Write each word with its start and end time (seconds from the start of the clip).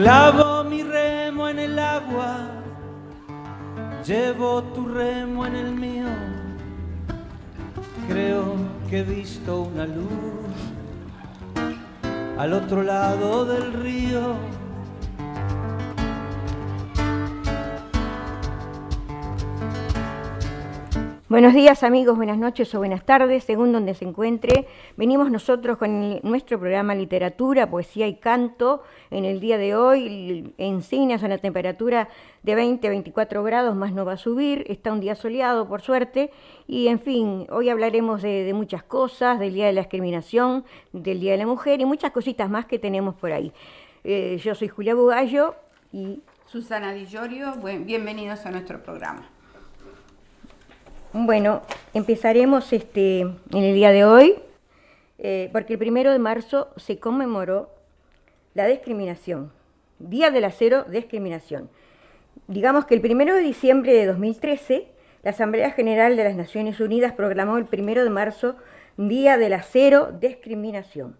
Clavo 0.00 0.64
mi 0.64 0.82
remo 0.82 1.46
en 1.46 1.58
el 1.58 1.78
agua, 1.78 2.48
llevo 4.02 4.62
tu 4.72 4.88
remo 4.88 5.44
en 5.44 5.54
el 5.54 5.72
mío. 5.72 6.06
Creo 8.08 8.54
que 8.88 9.00
he 9.00 9.02
visto 9.02 9.60
una 9.60 9.84
luz 9.84 10.56
al 12.38 12.54
otro 12.54 12.82
lado 12.82 13.44
del 13.44 13.74
río. 13.74 14.36
Buenos 21.40 21.54
días 21.54 21.82
amigos, 21.84 22.18
buenas 22.18 22.36
noches 22.36 22.74
o 22.74 22.80
buenas 22.80 23.06
tardes, 23.06 23.44
según 23.44 23.72
donde 23.72 23.94
se 23.94 24.04
encuentre. 24.04 24.68
Venimos 24.98 25.30
nosotros 25.30 25.78
con 25.78 26.20
nuestro 26.22 26.60
programa 26.60 26.94
Literatura, 26.94 27.70
Poesía 27.70 28.06
y 28.08 28.16
Canto. 28.16 28.82
En 29.10 29.24
el 29.24 29.40
día 29.40 29.56
de 29.56 29.74
hoy 29.74 30.52
enseñas 30.58 31.22
a 31.22 31.26
una 31.26 31.38
temperatura 31.38 32.10
de 32.42 32.58
20-24 32.58 33.42
grados, 33.42 33.74
más 33.74 33.94
no 33.94 34.04
va 34.04 34.12
a 34.12 34.16
subir. 34.18 34.66
Está 34.68 34.92
un 34.92 35.00
día 35.00 35.14
soleado, 35.14 35.66
por 35.66 35.80
suerte. 35.80 36.30
Y 36.66 36.88
en 36.88 37.00
fin, 37.00 37.46
hoy 37.48 37.70
hablaremos 37.70 38.20
de, 38.20 38.52
muchas 38.52 38.82
cosas, 38.82 39.38
del 39.38 39.54
Día 39.54 39.64
de 39.64 39.72
la 39.72 39.80
Discriminación, 39.80 40.66
del 40.92 41.20
Día 41.20 41.32
de 41.32 41.38
la 41.38 41.46
Mujer 41.46 41.80
y 41.80 41.86
muchas 41.86 42.10
cositas 42.10 42.50
más 42.50 42.66
que 42.66 42.78
tenemos 42.78 43.14
por 43.14 43.32
ahí. 43.32 43.50
Eh, 44.04 44.38
yo 44.44 44.54
soy 44.54 44.68
Julia 44.68 44.94
Bugallo 44.94 45.54
y... 45.90 46.20
Susana 46.44 46.92
Di 46.92 47.06
Giorgio, 47.06 47.54
bienvenidos 47.86 48.44
a 48.44 48.50
nuestro 48.50 48.82
programa. 48.82 49.39
Bueno, 51.12 51.62
empezaremos 51.92 52.72
este, 52.72 53.22
en 53.22 53.36
el 53.52 53.74
día 53.74 53.90
de 53.90 54.04
hoy, 54.04 54.36
eh, 55.18 55.48
porque 55.50 55.72
el 55.72 55.78
primero 55.80 56.12
de 56.12 56.20
marzo 56.20 56.68
se 56.76 57.00
conmemoró 57.00 57.68
la 58.54 58.68
discriminación, 58.68 59.50
Día 59.98 60.30
del 60.30 60.44
Acero 60.44 60.84
Discriminación. 60.84 61.68
Digamos 62.46 62.84
que 62.84 62.94
el 62.94 63.00
primero 63.00 63.34
de 63.34 63.42
diciembre 63.42 63.92
de 63.92 64.06
2013, 64.06 64.86
la 65.24 65.30
Asamblea 65.30 65.72
General 65.72 66.16
de 66.16 66.22
las 66.22 66.36
Naciones 66.36 66.78
Unidas 66.78 67.12
proclamó 67.14 67.58
el 67.58 67.64
primero 67.64 68.04
de 68.04 68.10
marzo 68.10 68.54
Día 68.96 69.36
del 69.36 69.54
Acero 69.54 70.12
Discriminación. 70.12 71.16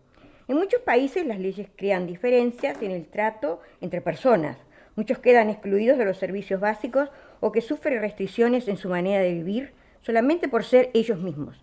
En 0.47 0.57
muchos 0.57 0.83
países 0.83 1.27
las 1.27 1.41
leyes 1.41 1.67
crean 1.75 2.07
diferencias 2.07 2.81
en 2.81 2.93
el 2.93 3.07
trato 3.07 3.61
entre 3.81 4.01
personas. 4.01 4.57
Muchos 4.95 5.19
quedan 5.19 5.51
excluidos 5.51 5.99
de 5.99 6.05
los 6.05 6.17
servicios 6.17 6.61
básicos 6.61 7.09
o 7.41 7.51
que 7.51 7.61
sufren 7.61 8.01
restricciones 8.01 8.69
en 8.69 8.77
su 8.77 8.89
manera 8.89 9.21
de 9.21 9.35
vivir 9.35 9.80
solamente 10.01 10.49
por 10.49 10.65
ser 10.65 10.91
ellos 10.95 11.19
mismos. 11.19 11.63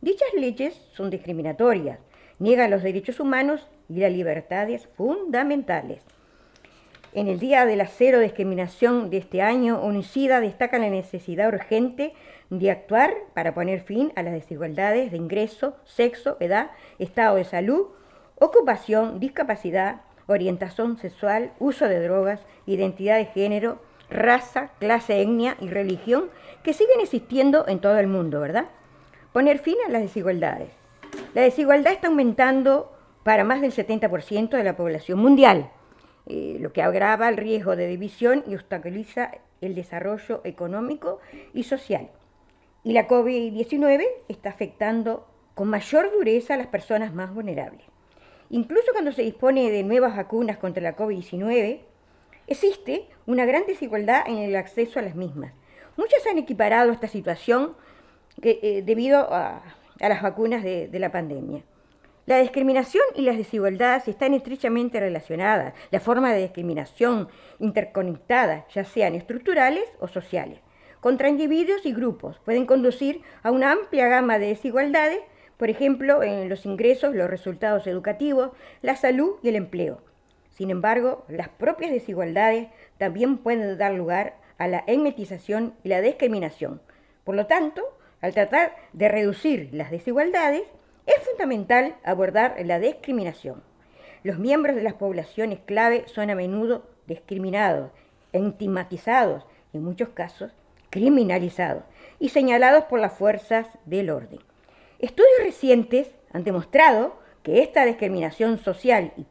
Dichas 0.00 0.28
leyes 0.34 0.74
son 0.92 1.10
discriminatorias, 1.10 1.98
niegan 2.38 2.70
los 2.70 2.82
derechos 2.82 3.20
humanos 3.20 3.66
y 3.88 4.00
las 4.00 4.12
libertades 4.12 4.88
fundamentales. 4.96 6.02
En 7.12 7.28
el 7.28 7.38
Día 7.38 7.64
de 7.64 7.76
la 7.76 7.86
Cero 7.86 8.20
Discriminación 8.20 9.08
de 9.08 9.16
este 9.16 9.40
año, 9.40 9.80
UNICIDA 9.82 10.40
destaca 10.40 10.78
la 10.78 10.90
necesidad 10.90 11.48
urgente 11.48 12.12
de 12.50 12.70
actuar 12.70 13.14
para 13.32 13.54
poner 13.54 13.80
fin 13.80 14.12
a 14.16 14.22
las 14.22 14.34
desigualdades 14.34 15.10
de 15.10 15.16
ingreso, 15.16 15.76
sexo, 15.84 16.36
edad, 16.40 16.72
estado 16.98 17.36
de 17.36 17.44
salud, 17.44 17.86
ocupación, 18.38 19.18
discapacidad, 19.18 20.02
orientación 20.26 20.98
sexual, 20.98 21.52
uso 21.58 21.88
de 21.88 22.02
drogas, 22.02 22.40
identidad 22.66 23.16
de 23.16 23.26
género, 23.26 23.80
raza, 24.10 24.70
clase, 24.78 25.20
etnia 25.20 25.56
y 25.60 25.68
religión 25.68 26.30
que 26.62 26.72
siguen 26.72 27.00
existiendo 27.00 27.66
en 27.68 27.80
todo 27.80 27.98
el 27.98 28.06
mundo, 28.06 28.40
¿verdad? 28.40 28.66
Poner 29.32 29.58
fin 29.58 29.76
a 29.86 29.90
las 29.90 30.02
desigualdades. 30.02 30.70
La 31.34 31.42
desigualdad 31.42 31.92
está 31.92 32.08
aumentando 32.08 32.92
para 33.22 33.44
más 33.44 33.60
del 33.60 33.72
70% 33.72 34.50
de 34.50 34.64
la 34.64 34.76
población 34.76 35.18
mundial, 35.18 35.70
eh, 36.26 36.58
lo 36.60 36.72
que 36.72 36.82
agrava 36.82 37.28
el 37.28 37.36
riesgo 37.36 37.76
de 37.76 37.86
división 37.88 38.44
y 38.46 38.54
obstaculiza 38.54 39.32
el 39.60 39.74
desarrollo 39.74 40.40
económico 40.44 41.20
y 41.52 41.64
social. 41.64 42.08
Y 42.84 42.92
la 42.92 43.08
COVID-19 43.08 44.04
está 44.28 44.50
afectando 44.50 45.26
con 45.54 45.68
mayor 45.68 46.12
dureza 46.12 46.54
a 46.54 46.56
las 46.56 46.66
personas 46.68 47.14
más 47.14 47.34
vulnerables. 47.34 47.82
Incluso 48.50 48.92
cuando 48.92 49.10
se 49.10 49.22
dispone 49.22 49.70
de 49.70 49.82
nuevas 49.82 50.16
vacunas 50.16 50.58
contra 50.58 50.82
la 50.82 50.96
COVID-19, 50.96 51.80
Existe 52.48 53.08
una 53.26 53.44
gran 53.44 53.66
desigualdad 53.66 54.22
en 54.26 54.38
el 54.38 54.54
acceso 54.54 54.98
a 54.98 55.02
las 55.02 55.16
mismas. 55.16 55.52
Muchos 55.96 56.24
han 56.30 56.38
equiparado 56.38 56.92
esta 56.92 57.08
situación 57.08 57.74
eh, 58.40 58.82
debido 58.84 59.32
a, 59.32 59.62
las 59.98 60.22
vacunas 60.22 60.62
de, 60.62 60.86
de 60.88 60.98
la 60.98 61.10
pandemia. 61.10 61.62
La 62.26 62.38
discriminación 62.38 63.02
y 63.14 63.22
las 63.22 63.36
desigualdades 63.36 64.08
están 64.08 64.34
estrechamente 64.34 65.00
relacionadas. 65.00 65.74
La 65.90 66.00
forma 66.00 66.32
de 66.32 66.42
discriminación 66.42 67.28
interconectada, 67.58 68.66
ya 68.74 68.84
sean 68.84 69.14
estructurales 69.14 69.84
o 70.00 70.06
sociales, 70.06 70.60
contra 71.00 71.28
individuos 71.28 71.84
y 71.84 71.92
grupos, 71.92 72.40
pueden 72.44 72.66
conducir 72.66 73.22
a 73.42 73.50
una 73.50 73.72
amplia 73.72 74.08
gama 74.08 74.38
de 74.38 74.48
desigualdades, 74.48 75.20
por 75.56 75.70
ejemplo, 75.70 76.22
en 76.22 76.48
los 76.48 76.66
ingresos, 76.66 77.14
los 77.14 77.30
resultados 77.30 77.86
educativos, 77.86 78.50
la 78.82 78.96
salud 78.96 79.36
y 79.42 79.48
el 79.48 79.56
empleo. 79.56 80.00
Sin 80.56 80.70
embargo, 80.70 81.24
las 81.28 81.50
propias 81.50 81.90
desigualdades 81.90 82.68
también 82.96 83.38
pueden 83.38 83.76
dar 83.76 83.92
lugar 83.92 84.36
a 84.56 84.68
la 84.68 84.82
enmetización 84.86 85.74
y 85.84 85.90
la 85.90 86.00
discriminación. 86.00 86.80
Por 87.24 87.34
lo 87.36 87.46
tanto, 87.46 87.82
al 88.22 88.32
tratar 88.32 88.74
de 88.94 89.08
reducir 89.08 89.68
las 89.72 89.90
desigualdades, 89.90 90.62
es 91.04 91.14
fundamental 91.28 91.96
abordar 92.04 92.56
la 92.64 92.78
discriminación. 92.78 93.62
Los 94.22 94.38
miembros 94.38 94.76
de 94.76 94.82
las 94.82 94.94
poblaciones 94.94 95.60
clave 95.66 96.04
son 96.06 96.30
a 96.30 96.34
menudo 96.34 96.88
discriminados, 97.06 97.90
estigmatizados, 98.32 99.44
en 99.74 99.84
muchos 99.84 100.08
casos 100.10 100.52
criminalizados 100.88 101.84
y 102.18 102.30
señalados 102.30 102.84
por 102.84 102.98
las 102.98 103.12
fuerzas 103.12 103.66
del 103.84 104.08
orden. 104.08 104.40
Estudios 104.98 105.38
recientes 105.40 106.14
han 106.32 106.44
demostrado 106.44 107.18
que 107.42 107.62
esta 107.62 107.84
discriminación 107.84 108.58
social 108.58 109.12
y 109.16 109.26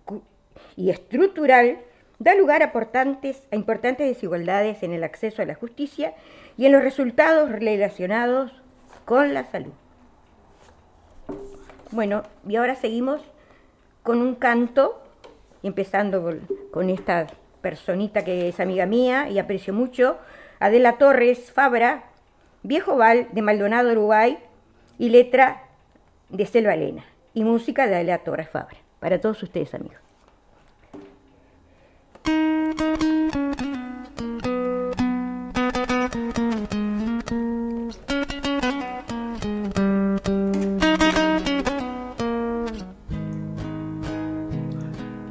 y 0.75 0.89
estructural 0.89 1.79
da 2.19 2.35
lugar 2.35 2.61
a 2.61 2.65
importantes, 2.65 3.43
a 3.51 3.55
importantes 3.55 4.07
desigualdades 4.07 4.83
en 4.83 4.93
el 4.93 5.03
acceso 5.03 5.41
a 5.41 5.45
la 5.45 5.55
justicia 5.55 6.13
y 6.57 6.65
en 6.65 6.71
los 6.71 6.83
resultados 6.83 7.51
relacionados 7.51 8.51
con 9.05 9.33
la 9.33 9.45
salud. 9.45 9.73
Bueno, 11.91 12.23
y 12.47 12.55
ahora 12.55 12.75
seguimos 12.75 13.21
con 14.03 14.21
un 14.21 14.35
canto, 14.35 15.01
empezando 15.63 16.39
con 16.71 16.89
esta 16.89 17.27
personita 17.61 18.23
que 18.23 18.49
es 18.49 18.59
amiga 18.59 18.85
mía 18.85 19.29
y 19.29 19.39
aprecio 19.39 19.73
mucho, 19.73 20.17
Adela 20.59 20.97
Torres 20.97 21.51
Fabra, 21.51 22.05
Viejo 22.63 22.95
Val 22.95 23.27
de 23.31 23.41
Maldonado, 23.41 23.91
Uruguay, 23.91 24.37
y 24.97 25.09
letra 25.09 25.63
de 26.29 26.45
Selva 26.45 26.73
Elena, 26.73 27.05
y 27.33 27.43
música 27.43 27.87
de 27.87 27.95
Adela 27.95 28.19
Torres 28.19 28.49
Fabra. 28.49 28.77
Para 28.99 29.19
todos 29.19 29.41
ustedes, 29.43 29.73
amigos. 29.73 30.04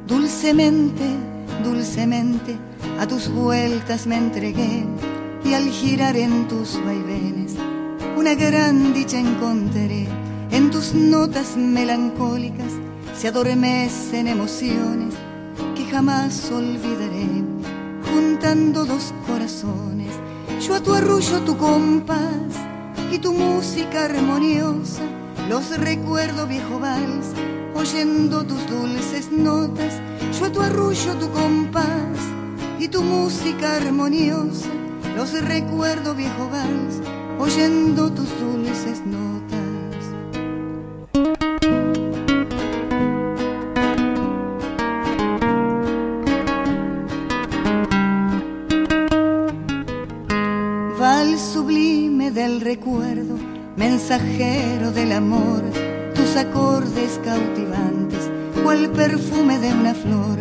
Dulcemente, 0.07 1.03
dulcemente, 1.63 2.55
a 2.99 3.07
tus 3.07 3.29
vueltas 3.29 4.07
me 4.07 4.17
entregué 4.17 4.85
y 5.43 5.53
al 5.53 5.69
girar 5.69 6.15
en 6.15 6.47
tus 6.47 6.83
vaivenes, 6.83 7.55
una 8.17 8.33
gran 8.35 8.93
dicha 8.93 9.19
encontraré. 9.19 10.07
En 10.51 10.71
tus 10.71 10.93
notas 10.93 11.57
melancólicas 11.57 12.71
se 13.15 13.27
adormecen 13.27 14.27
emociones 14.27 15.13
jamás 15.95 16.51
olvidaré, 16.51 17.44
dos 18.53 19.11
corazones, 19.25 20.13
yo 20.61 20.75
a 20.75 20.79
tu 20.79 20.93
arrullo 20.93 21.39
tu 21.41 21.57
compás 21.57 22.53
y 23.11 23.17
tu 23.17 23.33
música 23.33 24.05
armoniosa, 24.05 25.01
los 25.49 25.75
recuerdo 25.79 26.45
viejo 26.45 26.79
vals, 26.79 27.33
oyendo 27.73 28.43
tus 28.43 28.63
dulces 28.69 29.31
notas, 29.31 29.99
yo 30.39 30.45
a 30.45 30.51
tu 30.51 30.61
arrullo 30.61 31.15
tu 31.15 31.31
compás 31.31 32.19
y 32.79 32.87
tu 32.87 33.01
música 33.01 33.77
armoniosa, 33.77 34.69
los 35.17 35.33
recuerdo 35.41 36.13
viejo 36.13 36.47
vals, 36.47 37.01
oyendo 37.39 38.11
tus 38.11 38.29
dulces 38.39 39.03
notas. 39.07 39.24
Mensajero 54.17 54.91
del 54.91 55.11
amor, 55.11 55.61
tus 56.13 56.37
acordes 56.37 57.19
cautivantes, 57.25 58.31
cual 58.63 58.89
perfume 58.91 59.59
de 59.59 59.73
una 59.73 59.93
flor, 59.93 60.37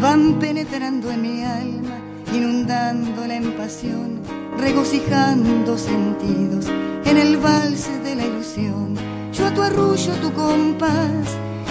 van 0.00 0.38
penetrando 0.38 1.10
en 1.10 1.22
mi 1.22 1.42
alma, 1.42 1.98
inundándola 2.32 3.34
en 3.34 3.56
pasión, 3.56 4.20
regocijando 4.56 5.76
sentidos 5.76 6.66
en 7.06 7.16
el 7.16 7.38
valse 7.38 7.98
de 8.04 8.14
la 8.14 8.24
ilusión. 8.24 8.94
Yo 9.32 9.46
a 9.46 9.50
tu 9.52 9.62
arrullo 9.62 10.12
tu 10.22 10.32
compás 10.32 11.26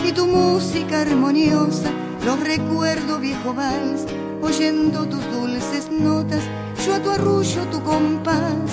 y 0.06 0.12
tu 0.12 0.28
música 0.28 1.02
armoniosa, 1.02 1.90
los 2.26 2.42
recuerdo 2.42 3.20
viejo 3.20 3.54
vals, 3.54 4.06
oyendo 4.42 5.06
tus 5.06 5.24
dulces 5.32 5.90
notas. 5.92 6.44
Yo 6.86 6.96
a 6.96 7.00
tu 7.00 7.10
arrullo 7.10 7.62
tu 7.72 7.82
compás 7.84 8.70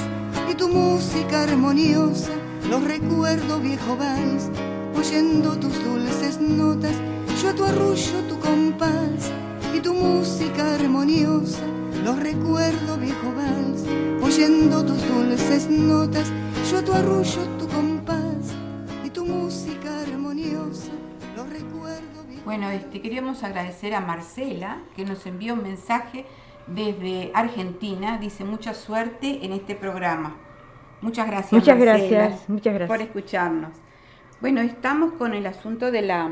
y 0.50 0.54
tu 0.54 0.68
música 0.68 1.44
armoniosa, 1.44 2.32
los 2.68 2.82
recuerdo 2.82 3.60
viejo 3.60 3.96
vals, 3.96 4.50
oyendo 4.96 5.56
tus 5.58 5.82
dulces 5.84 6.40
notas. 6.40 6.94
Yo 7.42 7.50
a 7.50 7.54
tu 7.54 7.64
arrullo 7.64 8.20
tu 8.28 8.38
compás 8.38 9.30
y 9.74 9.80
tu 9.80 9.92
música 9.94 10.74
armoniosa, 10.74 11.64
los 12.04 12.18
recuerdo 12.18 12.96
viejo 12.96 13.32
vals, 13.34 13.84
oyendo 14.22 14.84
tus 14.84 15.06
dulces 15.06 15.68
notas. 15.68 16.30
Yo 16.70 16.78
a 16.78 16.82
tu 16.82 16.92
arrullo 16.92 17.42
tu 17.58 17.68
compás 17.68 18.54
y 19.04 19.10
tu 19.10 19.24
música 19.24 20.00
armoniosa, 20.00 20.92
los 21.36 21.48
recuerdo 21.50 22.24
viejo 22.28 22.44
Bueno, 22.44 22.70
este, 22.70 23.02
queríamos 23.02 23.42
agradecer 23.42 23.94
a 23.94 24.00
Marcela 24.00 24.78
que 24.96 25.04
nos 25.04 25.26
envió 25.26 25.54
un 25.54 25.62
mensaje 25.62 26.24
desde 26.66 27.30
Argentina. 27.34 28.18
Dice 28.18 28.44
mucha 28.44 28.72
suerte 28.74 29.44
en 29.44 29.52
este 29.52 29.74
programa. 29.74 30.43
Muchas 31.04 31.26
gracias. 31.26 31.52
Muchas 31.52 31.78
Marcela, 31.78 32.08
gracias, 32.08 32.48
muchas 32.48 32.74
gracias. 32.74 32.88
por 32.88 33.06
escucharnos. 33.06 33.72
Bueno, 34.40 34.62
estamos 34.62 35.12
con 35.12 35.34
el 35.34 35.46
asunto 35.46 35.90
de 35.90 36.00
la, 36.00 36.30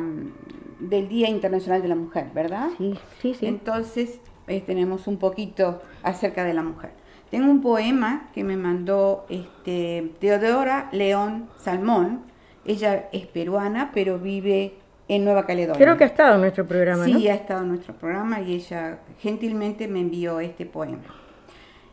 del 0.81 1.09
Día 1.09 1.29
Internacional 1.29 1.83
de 1.83 1.89
la 1.89 1.95
Mujer, 1.95 2.29
¿verdad? 2.35 2.71
Sí, 2.79 2.99
sí, 3.21 3.35
sí. 3.35 3.47
Entonces 3.47 4.19
eh, 4.47 4.63
tenemos 4.65 5.07
un 5.07 5.19
poquito 5.19 5.83
acerca 6.03 6.45
de 6.45 6.55
la 6.55 6.63
mujer. 6.63 6.91
Tengo 7.31 7.51
un 7.51 7.61
poema 7.61 8.31
que 8.33 8.45
me 8.45 8.57
mandó 8.57 9.27
este, 9.29 10.11
Teodora 10.21 10.89
León 10.93 11.51
Salmón. 11.59 12.23
Ella 12.65 13.11
es 13.13 13.27
peruana, 13.27 13.91
pero 13.93 14.19
vive 14.19 14.79
en 15.07 15.25
Nueva 15.25 15.45
Caledonia. 15.45 15.79
Creo 15.79 15.99
que 15.99 16.05
ha 16.05 16.07
estado 16.07 16.37
en 16.37 16.41
nuestro 16.41 16.67
programa, 16.67 17.05
Sí, 17.05 17.13
¿no? 17.13 17.31
ha 17.31 17.35
estado 17.35 17.61
en 17.61 17.69
nuestro 17.69 17.95
programa 17.95 18.41
y 18.41 18.55
ella 18.55 19.01
gentilmente 19.19 19.87
me 19.87 20.01
envió 20.01 20.41
este 20.41 20.65
poema. 20.65 21.15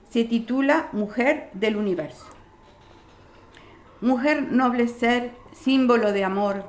Se 0.10 0.24
titula 0.24 0.88
Mujer 0.94 1.50
del 1.54 1.76
Universo. 1.76 2.39
Mujer 4.02 4.50
noble 4.50 4.88
ser, 4.88 5.34
símbolo 5.52 6.14
de 6.14 6.24
amor, 6.24 6.64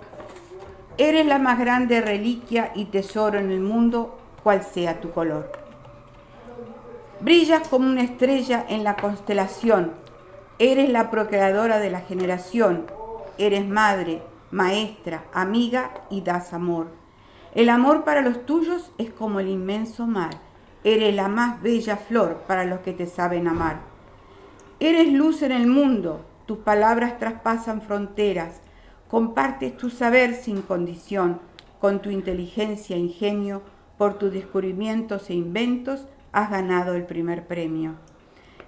eres 0.99 1.25
la 1.25 1.39
más 1.39 1.61
grande 1.61 2.01
reliquia 2.01 2.73
y 2.75 2.87
tesoro 2.87 3.39
en 3.39 3.53
el 3.53 3.61
mundo, 3.61 4.19
cual 4.43 4.65
sea 4.65 5.01
tu 5.01 5.13
color. 5.13 5.53
Brillas 7.21 7.69
como 7.69 7.89
una 7.89 8.03
estrella 8.03 8.67
en 8.69 8.83
la 8.83 8.97
constelación, 8.97 9.93
eres 10.59 10.91
la 10.91 11.09
procreadora 11.09 11.79
de 11.79 11.91
la 11.91 12.01
generación, 12.01 12.87
eres 13.39 13.65
madre, 13.65 14.23
maestra, 14.51 15.23
amiga 15.33 15.93
y 16.11 16.23
das 16.23 16.53
amor. 16.53 16.89
El 17.55 17.69
amor 17.69 18.03
para 18.03 18.23
los 18.23 18.45
tuyos 18.45 18.91
es 18.99 19.09
como 19.11 19.39
el 19.39 19.49
inmenso 19.49 20.09
mar, 20.09 20.31
eres 20.83 21.15
la 21.15 21.29
más 21.29 21.63
bella 21.63 21.97
flor 21.97 22.43
para 22.49 22.65
los 22.65 22.81
que 22.81 22.93
te 22.93 23.07
saben 23.07 23.47
amar. 23.47 23.79
Eres 24.81 25.13
luz 25.13 25.43
en 25.43 25.53
el 25.53 25.69
mundo, 25.69 26.25
tus 26.51 26.59
palabras 26.59 27.17
traspasan 27.21 27.81
fronteras, 27.81 28.61
compartes 29.09 29.77
tu 29.77 29.89
saber 29.89 30.35
sin 30.35 30.63
condición, 30.63 31.39
con 31.81 32.03
tu 32.03 32.11
inteligencia 32.11 32.97
e 32.97 32.99
ingenio, 32.99 33.63
por 33.97 34.15
tus 34.15 34.33
descubrimientos 34.33 35.31
e 35.31 35.35
inventos, 35.35 36.09
has 36.33 36.51
ganado 36.51 36.95
el 36.95 37.05
primer 37.05 37.47
premio. 37.47 37.95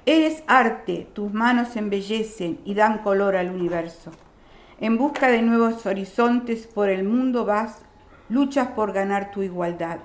Eres 0.07 0.45
arte, 0.47 1.09
tus 1.13 1.33
manos 1.33 1.75
embellecen 1.75 2.61
y 2.65 2.75
dan 2.75 2.99
color 2.99 3.35
al 3.35 3.51
universo. 3.51 4.13
En 4.79 4.97
busca 4.97 5.27
de 5.27 5.43
nuevos 5.43 5.85
horizontes 5.85 6.69
por 6.69 6.89
el 6.89 7.03
mundo 7.03 7.45
vas, 7.45 7.85
luchas 8.29 8.69
por 8.69 8.93
ganar 8.93 9.33
tu 9.33 9.43
igualdad. 9.43 9.99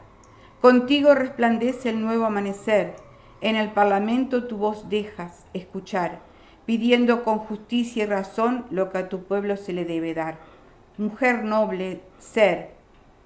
Contigo 0.62 1.14
resplandece 1.14 1.90
el 1.90 2.02
nuevo 2.02 2.26
amanecer, 2.26 2.96
en 3.42 3.56
el 3.56 3.70
Parlamento 3.70 4.46
tu 4.46 4.58
voz 4.58 4.90
dejas 4.90 5.46
escuchar, 5.54 6.26
pidiendo 6.68 7.24
con 7.24 7.40
justicia 7.40 8.04
y 8.04 8.08
razón 8.08 8.66
lo 8.70 8.92
que 8.92 8.98
a 8.98 9.10
tu 9.10 9.24
pueblo 9.24 9.56
se 9.56 9.72
le 9.72 9.86
debe 9.86 10.14
dar. 10.14 10.36
Mujer 10.98 11.46
noble, 11.46 12.02
ser, 12.20 12.72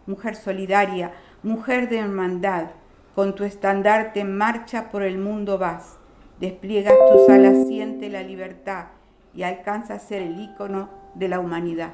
mujer 0.06 0.36
solidaria, 0.36 1.12
mujer 1.42 1.90
de 1.90 1.98
hermandad, 1.98 2.68
con 3.16 3.34
tu 3.34 3.44
estandarte 3.44 4.20
en 4.20 4.38
marcha 4.38 4.92
por 4.92 5.02
el 5.02 5.18
mundo 5.18 5.58
vas, 5.58 5.98
despliegas 6.40 6.94
tus 7.12 7.28
alas, 7.30 7.68
siente 7.68 8.10
la 8.10 8.22
libertad 8.22 8.86
y 9.34 9.42
alcanza 9.42 9.96
a 9.96 10.00
ser 10.00 10.22
el 10.22 10.40
ícono 10.40 10.90
de 11.16 11.28
la 11.28 11.40
humanidad. 11.40 11.90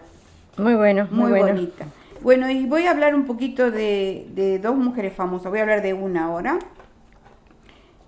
Muy 0.57 0.75
bueno, 0.75 1.07
muy, 1.09 1.19
Muy 1.21 1.29
bueno. 1.29 1.47
bonita. 1.47 1.85
Bueno, 2.21 2.49
y 2.49 2.65
voy 2.65 2.87
a 2.87 2.91
hablar 2.91 3.15
un 3.15 3.25
poquito 3.25 3.71
de, 3.71 4.27
de 4.33 4.59
dos 4.59 4.75
mujeres 4.75 5.13
famosas. 5.13 5.49
Voy 5.49 5.59
a 5.59 5.61
hablar 5.61 5.81
de 5.81 5.93
una 5.93 6.25
ahora. 6.25 6.59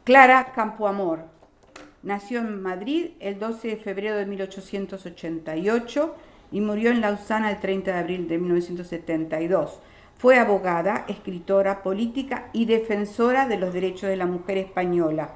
Clara 0.03 0.51
Campoamor. 0.53 1.38
Nació 2.01 2.40
en 2.40 2.62
Madrid 2.62 3.07
el 3.19 3.40
12 3.40 3.68
de 3.68 3.78
febrero 3.78 4.16
de 4.16 4.25
1888 4.25 6.16
y 6.51 6.62
murió 6.62 6.92
en 6.92 7.01
Lausana 7.01 7.51
el 7.51 7.60
30 7.60 7.92
de 7.92 7.98
abril 7.98 8.28
de 8.30 8.38
1972. 8.38 9.81
Fue 10.18 10.38
abogada, 10.38 11.04
escritora, 11.10 11.84
política 11.84 12.50
y 12.54 12.66
defensora 12.66 13.48
de 13.48 13.57
los 13.57 13.74
derechos 13.74 14.10
de 14.10 14.16
la 14.16 14.25
mujer 14.25 14.57
española. 14.57 15.31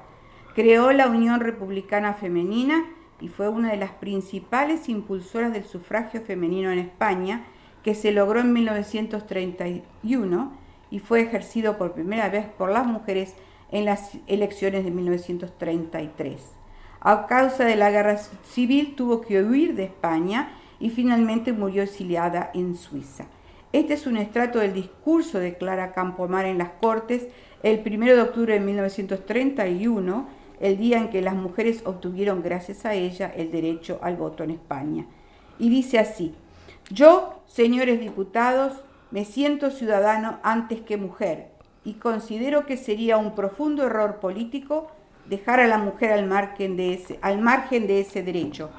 Creó 0.55 0.93
la 0.93 1.07
Unión 1.07 1.41
Republicana 1.41 2.13
Femenina 2.13 2.85
y 3.19 3.27
fue 3.27 3.49
una 3.49 3.71
de 3.71 3.77
las 3.77 3.91
principales 3.91 4.87
impulsoras 4.87 5.51
del 5.51 5.65
sufragio 5.65 6.21
femenino 6.21 6.71
en 6.71 6.79
España, 6.79 7.45
que 7.83 7.93
se 7.93 8.13
logró 8.13 8.39
en 8.39 8.53
1931 8.53 10.53
y 10.91 10.99
fue 10.99 11.21
ejercido 11.21 11.77
por 11.77 11.93
primera 11.93 12.29
vez 12.29 12.45
por 12.45 12.69
las 12.69 12.85
mujeres 12.85 13.35
en 13.73 13.85
las 13.85 14.11
elecciones 14.27 14.85
de 14.85 14.91
1933. 14.91 16.39
A 17.01 17.25
causa 17.25 17.65
de 17.65 17.75
la 17.75 17.89
guerra 17.89 18.17
civil 18.17 18.95
tuvo 18.95 19.19
que 19.19 19.43
huir 19.43 19.75
de 19.75 19.85
España 19.85 20.53
y 20.79 20.91
finalmente 20.91 21.53
murió 21.53 21.81
exiliada 21.81 22.51
en 22.53 22.75
Suiza. 22.77 23.25
Este 23.73 23.95
es 23.95 24.05
un 24.05 24.17
estrato 24.17 24.59
del 24.59 24.73
discurso 24.73 25.39
de 25.39 25.57
Clara 25.57 25.91
Campoamor 25.91 26.45
en 26.45 26.59
las 26.59 26.69
Cortes 26.79 27.27
el 27.63 27.81
1 27.83 28.05
de 28.05 28.21
octubre 28.21 28.53
de 28.53 28.59
1931, 28.59 30.27
el 30.59 30.77
día 30.77 30.99
en 30.99 31.09
que 31.09 31.21
las 31.21 31.33
mujeres 31.33 31.81
obtuvieron 31.83 32.43
gracias 32.43 32.85
a 32.85 32.93
ella 32.93 33.33
el 33.35 33.49
derecho 33.49 33.97
al 34.03 34.17
voto 34.17 34.43
en 34.43 34.51
España. 34.51 35.07
Y 35.57 35.69
dice 35.69 35.97
así, 35.97 36.35
yo, 36.91 37.41
señores 37.47 37.99
diputados, 37.99 38.83
me 39.09 39.25
siento 39.25 39.71
ciudadano 39.71 40.39
antes 40.43 40.81
que 40.81 40.97
mujer 40.97 41.52
y 41.85 41.93
considero 41.93 42.65
que 42.65 42.77
sería 42.77 43.17
un 43.17 43.35
profundo 43.35 43.85
error 43.85 44.17
político 44.17 44.87
dejar 45.25 45.59
a 45.59 45.67
la 45.67 45.77
mujer 45.77 46.11
al 46.11 46.27
margen 46.27 46.77
de 46.77 47.99
ese, 47.99 48.23
derecho, 48.23 48.69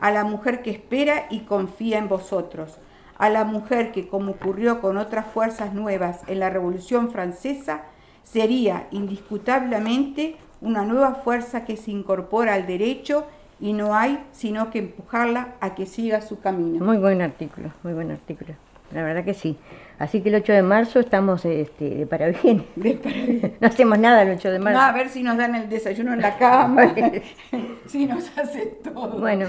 a 0.00 0.10
la 0.10 0.24
mujer 0.24 0.62
que 0.62 0.70
espera 0.70 1.26
y 1.30 1.40
confía 1.40 1.98
en 1.98 2.08
vosotros, 2.08 2.78
a 3.18 3.30
la 3.30 3.44
mujer 3.44 3.92
que, 3.92 4.08
como 4.08 4.32
ocurrió 4.32 4.80
con 4.80 4.96
otras 4.96 5.26
fuerzas 5.26 5.72
nuevas 5.72 6.22
en 6.26 6.40
la 6.40 6.50
Revolución 6.50 7.10
Francesa, 7.10 7.82
sería 8.22 8.88
indiscutablemente 8.90 10.36
una 10.60 10.84
nueva 10.84 11.14
fuerza 11.16 11.64
que 11.64 11.76
se 11.76 11.90
incorpora 11.90 12.54
al 12.54 12.66
derecho 12.66 13.26
y 13.60 13.72
no 13.72 13.94
hay 13.94 14.22
sino 14.32 14.70
que 14.70 14.80
empujarla 14.80 15.54
a 15.60 15.74
que 15.74 15.86
siga 15.86 16.20
su 16.20 16.40
camino. 16.40 16.84
Muy 16.84 16.98
buen 16.98 17.22
artículo, 17.22 17.70
muy 17.82 17.92
buen 17.92 18.10
artículo. 18.10 18.54
La 18.92 19.02
verdad 19.02 19.24
que 19.24 19.34
sí. 19.34 19.58
Así 19.98 20.22
que 20.22 20.28
el 20.28 20.34
8 20.36 20.52
de 20.52 20.62
marzo 20.62 20.98
estamos 20.98 21.44
este, 21.44 21.90
de 21.90 22.06
parabienes. 22.06 22.64
De. 22.76 23.56
No 23.60 23.68
hacemos 23.68 23.98
nada 23.98 24.22
el 24.22 24.36
8 24.36 24.50
de 24.50 24.58
marzo. 24.58 24.78
No, 24.78 24.84
a 24.84 24.92
ver 24.92 25.08
si 25.08 25.22
nos 25.22 25.36
dan 25.36 25.54
el 25.54 25.68
desayuno 25.68 26.12
en 26.12 26.20
la 26.20 26.36
cama, 26.36 26.94
si 27.86 28.06
nos 28.06 28.36
hace 28.36 28.66
todo. 28.82 29.18
Bueno, 29.20 29.46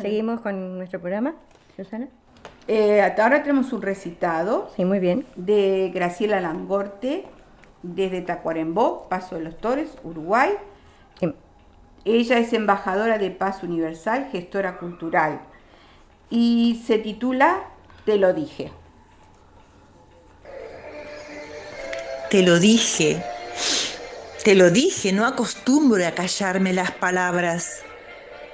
seguimos 0.00 0.40
con 0.40 0.76
nuestro 0.78 1.00
programa, 1.00 1.34
Susana. 1.76 2.08
Eh, 2.66 3.00
hasta 3.00 3.24
ahora 3.24 3.42
tenemos 3.42 3.72
un 3.72 3.80
recitado 3.80 4.70
Sí, 4.76 4.84
muy 4.84 4.98
bien. 4.98 5.24
de 5.36 5.90
Graciela 5.94 6.40
Langorte 6.40 7.24
desde 7.82 8.20
Tacuarembó, 8.20 9.08
Paso 9.08 9.36
de 9.36 9.42
los 9.44 9.56
Torres, 9.56 9.96
Uruguay. 10.04 10.50
Sí. 11.18 11.32
Ella 12.04 12.38
es 12.38 12.52
embajadora 12.52 13.18
de 13.18 13.30
Paz 13.30 13.62
Universal, 13.62 14.28
gestora 14.30 14.78
cultural 14.78 15.40
y 16.30 16.82
se 16.84 16.98
titula 16.98 17.60
Te 18.04 18.16
lo 18.18 18.34
dije. 18.34 18.70
Te 22.28 22.42
lo 22.42 22.58
dije, 22.58 23.30
te 24.42 24.54
lo 24.54 24.70
dije, 24.70 25.12
no 25.12 25.26
acostumbro 25.26 26.06
a 26.06 26.12
callarme 26.14 26.72
las 26.72 26.92
palabras. 26.92 27.86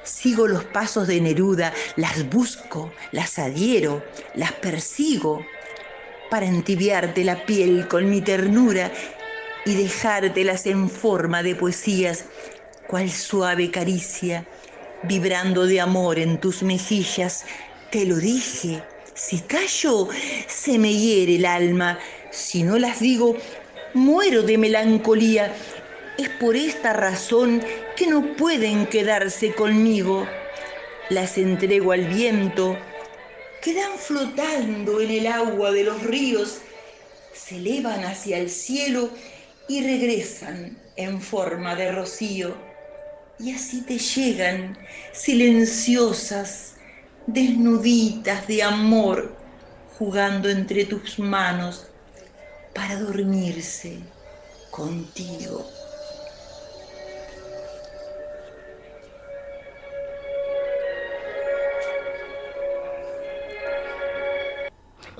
Sigo 0.02 0.48
los 0.48 0.66
pasos 0.66 1.08
de 1.08 1.20
Neruda, 1.20 1.74
las 1.96 2.28
busco, 2.28 2.94
las 3.10 3.38
adhiero, 3.38 4.08
las 4.32 4.52
persigo. 4.54 5.52
para 6.28 6.46
entibiarte 6.46 7.24
la 7.24 7.46
piel 7.46 7.88
con 7.88 8.08
mi 8.10 8.22
ternura 8.22 8.92
y 9.64 9.76
dejártelas 9.76 10.66
en 10.66 10.90
forma 10.90 11.42
de 11.42 11.56
poesías, 11.56 12.26
cual 12.86 13.10
suave 13.10 13.70
caricia, 13.70 14.48
vibrando 15.00 15.66
de 15.66 15.80
amor 15.80 16.18
en 16.18 16.40
tus 16.40 16.62
mejillas. 16.62 17.44
Te 17.90 18.04
lo 18.06 18.16
dije, 18.16 18.88
si 19.14 19.46
callo, 19.46 20.08
se 20.48 20.78
me 20.78 20.94
hiere 20.94 21.36
el 21.36 21.46
alma, 21.46 21.98
si 22.30 22.62
no 22.64 22.78
las 22.78 23.00
digo, 23.00 23.38
muero 23.94 24.42
de 24.42 24.58
melancolía. 24.58 25.54
Es 26.18 26.28
por 26.28 26.56
esta 26.56 26.92
razón 26.92 27.62
que 27.96 28.06
no 28.06 28.36
pueden 28.36 28.86
quedarse 28.86 29.54
conmigo. 29.54 30.26
Las 31.10 31.38
entrego 31.38 31.92
al 31.92 32.06
viento, 32.06 32.76
quedan 33.62 33.98
flotando 33.98 35.00
en 35.00 35.10
el 35.10 35.26
agua 35.26 35.70
de 35.70 35.84
los 35.84 36.02
ríos, 36.02 36.60
se 37.32 37.56
elevan 37.56 38.04
hacia 38.04 38.38
el 38.38 38.50
cielo 38.50 39.10
y 39.68 39.82
regresan 39.82 40.78
en 40.96 41.20
forma 41.20 41.74
de 41.74 41.92
rocío. 41.92 42.54
Y 43.38 43.52
así 43.52 43.82
te 43.82 43.98
llegan 43.98 44.78
silenciosas, 45.12 46.76
desnuditas 47.26 48.46
de 48.46 48.62
amor, 48.62 49.36
jugando 49.98 50.48
entre 50.48 50.84
tus 50.84 51.18
manos 51.18 51.88
para 52.74 52.98
dormirse 52.98 54.00
contigo. 54.70 55.64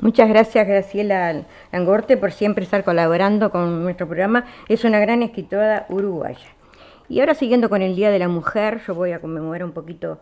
Muchas 0.01 0.29
gracias 0.29 0.67
Graciela 0.67 1.47
Langorte 1.73 2.17
por 2.17 2.33
siempre 2.33 2.65
estar 2.65 2.85
colaborando 2.85 3.51
con 3.51 3.83
nuestro 3.83 4.07
programa. 4.07 4.45
Es 4.69 4.85
una 4.85 5.01
gran 5.01 5.23
escritora 5.23 5.87
uruguaya. 5.89 6.49
Y 7.09 7.21
ahora 7.21 7.35
siguiendo 7.35 7.71
con 7.71 7.81
el 7.81 7.97
Día 7.97 8.11
de 8.11 8.19
la 8.19 8.29
Mujer, 8.29 8.83
yo 8.87 8.95
voy 8.95 9.13
a 9.13 9.21
conmemorar 9.21 9.65
un 9.65 9.73
poquito. 9.73 10.21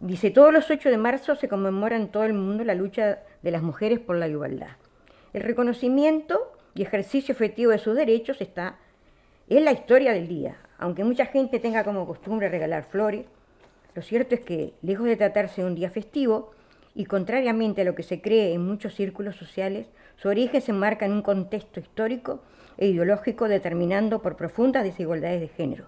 Dice, 0.00 0.30
todos 0.30 0.52
los 0.52 0.70
8 0.70 0.90
de 0.90 0.98
marzo 0.98 1.36
se 1.36 1.48
conmemora 1.48 1.96
en 1.96 2.08
todo 2.08 2.24
el 2.24 2.34
mundo 2.34 2.64
la 2.64 2.74
lucha 2.74 3.20
de 3.40 3.50
las 3.50 3.62
mujeres 3.62 4.00
por 4.00 4.16
la 4.16 4.28
igualdad. 4.28 4.76
El 5.32 5.42
reconocimiento 5.42 6.53
y 6.74 6.82
ejercicio 6.82 7.32
efectivo 7.32 7.70
de 7.70 7.78
sus 7.78 7.96
derechos 7.96 8.40
está 8.40 8.78
en 9.48 9.64
la 9.64 9.72
historia 9.72 10.12
del 10.12 10.28
día. 10.28 10.56
Aunque 10.78 11.04
mucha 11.04 11.26
gente 11.26 11.60
tenga 11.60 11.84
como 11.84 12.06
costumbre 12.06 12.48
regalar 12.48 12.84
flores, 12.84 13.26
lo 13.94 14.02
cierto 14.02 14.34
es 14.34 14.40
que, 14.40 14.74
lejos 14.82 15.06
de 15.06 15.16
tratarse 15.16 15.62
de 15.62 15.68
un 15.68 15.74
día 15.74 15.90
festivo, 15.90 16.50
y 16.96 17.06
contrariamente 17.06 17.82
a 17.82 17.84
lo 17.84 17.94
que 17.94 18.02
se 18.02 18.20
cree 18.20 18.54
en 18.54 18.66
muchos 18.66 18.94
círculos 18.94 19.36
sociales, 19.36 19.86
su 20.16 20.28
origen 20.28 20.60
se 20.60 20.70
enmarca 20.70 21.06
en 21.06 21.12
un 21.12 21.22
contexto 21.22 21.80
histórico 21.80 22.40
e 22.76 22.86
ideológico 22.86 23.48
determinando 23.48 24.22
por 24.22 24.36
profundas 24.36 24.84
desigualdades 24.84 25.40
de 25.40 25.48
género. 25.48 25.86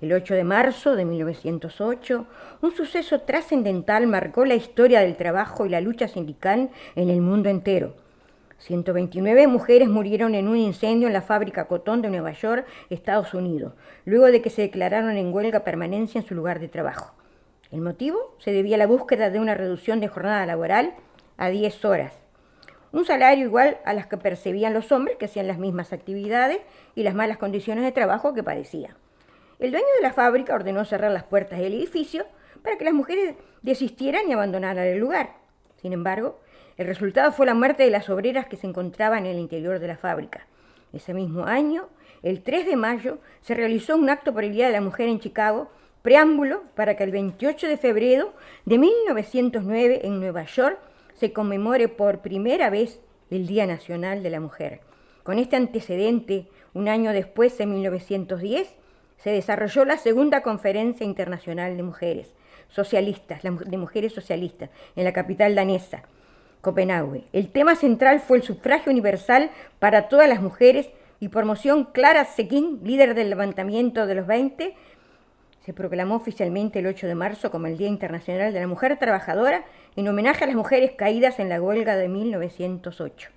El 0.00 0.12
8 0.12 0.34
de 0.34 0.44
marzo 0.44 0.96
de 0.96 1.04
1908, 1.04 2.26
un 2.62 2.74
suceso 2.74 3.20
trascendental 3.22 4.06
marcó 4.06 4.44
la 4.44 4.54
historia 4.54 5.00
del 5.00 5.16
trabajo 5.16 5.66
y 5.66 5.70
la 5.70 5.80
lucha 5.80 6.08
sindical 6.08 6.70
en 6.94 7.10
el 7.10 7.20
mundo 7.20 7.48
entero. 7.48 8.03
129 8.64 9.46
mujeres 9.46 9.88
murieron 9.90 10.34
en 10.34 10.48
un 10.48 10.56
incendio 10.56 11.06
en 11.06 11.12
la 11.12 11.20
fábrica 11.20 11.66
Cotón 11.66 12.00
de 12.00 12.08
Nueva 12.08 12.32
York, 12.32 12.66
Estados 12.88 13.34
Unidos, 13.34 13.74
luego 14.06 14.24
de 14.24 14.40
que 14.40 14.48
se 14.48 14.62
declararon 14.62 15.18
en 15.18 15.34
huelga 15.34 15.64
permanencia 15.64 16.18
en 16.18 16.26
su 16.26 16.34
lugar 16.34 16.60
de 16.60 16.68
trabajo. 16.68 17.14
El 17.70 17.82
motivo 17.82 18.34
se 18.38 18.52
debía 18.52 18.76
a 18.76 18.78
la 18.78 18.86
búsqueda 18.86 19.28
de 19.28 19.38
una 19.38 19.54
reducción 19.54 20.00
de 20.00 20.08
jornada 20.08 20.46
laboral 20.46 20.94
a 21.36 21.50
10 21.50 21.84
horas, 21.84 22.14
un 22.90 23.04
salario 23.04 23.44
igual 23.44 23.76
a 23.84 23.92
las 23.92 24.06
que 24.06 24.16
percibían 24.16 24.72
los 24.72 24.92
hombres 24.92 25.18
que 25.18 25.26
hacían 25.26 25.46
las 25.46 25.58
mismas 25.58 25.92
actividades 25.92 26.60
y 26.94 27.02
las 27.02 27.14
malas 27.14 27.36
condiciones 27.36 27.84
de 27.84 27.92
trabajo 27.92 28.32
que 28.32 28.42
padecían. 28.42 28.96
El 29.58 29.72
dueño 29.72 29.86
de 29.96 30.02
la 30.02 30.14
fábrica 30.14 30.54
ordenó 30.54 30.86
cerrar 30.86 31.10
las 31.10 31.24
puertas 31.24 31.58
del 31.58 31.74
edificio 31.74 32.24
para 32.62 32.78
que 32.78 32.84
las 32.86 32.94
mujeres 32.94 33.34
desistieran 33.60 34.22
y 34.26 34.32
abandonaran 34.32 34.86
el 34.86 34.98
lugar. 34.98 35.34
Sin 35.82 35.92
embargo, 35.92 36.40
el 36.76 36.86
resultado 36.86 37.30
fue 37.32 37.46
la 37.46 37.54
muerte 37.54 37.84
de 37.84 37.90
las 37.90 38.10
obreras 38.10 38.46
que 38.46 38.56
se 38.56 38.66
encontraban 38.66 39.26
en 39.26 39.32
el 39.32 39.38
interior 39.38 39.78
de 39.78 39.88
la 39.88 39.96
fábrica. 39.96 40.46
Ese 40.92 41.14
mismo 41.14 41.44
año, 41.44 41.88
el 42.22 42.42
3 42.42 42.66
de 42.66 42.76
mayo, 42.76 43.18
se 43.40 43.54
realizó 43.54 43.96
un 43.96 44.10
acto 44.10 44.32
por 44.32 44.44
el 44.44 44.52
Día 44.52 44.66
de 44.66 44.72
la 44.72 44.80
Mujer 44.80 45.08
en 45.08 45.20
Chicago 45.20 45.70
preámbulo 46.02 46.64
para 46.74 46.96
que 46.96 47.04
el 47.04 47.12
28 47.12 47.66
de 47.66 47.76
febrero 47.78 48.34
de 48.66 48.76
1909 48.78 50.00
en 50.04 50.20
Nueva 50.20 50.44
York 50.44 50.78
se 51.14 51.32
conmemore 51.32 51.88
por 51.88 52.20
primera 52.20 52.68
vez 52.68 53.00
el 53.30 53.46
Día 53.46 53.66
Nacional 53.66 54.22
de 54.22 54.30
la 54.30 54.40
Mujer. 54.40 54.80
Con 55.22 55.38
este 55.38 55.56
antecedente, 55.56 56.46
un 56.74 56.88
año 56.88 57.12
después, 57.12 57.58
en 57.60 57.72
1910, 57.72 58.76
se 59.16 59.30
desarrolló 59.30 59.86
la 59.86 59.96
segunda 59.96 60.42
Conferencia 60.42 61.06
Internacional 61.06 61.76
de 61.76 61.82
Mujeres 61.82 62.34
Socialistas, 62.68 63.42
de 63.42 63.78
Mujeres 63.78 64.12
Socialistas, 64.12 64.68
en 64.96 65.04
la 65.04 65.14
capital 65.14 65.54
danesa, 65.54 66.02
Copenhague. 66.64 67.24
El 67.32 67.50
tema 67.50 67.76
central 67.76 68.18
fue 68.18 68.38
el 68.38 68.42
sufragio 68.42 68.90
universal 68.90 69.52
para 69.78 70.08
todas 70.08 70.28
las 70.28 70.42
mujeres 70.42 70.90
y 71.20 71.28
por 71.28 71.44
moción 71.44 71.84
Clara 71.84 72.24
Sequín, 72.24 72.80
líder 72.82 73.14
del 73.14 73.30
levantamiento 73.30 74.06
de 74.06 74.16
los 74.16 74.26
20, 74.26 74.74
se 75.64 75.72
proclamó 75.72 76.16
oficialmente 76.16 76.80
el 76.80 76.86
8 76.86 77.06
de 77.06 77.14
marzo 77.14 77.50
como 77.50 77.66
el 77.66 77.78
Día 77.78 77.88
Internacional 77.88 78.52
de 78.52 78.60
la 78.60 78.66
Mujer 78.66 78.98
Trabajadora 78.98 79.64
en 79.96 80.06
homenaje 80.08 80.44
a 80.44 80.46
las 80.46 80.56
mujeres 80.56 80.92
caídas 80.92 81.38
en 81.38 81.48
la 81.48 81.62
huelga 81.62 81.96
de 81.96 82.08
1908. 82.08 83.30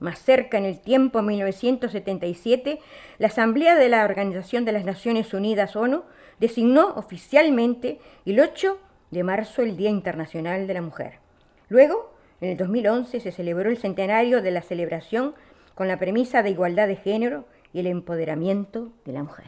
Más 0.00 0.18
cerca 0.18 0.58
en 0.58 0.64
el 0.64 0.80
tiempo, 0.80 1.20
en 1.20 1.26
1977, 1.26 2.80
la 3.18 3.28
Asamblea 3.28 3.76
de 3.76 3.88
la 3.88 4.04
Organización 4.04 4.64
de 4.64 4.72
las 4.72 4.84
Naciones 4.84 5.32
Unidas, 5.34 5.76
ONU, 5.76 6.02
designó 6.40 6.94
oficialmente 6.94 8.00
el 8.26 8.40
8 8.40 8.78
de 9.12 9.22
marzo 9.22 9.62
el 9.62 9.76
Día 9.76 9.90
Internacional 9.90 10.66
de 10.66 10.74
la 10.74 10.82
Mujer. 10.82 11.20
Luego, 11.68 12.12
en 12.40 12.50
el 12.50 12.56
2011, 12.56 13.20
se 13.20 13.32
celebró 13.32 13.70
el 13.70 13.78
centenario 13.78 14.42
de 14.42 14.50
la 14.50 14.62
celebración 14.62 15.34
con 15.74 15.88
la 15.88 15.98
premisa 15.98 16.42
de 16.42 16.50
igualdad 16.50 16.88
de 16.88 16.96
género 16.96 17.44
y 17.72 17.80
el 17.80 17.86
empoderamiento 17.86 18.90
de 19.04 19.12
la 19.12 19.22
mujer. 19.22 19.46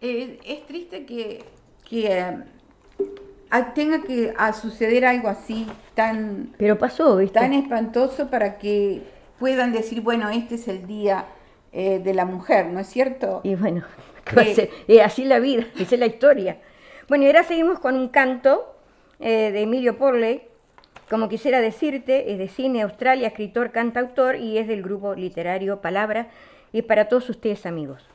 Eh, 0.00 0.38
es 0.44 0.66
triste 0.66 1.04
que, 1.04 1.44
que 1.88 2.36
tenga 3.74 4.02
que 4.02 4.32
suceder 4.60 5.04
algo 5.04 5.28
así 5.28 5.66
tan... 5.94 6.54
Pero 6.56 6.78
pasó, 6.78 7.18
Tan 7.28 7.52
espantoso 7.52 8.30
para 8.30 8.58
que 8.58 9.02
puedan 9.38 9.72
decir, 9.72 10.00
bueno, 10.00 10.28
este 10.30 10.54
es 10.54 10.68
el 10.68 10.86
día 10.86 11.26
eh, 11.72 12.00
de 12.02 12.14
la 12.14 12.24
mujer, 12.24 12.66
¿no 12.66 12.80
es 12.80 12.88
cierto? 12.88 13.40
Y 13.44 13.54
bueno, 13.54 13.84
¿qué 14.86 15.02
así 15.02 15.24
la 15.24 15.38
vida, 15.38 15.66
esa 15.78 15.94
es 15.94 16.00
la 16.00 16.06
historia. 16.06 16.58
Bueno, 17.08 17.24
y 17.24 17.26
ahora 17.28 17.44
seguimos 17.44 17.78
con 17.78 17.96
un 17.96 18.08
canto 18.08 18.76
eh, 19.18 19.50
de 19.52 19.62
Emilio 19.62 19.96
Porley, 19.98 20.49
como 21.10 21.28
quisiera 21.28 21.60
decirte, 21.60 22.32
es 22.32 22.38
de 22.38 22.46
cine 22.46 22.82
Australia, 22.82 23.26
escritor, 23.26 23.72
cantautor 23.72 24.36
y 24.36 24.58
es 24.58 24.68
del 24.68 24.80
grupo 24.80 25.16
literario 25.16 25.80
Palabra 25.80 26.28
y 26.72 26.82
para 26.82 27.08
todos 27.08 27.28
ustedes 27.28 27.66
amigos. 27.66 28.08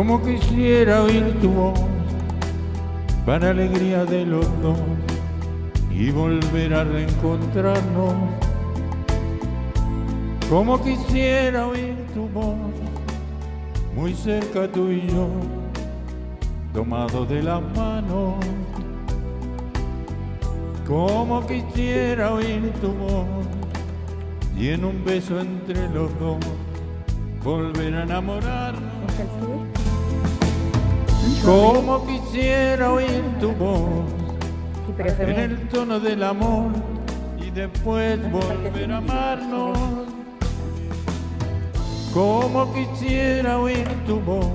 Como 0.00 0.22
quisiera 0.22 1.02
oír 1.02 1.38
tu 1.42 1.50
voz 1.50 1.78
para 3.26 3.50
alegría 3.50 4.06
de 4.06 4.24
los 4.24 4.46
dos 4.62 4.78
y 5.90 6.10
volver 6.10 6.72
a 6.72 6.84
reencontrarnos. 6.84 8.14
Como 10.48 10.82
quisiera 10.82 11.66
oír 11.66 11.94
tu 12.14 12.26
voz 12.28 12.56
muy 13.94 14.14
cerca 14.14 14.72
tú 14.72 14.90
y 14.90 15.06
yo, 15.06 15.28
tomado 16.72 17.26
de 17.26 17.42
la 17.42 17.60
mano. 17.60 18.36
Como 20.88 21.46
quisiera 21.46 22.32
oír 22.32 22.72
tu 22.80 22.88
voz 22.88 23.26
y 24.58 24.70
en 24.70 24.82
un 24.82 25.04
beso 25.04 25.38
entre 25.38 25.90
los 25.90 26.08
dos 26.18 26.38
volver 27.44 27.94
a 27.96 28.02
enamorarnos. 28.04 29.79
Como 31.44 32.06
quisiera 32.06 32.92
oír 32.92 33.24
tu 33.40 33.52
voz 33.52 34.04
en 34.98 35.30
el 35.30 35.68
tono 35.68 35.98
del 35.98 36.22
amor 36.22 36.72
y 37.38 37.50
después 37.50 38.18
volver 38.30 38.92
a 38.92 38.98
amarnos. 38.98 39.78
como 42.12 42.72
quisiera 42.74 43.58
oír 43.58 43.88
tu 44.06 44.20
voz 44.20 44.46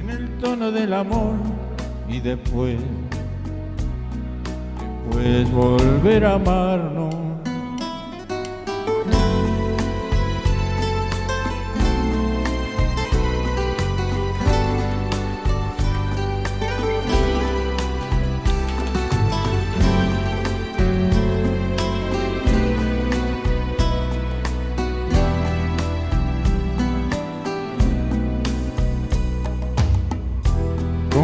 en 0.00 0.10
el 0.10 0.28
tono 0.38 0.70
del 0.70 0.92
amor 0.92 1.34
y 2.08 2.20
después, 2.20 2.78
después 5.10 5.52
volver 5.52 6.24
a 6.24 6.34
amarnos. 6.34 7.33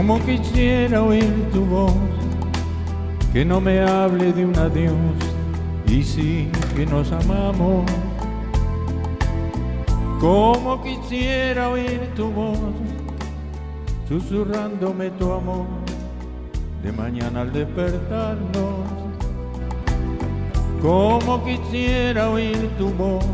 Como 0.01 0.19
quisiera 0.25 1.03
oír 1.03 1.31
tu 1.53 1.63
voz, 1.67 1.93
que 3.35 3.45
no 3.45 3.61
me 3.61 3.81
hable 3.81 4.33
de 4.33 4.47
un 4.47 4.57
adiós 4.57 4.95
y 5.87 6.03
sí 6.03 6.49
que 6.75 6.87
nos 6.87 7.13
amamos. 7.13 7.85
Como 10.19 10.83
quisiera 10.83 11.69
oír 11.69 12.01
tu 12.17 12.31
voz, 12.31 12.57
susurrándome 14.09 15.11
tu 15.11 15.31
amor, 15.31 15.67
de 16.83 16.93
mañana 16.93 17.43
al 17.43 17.53
despertarnos. 17.53 18.81
Como 20.81 21.45
quisiera 21.45 22.31
oír 22.31 22.71
tu 22.79 22.89
voz, 22.95 23.27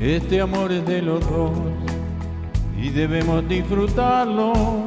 este 0.00 0.40
amor 0.40 0.70
es 0.70 0.86
de 0.86 1.02
los 1.02 1.28
dos 1.28 1.50
y 2.80 2.90
debemos 2.90 3.48
disfrutarlo 3.48 4.83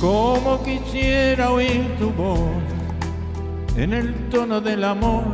como 0.00 0.62
quisiera 0.62 1.50
oír 1.50 1.96
tu 1.98 2.10
voz 2.10 2.38
en 3.76 3.92
el 3.92 4.14
tono 4.30 4.60
del 4.60 4.84
amor 4.84 5.24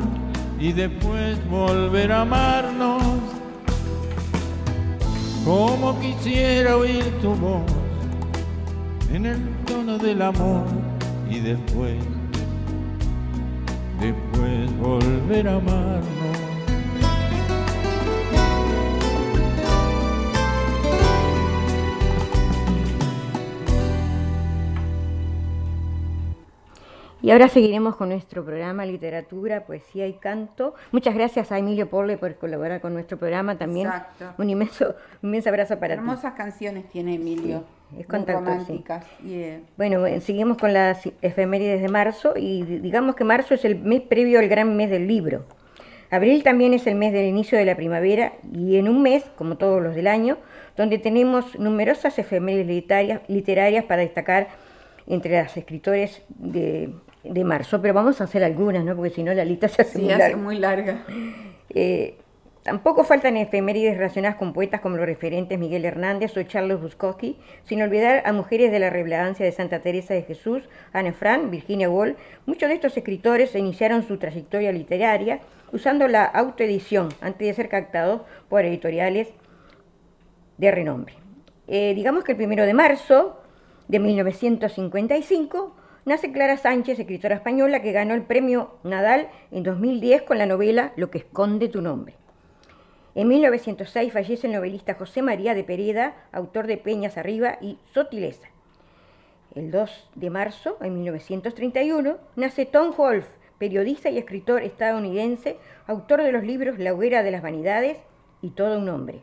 y 0.58 0.72
después 0.72 1.38
volver 1.48 2.12
a 2.12 2.22
amarnos. 2.22 3.02
Como 5.44 6.00
quisiera 6.00 6.76
oír 6.76 7.04
tu 7.20 7.34
voz 7.34 7.70
en 9.12 9.26
el 9.26 9.56
tono 9.66 9.98
del 9.98 10.22
amor 10.22 10.64
y 11.30 11.40
después, 11.40 11.96
después 14.00 14.78
volver 14.78 15.48
a 15.48 15.56
amarnos. 15.56 16.43
Y 27.24 27.30
ahora 27.30 27.48
seguiremos 27.48 27.96
con 27.96 28.10
nuestro 28.10 28.44
programa 28.44 28.84
Literatura, 28.84 29.64
Poesía 29.64 30.06
y 30.06 30.12
Canto. 30.12 30.74
Muchas 30.92 31.14
gracias 31.14 31.50
a 31.52 31.58
Emilio 31.58 31.88
Porle 31.88 32.18
por 32.18 32.34
colaborar 32.34 32.82
con 32.82 32.92
nuestro 32.92 33.16
programa 33.16 33.56
también. 33.56 33.86
Exacto. 33.86 34.26
Un 34.36 34.50
inmenso, 34.50 34.94
un 35.22 35.30
inmenso 35.30 35.48
abrazo 35.48 35.78
para 35.78 35.94
ti. 35.94 36.00
Hermosas 36.00 36.34
canciones 36.34 36.86
tiene 36.90 37.14
Emilio. 37.14 37.64
Sí, 37.88 37.92
es 37.92 37.92
muy 37.96 38.04
contacto, 38.04 38.40
románticas. 38.44 39.06
Eh, 39.24 39.62
Bueno, 39.78 40.04
eh, 40.04 40.20
seguimos 40.20 40.58
con 40.58 40.74
las 40.74 41.00
efemérides 41.22 41.80
de 41.80 41.88
marzo 41.88 42.34
y 42.36 42.62
di- 42.64 42.80
digamos 42.80 43.16
que 43.16 43.24
marzo 43.24 43.54
es 43.54 43.64
el 43.64 43.76
mes 43.78 44.02
previo 44.02 44.38
al 44.38 44.48
gran 44.48 44.76
mes 44.76 44.90
del 44.90 45.06
libro. 45.08 45.46
Abril 46.10 46.42
también 46.42 46.74
es 46.74 46.86
el 46.86 46.94
mes 46.94 47.14
del 47.14 47.24
inicio 47.24 47.56
de 47.56 47.64
la 47.64 47.74
primavera 47.74 48.34
y 48.52 48.76
en 48.76 48.86
un 48.86 49.00
mes, 49.00 49.24
como 49.36 49.56
todos 49.56 49.82
los 49.82 49.94
del 49.94 50.08
año, 50.08 50.36
donde 50.76 50.98
tenemos 50.98 51.58
numerosas 51.58 52.18
efemérides 52.18 52.66
literarias, 52.66 53.22
literarias 53.28 53.86
para 53.86 54.02
destacar 54.02 54.48
entre 55.06 55.32
las 55.32 55.56
escritores 55.56 56.22
de, 56.28 56.90
de 57.24 57.44
marzo, 57.44 57.80
pero 57.80 57.94
vamos 57.94 58.20
a 58.20 58.24
hacer 58.24 58.44
algunas, 58.44 58.84
¿no? 58.84 58.94
Porque 58.94 59.10
si 59.10 59.22
no 59.22 59.32
la 59.32 59.44
lista 59.44 59.68
se 59.68 59.82
hace 59.82 59.98
sí, 59.98 60.04
muy 60.04 60.12
hace 60.12 60.18
larga. 60.18 60.36
muy 60.36 60.58
larga. 60.58 61.04
Eh, 61.70 62.16
tampoco 62.62 63.04
faltan 63.04 63.36
efemérides 63.36 63.96
relacionadas 63.96 64.36
con 64.36 64.52
poetas 64.52 64.80
como 64.80 64.96
los 64.96 65.06
referentes 65.06 65.58
Miguel 65.58 65.84
Hernández 65.84 66.36
o 66.36 66.42
Charles 66.42 66.80
Bukowski, 66.80 67.38
sin 67.64 67.82
olvidar 67.82 68.22
a 68.26 68.32
mujeres 68.32 68.70
de 68.70 68.78
la 68.78 68.90
relevancia 68.90 69.44
de 69.44 69.52
Santa 69.52 69.80
Teresa 69.80 70.14
de 70.14 70.22
Jesús, 70.22 70.68
Anne 70.92 71.12
Frank, 71.12 71.50
Virginia 71.50 71.88
Woolf. 71.90 72.16
Muchos 72.46 72.68
de 72.68 72.74
estos 72.74 72.96
escritores 72.96 73.54
iniciaron 73.54 74.02
su 74.02 74.18
trayectoria 74.18 74.70
literaria 74.72 75.40
usando 75.72 76.06
la 76.06 76.24
autoedición 76.24 77.08
antes 77.20 77.48
de 77.48 77.54
ser 77.54 77.68
captados 77.68 78.22
por 78.48 78.64
editoriales 78.64 79.28
de 80.58 80.70
renombre. 80.70 81.14
Eh, 81.66 81.94
digamos 81.94 82.22
que 82.24 82.32
el 82.32 82.36
primero 82.36 82.64
de 82.64 82.74
marzo 82.74 83.40
de 83.88 83.98
1955 83.98 85.74
nace 86.04 86.32
Clara 86.32 86.56
Sánchez, 86.56 86.98
escritora 86.98 87.36
española 87.36 87.82
que 87.82 87.92
ganó 87.92 88.14
el 88.14 88.22
premio 88.22 88.74
Nadal 88.82 89.28
en 89.50 89.62
2010 89.62 90.22
con 90.22 90.38
la 90.38 90.46
novela 90.46 90.92
Lo 90.96 91.10
que 91.10 91.18
esconde 91.18 91.68
tu 91.68 91.80
nombre. 91.80 92.16
En 93.14 93.28
1906 93.28 94.12
fallece 94.12 94.46
el 94.46 94.52
novelista 94.52 94.94
José 94.94 95.22
María 95.22 95.54
de 95.54 95.64
Pereda, 95.64 96.14
autor 96.32 96.66
de 96.66 96.76
Peñas 96.76 97.16
Arriba 97.16 97.58
y 97.60 97.78
Sotileza. 97.92 98.48
El 99.54 99.70
2 99.70 100.10
de 100.16 100.30
marzo, 100.30 100.78
en 100.80 100.94
1931, 100.94 102.16
nace 102.34 102.66
Tom 102.66 102.92
Wolfe, 102.96 103.38
periodista 103.58 104.10
y 104.10 104.18
escritor 104.18 104.62
estadounidense, 104.62 105.58
autor 105.86 106.22
de 106.22 106.32
los 106.32 106.42
libros 106.42 106.78
La 106.78 106.92
hoguera 106.92 107.22
de 107.22 107.30
las 107.30 107.42
vanidades 107.42 107.98
y 108.42 108.50
Todo 108.50 108.78
un 108.78 108.88
hombre. 108.88 109.20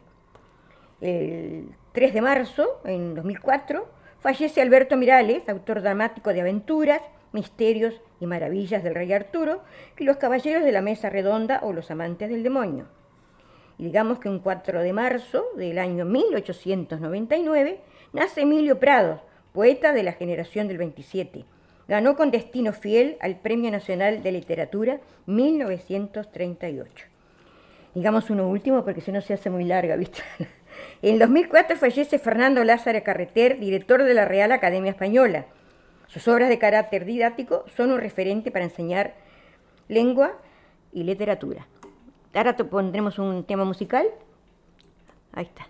El 1.02 1.76
3 1.91 2.13
de 2.13 2.22
marzo, 2.22 2.80
en 2.86 3.13
2004, 3.13 3.86
fallece 4.22 4.62
Alberto 4.62 4.98
Mirales, 4.98 5.48
autor 5.50 5.82
dramático 5.82 6.32
de 6.32 6.42
aventuras, 6.42 7.02
misterios 7.34 8.00
y 8.20 8.28
maravillas 8.28 8.84
del 8.84 8.96
rey 8.96 9.12
Arturo, 9.12 9.64
y 9.98 10.04
Los 10.04 10.18
caballeros 10.18 10.64
de 10.64 10.72
la 10.72 10.82
mesa 10.82 11.10
redonda 11.10 11.60
o 11.64 11.74
Los 11.74 11.92
amantes 11.92 12.30
del 12.30 12.44
demonio. 12.44 12.86
Y 13.78 13.86
digamos 13.86 14.20
que 14.20 14.30
un 14.30 14.40
4 14.40 14.82
de 14.82 14.94
marzo 14.94 15.46
del 15.56 15.80
año 15.80 16.06
1899 16.06 17.80
nace 18.14 18.42
Emilio 18.42 18.80
Prados, 18.80 19.22
poeta 19.54 19.92
de 19.92 20.04
la 20.04 20.14
generación 20.14 20.68
del 20.68 20.78
27. 20.78 21.46
Ganó 21.88 22.16
con 22.16 22.32
destino 22.32 22.74
fiel 22.74 23.18
al 23.22 23.40
Premio 23.40 23.72
Nacional 23.72 24.22
de 24.24 24.32
Literatura 24.32 25.02
1938. 25.26 27.08
Digamos 27.96 28.30
uno 28.30 28.48
último 28.48 28.86
porque 28.86 29.02
si 29.02 29.12
no 29.12 29.20
se 29.20 29.34
hace 29.34 29.50
muy 29.50 29.66
larga, 29.66 29.96
¿viste? 29.96 30.22
En 31.02 31.20
2004 31.20 31.78
fallece 31.78 32.20
Fernando 32.20 32.63
Lázaro 32.63 33.04
Carreter, 33.04 33.60
director 33.60 34.04
de 34.04 34.13
la 34.13 34.26
Real 34.26 34.52
Academia 34.52 34.91
Española. 34.91 35.46
Sus 36.08 36.28
obras 36.28 36.50
de 36.50 36.60
carácter 36.60 37.06
didáctico 37.06 37.65
son 37.76 37.91
un 37.91 38.00
referente 38.00 38.52
para 38.52 38.65
enseñar 38.65 39.13
lengua 39.88 40.34
y 40.91 41.04
literatura. 41.04 41.67
Ahora 42.34 42.56
pondremos 42.56 43.20
un 43.20 43.46
tema 43.46 43.65
musical. 43.65 44.08
Ahí. 45.34 45.46
Está 45.46 45.67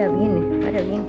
Ahora 0.00 0.18
viene, 0.18 0.66
ahora 0.66 0.80
viene. 0.80 1.04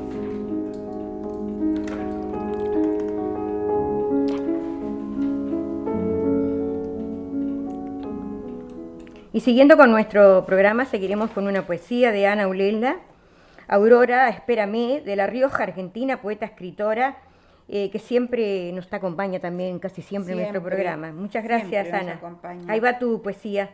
Y 9.31 9.39
siguiendo 9.39 9.77
con 9.77 9.91
nuestro 9.91 10.45
programa, 10.45 10.83
seguiremos 10.83 11.31
con 11.31 11.47
una 11.47 11.65
poesía 11.65 12.11
de 12.11 12.27
Ana 12.27 12.49
Ulela, 12.49 12.97
Aurora, 13.69 14.27
espérame, 14.27 15.01
de 15.05 15.15
La 15.15 15.25
Rioja, 15.25 15.63
Argentina, 15.63 16.21
poeta, 16.21 16.45
escritora, 16.45 17.19
eh, 17.69 17.89
que 17.91 17.99
siempre 17.99 18.73
nos 18.73 18.91
acompaña 18.91 19.39
también, 19.39 19.79
casi 19.79 20.01
siempre, 20.01 20.33
en 20.33 20.39
nuestro 20.39 20.61
programa. 20.61 21.13
Muchas 21.13 21.45
gracias, 21.45 21.93
Ana. 21.93 22.15
acompaña. 22.15 22.65
Ahí 22.67 22.81
va 22.81 22.99
tu 22.99 23.21
poesía. 23.21 23.69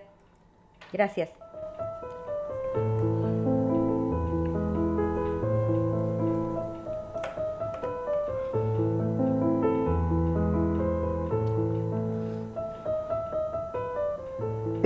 Gracias. 0.93 1.32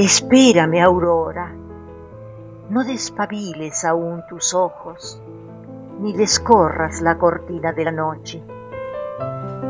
Espérame, 0.03 0.81
Aurora, 0.81 1.53
no 2.71 2.83
despabiles 2.83 3.85
aún 3.85 4.23
tus 4.27 4.55
ojos, 4.55 5.21
ni 5.99 6.13
descorras 6.13 7.03
la 7.03 7.19
cortina 7.19 7.71
de 7.71 7.85
la 7.85 7.91
noche. 7.91 8.41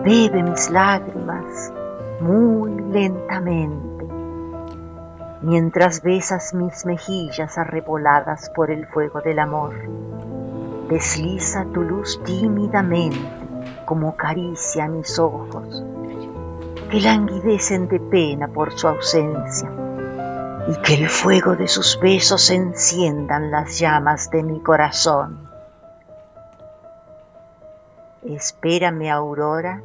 Bebe 0.05 0.41
mis 0.41 0.69
lágrimas 0.69 1.73
muy 2.21 2.71
lentamente, 2.93 4.07
mientras 5.41 6.01
besas 6.01 6.53
mis 6.53 6.85
mejillas 6.85 7.57
arreboladas 7.57 8.49
por 8.51 8.71
el 8.71 8.87
fuego 8.87 9.19
del 9.19 9.37
amor. 9.37 9.73
Desliza 10.87 11.65
tu 11.73 11.81
luz 11.81 12.21
tímidamente 12.23 13.19
como 13.83 14.15
caricia 14.15 14.85
a 14.85 14.87
mis 14.87 15.19
ojos, 15.19 15.83
que 16.89 17.01
languidecen 17.01 17.89
de 17.89 17.99
pena 17.99 18.47
por 18.47 18.71
su 18.71 18.87
ausencia, 18.87 19.69
y 20.67 20.75
que 20.81 20.93
el 20.95 21.09
fuego 21.09 21.55
de 21.55 21.67
sus 21.67 21.99
besos 21.99 22.49
enciendan 22.49 23.51
las 23.51 23.79
llamas 23.79 24.29
de 24.29 24.43
mi 24.43 24.59
corazón. 24.61 25.49
Espérame 28.23 29.09
Aurora 29.09 29.81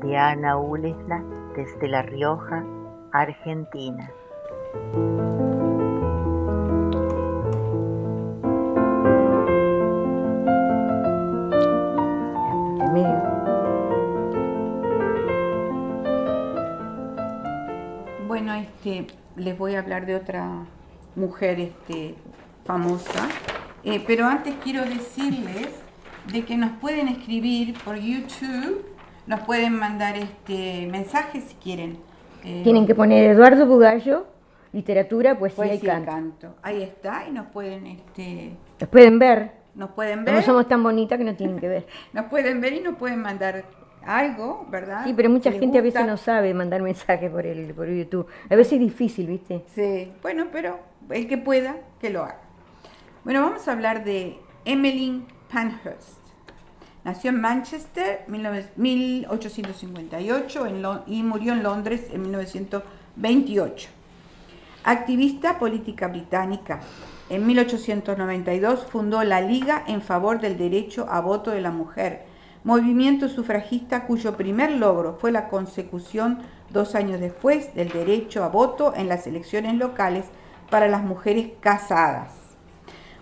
de 0.00 0.16
Ana 0.16 0.56
Ulesla 0.56 1.22
desde 1.56 1.88
La 1.88 2.02
Rioja, 2.02 2.64
Argentina. 3.12 4.10
Bueno, 18.28 18.52
este, 18.54 19.06
les 19.36 19.56
voy 19.56 19.74
a 19.74 19.80
hablar 19.80 20.06
de 20.06 20.16
otra 20.16 20.64
mujer 21.14 21.60
este, 21.60 22.14
famosa, 22.64 23.28
Eh, 23.84 24.02
pero 24.04 24.26
antes 24.26 24.52
quiero 24.64 24.84
decirles 24.84 25.68
de 26.32 26.44
que 26.44 26.56
nos 26.56 26.72
pueden 26.80 27.06
escribir 27.06 27.74
por 27.84 27.94
YouTube, 27.96 28.84
nos 29.28 29.40
pueden 29.40 29.78
mandar 29.78 30.16
este 30.16 30.88
mensajes 30.90 31.44
si 31.44 31.54
quieren. 31.54 31.96
Eh, 32.44 32.62
Tienen 32.64 32.84
que 32.84 32.96
poner 32.96 33.30
Eduardo 33.30 33.64
Bugallo, 33.66 34.26
literatura, 34.72 35.38
poesía, 35.38 35.56
poesía 35.56 35.98
y 35.98 36.02
y 36.02 36.04
canto. 36.04 36.54
Ahí 36.62 36.82
está, 36.82 37.26
y 37.28 37.32
nos 37.32 37.46
pueden, 37.46 37.86
este, 37.86 38.56
Los 38.80 38.88
pueden 38.90 39.20
ver. 39.20 39.52
nos 39.76 39.90
pueden 39.90 40.24
ver, 40.24 40.34
No 40.34 40.42
somos 40.42 40.66
tan 40.66 40.82
bonitas 40.82 41.16
que 41.16 41.24
no 41.24 41.36
tienen 41.36 41.60
que 41.60 41.68
ver. 41.68 41.86
nos 42.12 42.24
pueden 42.26 42.60
ver 42.60 42.72
y 42.72 42.80
nos 42.80 42.96
pueden 42.96 43.22
mandar 43.22 43.64
algo, 44.06 44.66
¿verdad? 44.70 45.04
Sí, 45.04 45.12
pero 45.14 45.28
mucha 45.28 45.50
gente 45.52 45.78
a 45.78 45.82
veces 45.82 46.06
no 46.06 46.16
sabe 46.16 46.54
mandar 46.54 46.82
mensajes 46.82 47.30
por 47.30 47.44
el 47.44 47.74
por 47.74 47.88
YouTube. 47.88 48.26
A 48.48 48.56
veces 48.56 48.74
es 48.74 48.80
difícil, 48.80 49.26
¿viste? 49.26 49.64
Sí, 49.74 50.12
bueno, 50.22 50.46
pero 50.52 50.78
el 51.10 51.26
que 51.28 51.38
pueda, 51.38 51.76
que 52.00 52.10
lo 52.10 52.22
haga. 52.22 52.40
Bueno, 53.24 53.42
vamos 53.42 53.66
a 53.66 53.72
hablar 53.72 54.04
de 54.04 54.38
Emmeline 54.64 55.26
Pankhurst. 55.52 56.20
Nació 57.04 57.30
en 57.30 57.40
Manchester 57.40 58.24
en 58.26 58.64
1858 58.76 60.66
en 60.66 60.84
y 61.06 61.22
murió 61.22 61.52
en 61.52 61.62
Londres 61.62 62.08
en 62.12 62.22
1928. 62.22 63.88
Activista 64.82 65.58
política 65.58 66.08
británica. 66.08 66.80
En 67.28 67.46
1892 67.46 68.86
fundó 68.86 69.22
la 69.24 69.40
Liga 69.40 69.84
en 69.86 70.02
favor 70.02 70.40
del 70.40 70.56
derecho 70.56 71.06
a 71.08 71.20
voto 71.20 71.50
de 71.50 71.60
la 71.60 71.70
mujer, 71.70 72.24
movimiento 72.66 73.28
sufragista 73.28 74.06
cuyo 74.06 74.36
primer 74.36 74.72
logro 74.72 75.16
fue 75.20 75.30
la 75.30 75.48
consecución 75.48 76.40
dos 76.70 76.96
años 76.96 77.20
después 77.20 77.72
del 77.76 77.90
derecho 77.90 78.42
a 78.42 78.48
voto 78.48 78.92
en 78.96 79.08
las 79.08 79.28
elecciones 79.28 79.76
locales 79.76 80.24
para 80.68 80.88
las 80.88 81.04
mujeres 81.04 81.50
casadas. 81.60 82.32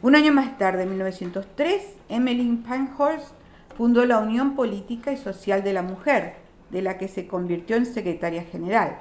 Un 0.00 0.14
año 0.16 0.32
más 0.32 0.56
tarde, 0.56 0.84
en 0.84 0.88
1903, 0.88 1.94
Emmeline 2.08 2.62
Pankhurst 2.62 3.34
fundó 3.76 4.06
la 4.06 4.18
Unión 4.18 4.56
Política 4.56 5.12
y 5.12 5.18
Social 5.18 5.62
de 5.62 5.74
la 5.74 5.82
Mujer, 5.82 6.36
de 6.70 6.80
la 6.80 6.96
que 6.96 7.08
se 7.08 7.26
convirtió 7.26 7.76
en 7.76 7.84
secretaria 7.84 8.44
general. 8.44 8.96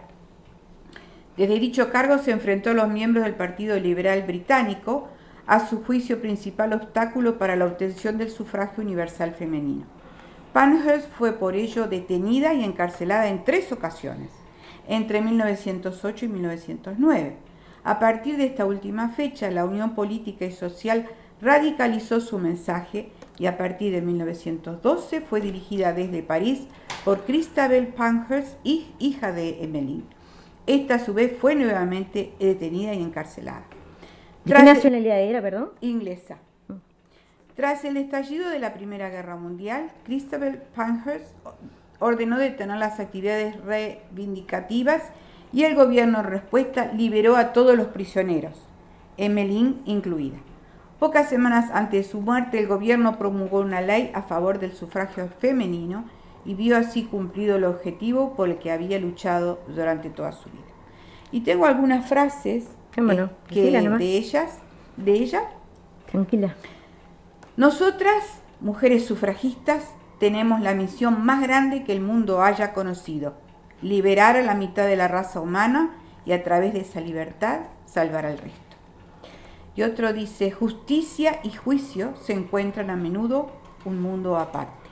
Desde 1.37 1.57
dicho 1.57 1.89
cargo 1.89 2.17
se 2.17 2.31
enfrentó 2.31 2.71
a 2.71 2.73
los 2.73 2.89
miembros 2.89 3.23
del 3.23 3.35
Partido 3.35 3.79
Liberal 3.79 4.23
Británico, 4.23 5.07
a 5.47 5.65
su 5.65 5.85
juicio 5.85 6.19
principal 6.19 6.73
obstáculo 6.73 7.37
para 7.37 7.55
la 7.55 7.65
obtención 7.65 8.17
del 8.17 8.29
sufragio 8.29 8.83
universal 8.83 9.35
femenino. 9.35 10.02
Pankhurst 10.53 11.09
fue 11.17 11.33
por 11.33 11.55
ello 11.55 11.87
detenida 11.87 12.53
y 12.53 12.63
encarcelada 12.63 13.27
en 13.27 13.43
tres 13.43 13.71
ocasiones, 13.71 14.29
entre 14.87 15.21
1908 15.21 16.25
y 16.25 16.27
1909. 16.29 17.35
A 17.83 17.99
partir 17.99 18.37
de 18.37 18.45
esta 18.45 18.65
última 18.65 19.09
fecha, 19.09 19.49
la 19.51 19.65
Unión 19.65 19.95
Política 19.95 20.45
y 20.45 20.51
Social 20.51 21.07
radicalizó 21.41 22.21
su 22.21 22.37
mensaje 22.39 23.09
y 23.39 23.47
a 23.47 23.57
partir 23.57 23.91
de 23.93 24.01
1912 24.01 25.21
fue 25.21 25.41
dirigida 25.41 25.91
desde 25.91 26.23
París 26.23 26.61
por 27.03 27.25
Christabel 27.25 27.87
Pankhurst, 27.87 28.55
hij- 28.63 28.85
hija 28.99 29.31
de 29.31 29.63
Emmeline. 29.63 30.03
Esta 30.67 30.95
a 30.95 30.99
su 30.99 31.13
vez 31.13 31.33
fue 31.37 31.55
nuevamente 31.55 32.33
detenida 32.39 32.93
y 32.93 33.01
encarcelada. 33.01 33.63
¿De 34.45 34.53
qué 34.53 34.63
nacionalidad 34.63 35.19
era, 35.19 35.41
perdón? 35.41 35.71
inglesa. 35.81 36.37
Tras 37.55 37.85
el 37.85 37.97
estallido 37.97 38.49
de 38.49 38.57
la 38.57 38.73
Primera 38.73 39.09
Guerra 39.09 39.35
Mundial, 39.35 39.91
Christabel 40.05 40.63
Pankhurst 40.75 41.35
ordenó 41.99 42.39
detener 42.39 42.77
las 42.77 42.99
actividades 42.99 43.63
reivindicativas 43.63 45.03
y 45.51 45.63
el 45.63 45.75
gobierno 45.75 46.19
en 46.19 46.25
respuesta 46.25 46.91
liberó 46.93 47.35
a 47.35 47.53
todos 47.53 47.77
los 47.77 47.87
prisioneros, 47.87 48.53
Emmeline 49.17 49.81
incluida. 49.85 50.37
Pocas 50.97 51.29
semanas 51.29 51.69
antes 51.71 52.07
de 52.07 52.11
su 52.11 52.21
muerte, 52.21 52.57
el 52.57 52.65
gobierno 52.65 53.19
promulgó 53.19 53.59
una 53.59 53.81
ley 53.81 54.09
a 54.15 54.23
favor 54.23 54.57
del 54.57 54.73
sufragio 54.73 55.27
femenino 55.39 56.05
y 56.45 56.55
vio 56.55 56.75
así 56.75 57.03
cumplido 57.03 57.57
el 57.57 57.65
objetivo 57.65 58.35
por 58.35 58.49
el 58.49 58.57
que 58.57 58.71
había 58.71 58.99
luchado 58.99 59.59
durante 59.67 60.09
toda 60.09 60.31
su 60.31 60.49
vida. 60.49 60.63
Y 61.31 61.41
tengo 61.41 61.67
algunas 61.67 62.07
frases 62.07 62.65
eh, 62.95 63.27
que, 63.47 63.71
de 63.71 64.17
ellas, 64.17 64.59
de 64.97 65.11
ella, 65.13 65.43
Tranquila. 66.09 66.55
Nosotras, 67.55 68.41
mujeres 68.61 69.05
sufragistas, 69.05 69.93
tenemos 70.17 70.59
la 70.61 70.73
misión 70.73 71.23
más 71.23 71.41
grande 71.41 71.83
que 71.83 71.93
el 71.93 72.01
mundo 72.01 72.41
haya 72.41 72.73
conocido, 72.73 73.35
liberar 73.83 74.37
a 74.37 74.41
la 74.41 74.55
mitad 74.55 74.87
de 74.87 74.95
la 74.95 75.07
raza 75.07 75.39
humana 75.39 75.91
y 76.25 76.31
a 76.31 76.43
través 76.43 76.73
de 76.73 76.79
esa 76.79 76.99
libertad 76.99 77.59
salvar 77.85 78.25
al 78.25 78.39
resto. 78.39 78.59
Y 79.75 79.83
otro 79.83 80.13
dice, 80.13 80.49
justicia 80.49 81.41
y 81.43 81.51
juicio 81.51 82.15
se 82.15 82.33
encuentran 82.33 82.89
a 82.89 82.95
menudo 82.95 83.51
un 83.85 84.01
mundo 84.01 84.37
aparte. 84.37 84.89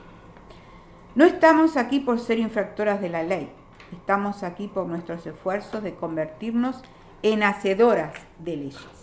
No 1.16 1.24
estamos 1.24 1.76
aquí 1.76 1.98
por 1.98 2.20
ser 2.20 2.38
infractoras 2.38 3.00
de 3.00 3.08
la 3.08 3.24
ley, 3.24 3.50
estamos 3.90 4.44
aquí 4.44 4.68
por 4.68 4.86
nuestros 4.86 5.26
esfuerzos 5.26 5.82
de 5.82 5.96
convertirnos 5.96 6.80
en 7.22 7.42
hacedoras 7.42 8.14
de 8.38 8.56
leyes. 8.56 9.01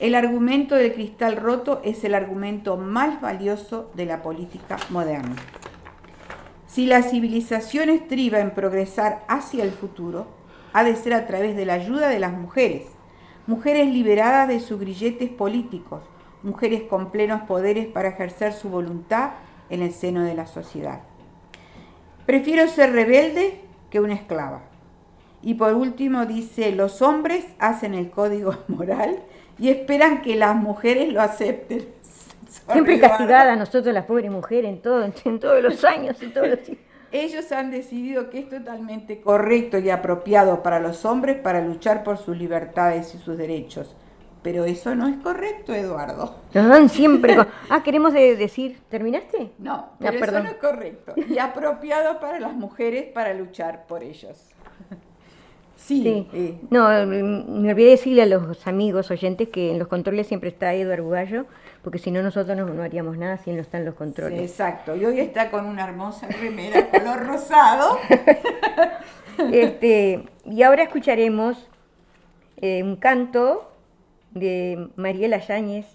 El 0.00 0.16
argumento 0.16 0.74
del 0.74 0.92
cristal 0.92 1.36
roto 1.36 1.80
es 1.84 2.02
el 2.02 2.14
argumento 2.14 2.76
más 2.76 3.20
valioso 3.20 3.92
de 3.94 4.06
la 4.06 4.22
política 4.22 4.76
moderna. 4.90 5.36
Si 6.66 6.86
la 6.86 7.02
civilización 7.02 7.88
estriba 7.88 8.40
en 8.40 8.50
progresar 8.50 9.24
hacia 9.28 9.62
el 9.62 9.70
futuro, 9.70 10.26
ha 10.72 10.82
de 10.82 10.96
ser 10.96 11.14
a 11.14 11.28
través 11.28 11.54
de 11.54 11.64
la 11.64 11.74
ayuda 11.74 12.08
de 12.08 12.18
las 12.18 12.32
mujeres, 12.32 12.86
mujeres 13.46 13.88
liberadas 13.88 14.48
de 14.48 14.58
sus 14.58 14.80
grilletes 14.80 15.30
políticos, 15.30 16.02
mujeres 16.42 16.82
con 16.82 17.12
plenos 17.12 17.42
poderes 17.42 17.86
para 17.86 18.08
ejercer 18.08 18.52
su 18.52 18.70
voluntad 18.70 19.30
en 19.70 19.82
el 19.82 19.92
seno 19.92 20.24
de 20.24 20.34
la 20.34 20.46
sociedad. 20.46 21.02
Prefiero 22.26 22.66
ser 22.66 22.92
rebelde 22.92 23.60
que 23.90 24.00
una 24.00 24.14
esclava. 24.14 24.62
Y 25.40 25.54
por 25.54 25.74
último 25.74 26.26
dice, 26.26 26.72
los 26.72 27.00
hombres 27.02 27.46
hacen 27.60 27.94
el 27.94 28.10
código 28.10 28.56
moral 28.68 29.22
y 29.58 29.68
esperan 29.68 30.22
que 30.22 30.36
las 30.36 30.54
mujeres 30.56 31.12
lo 31.12 31.20
acepten. 31.20 31.86
Siempre 32.72 32.98
castigada 33.00 33.56
nosotros 33.56 33.92
las 33.94 34.04
pobres 34.04 34.30
mujeres 34.30 34.70
en 34.70 34.80
todo, 34.80 35.04
en 35.24 35.40
todos 35.40 35.62
los 35.62 35.84
años, 35.84 36.20
en 36.22 36.32
todos 36.32 36.48
los 36.48 36.58
Ellos 37.12 37.52
han 37.52 37.70
decidido 37.70 38.28
que 38.28 38.40
es 38.40 38.48
totalmente 38.48 39.20
correcto 39.20 39.78
y 39.78 39.88
apropiado 39.88 40.64
para 40.64 40.80
los 40.80 41.04
hombres 41.04 41.36
para 41.36 41.60
luchar 41.60 42.02
por 42.02 42.18
sus 42.18 42.36
libertades 42.36 43.14
y 43.14 43.18
sus 43.18 43.38
derechos. 43.38 43.94
Pero 44.42 44.64
eso 44.64 44.94
no 44.96 45.06
es 45.08 45.16
correcto, 45.18 45.72
Eduardo. 45.72 46.34
Nos 46.52 46.68
dan 46.68 46.88
siempre. 46.88 47.36
con- 47.36 47.46
Ah, 47.70 47.82
queremos 47.84 48.12
de- 48.12 48.34
decir, 48.36 48.80
¿terminaste? 48.90 49.52
No, 49.58 49.90
pero 50.00 50.10
eso 50.10 50.20
perdón. 50.20 50.42
no 50.44 50.50
es 50.50 50.56
correcto. 50.56 51.14
Y 51.16 51.38
apropiado 51.38 52.18
para 52.18 52.40
las 52.40 52.52
mujeres 52.52 53.04
para 53.14 53.32
luchar 53.32 53.86
por 53.86 54.02
ellos. 54.02 54.50
Sí, 55.76 56.02
Sí. 56.02 56.28
eh, 56.32 56.58
No, 56.70 56.88
mm, 56.88 57.60
me 57.62 57.70
olvidé 57.70 57.90
decirle 57.90 58.22
a 58.22 58.26
los 58.26 58.66
amigos 58.66 59.10
oyentes 59.10 59.48
que 59.48 59.70
en 59.72 59.78
los 59.78 59.88
controles 59.88 60.26
siempre 60.26 60.48
está 60.50 60.72
Eduardo 60.74 61.04
Bugallo, 61.04 61.46
porque 61.82 61.98
si 61.98 62.10
no 62.10 62.22
nosotros 62.22 62.56
no, 62.56 62.64
no 62.66 62.82
haríamos 62.82 63.18
nada 63.18 63.36
si 63.38 63.52
no 63.52 63.60
está 63.60 63.78
en 63.78 63.84
los 63.84 63.94
sí, 63.94 63.98
controles. 63.98 64.40
exacto. 64.40 64.96
Y 64.96 65.04
hoy 65.04 65.20
está 65.20 65.50
con 65.50 65.66
una 65.66 65.84
hermosa 65.84 66.26
remera 66.28 66.88
color 66.90 67.26
rosado. 67.26 67.98
Este, 69.52 70.24
y 70.44 70.62
ahora 70.62 70.84
escucharemos 70.84 71.68
eh, 72.60 72.84
un 72.84 72.94
canto 72.94 73.68
de 74.30 74.88
Mariela 74.94 75.38
Yáñez 75.38 75.86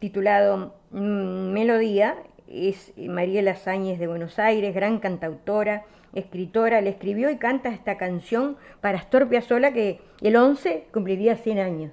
titulado 0.00 0.74
mm, 0.90 1.52
Melodía 1.52 2.16
es 2.48 2.92
Mariela 2.96 3.54
Sáñez 3.54 4.00
de 4.00 4.08
Buenos 4.08 4.40
Aires, 4.40 4.74
gran 4.74 4.98
cantautora, 4.98 5.84
escritora, 6.14 6.80
le 6.80 6.90
escribió 6.90 7.30
y 7.30 7.36
canta 7.36 7.68
esta 7.70 7.96
canción 7.96 8.56
para 8.80 8.98
Astor 8.98 9.28
Piazzolla 9.28 9.72
que 9.72 10.00
el 10.20 10.36
11 10.36 10.88
cumpliría 10.92 11.36
100 11.36 11.58
años. 11.58 11.92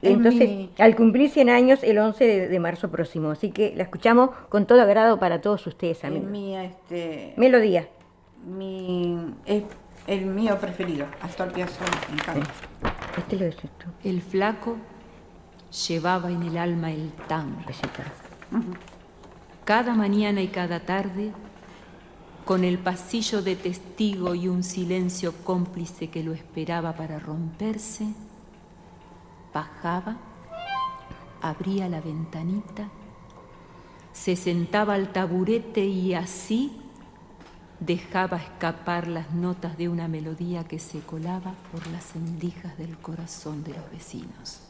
Entonces, 0.00 0.70
al 0.78 0.96
cumplir 0.96 1.30
100 1.30 1.48
años, 1.50 1.82
el 1.82 1.98
11 1.98 2.48
de, 2.48 2.60
marzo 2.60 2.90
próximo. 2.90 3.30
Así 3.30 3.50
que 3.50 3.74
la 3.76 3.84
escuchamos 3.84 4.30
con 4.48 4.66
todo 4.66 4.80
agrado 4.80 5.18
para 5.18 5.40
todos 5.40 5.66
ustedes, 5.66 6.04
amigos. 6.04 6.30
Mi, 6.30 6.56
este, 6.56 7.34
Melodía. 7.36 7.88
Mi, 8.44 9.34
es 9.46 9.64
el 10.06 10.26
mío 10.26 10.58
preferido, 10.58 11.06
Astor 11.20 11.52
Piazzolla, 11.52 11.90
Este 13.16 13.36
lo 13.36 13.50
tú. 13.50 13.86
El 14.02 14.20
flaco 14.20 14.76
llevaba 15.88 16.30
en 16.30 16.42
el 16.42 16.58
alma 16.58 16.90
el 16.90 17.12
tango. 17.28 17.60
Cada 19.64 19.94
mañana 19.94 20.42
y 20.42 20.48
cada 20.48 20.80
tarde, 20.80 21.32
con 22.44 22.64
el 22.64 22.78
pasillo 22.78 23.42
de 23.42 23.56
testigo 23.56 24.34
y 24.34 24.48
un 24.48 24.62
silencio 24.62 25.32
cómplice 25.44 26.10
que 26.10 26.22
lo 26.22 26.32
esperaba 26.32 26.94
para 26.94 27.18
romperse, 27.18 28.06
bajaba, 29.54 30.16
abría 31.40 31.88
la 31.88 32.00
ventanita, 32.00 32.88
se 34.12 34.36
sentaba 34.36 34.94
al 34.94 35.12
taburete 35.12 35.84
y 35.84 36.14
así 36.14 36.72
dejaba 37.80 38.36
escapar 38.36 39.08
las 39.08 39.32
notas 39.32 39.76
de 39.76 39.88
una 39.88 40.08
melodía 40.08 40.64
que 40.64 40.78
se 40.78 41.00
colaba 41.00 41.54
por 41.70 41.86
las 41.88 42.14
endijas 42.14 42.76
del 42.78 42.96
corazón 42.98 43.64
de 43.64 43.74
los 43.74 43.90
vecinos. 43.90 44.60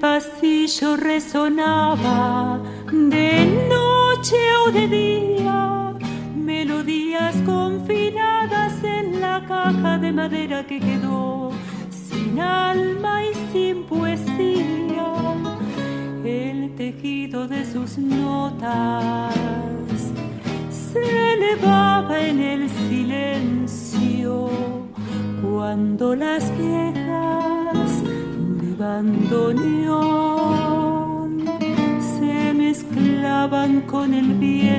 Pasillo 0.00 0.96
resonaba 0.96 2.60
de 2.92 3.46
noche 3.68 4.36
o 4.64 4.70
de 4.70 4.86
día, 4.88 5.94
melodías 6.36 7.34
confinadas 7.44 8.82
en 8.84 9.20
la 9.20 9.44
caja 9.46 9.98
de 9.98 10.12
madera 10.12 10.66
que 10.66 10.78
quedó 10.78 11.50
sin 11.90 12.38
alma 12.38 13.24
y 13.24 13.34
sin 13.52 13.84
poesía. 13.84 15.06
El 16.24 16.74
tejido 16.76 17.48
de 17.48 17.64
sus 17.64 17.98
notas 17.98 19.34
se 20.70 21.34
elevaba 21.34 22.20
en 22.20 22.40
el 22.40 22.70
silencio 22.70 24.50
cuando 25.42 26.14
las 26.14 26.44
viejas 26.56 28.02
bandoneón 28.78 30.04
se 32.00 32.54
mezclaban 32.54 33.80
con 33.82 34.14
el 34.14 34.34
viento, 34.34 34.77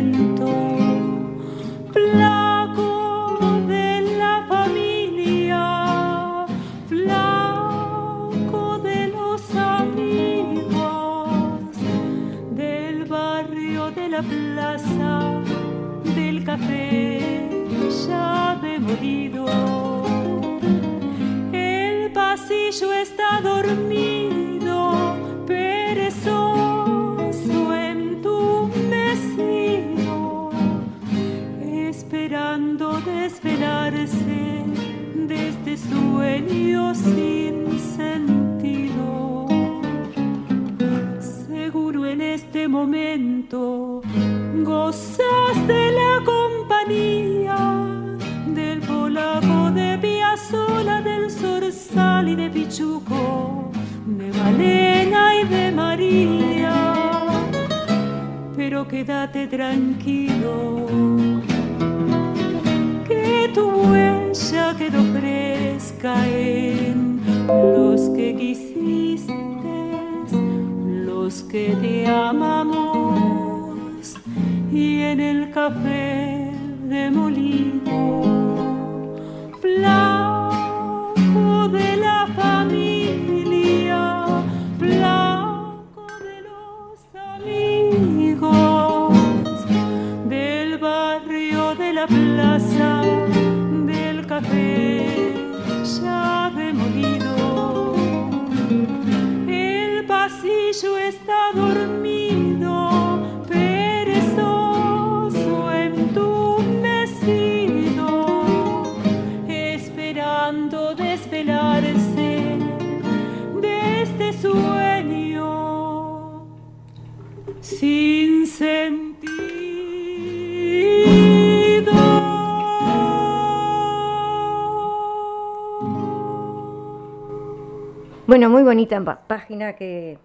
Bueno, 128.30 128.48
muy 128.48 128.62
bonita 128.62 129.04
página 129.26 129.74
que, 129.74 130.20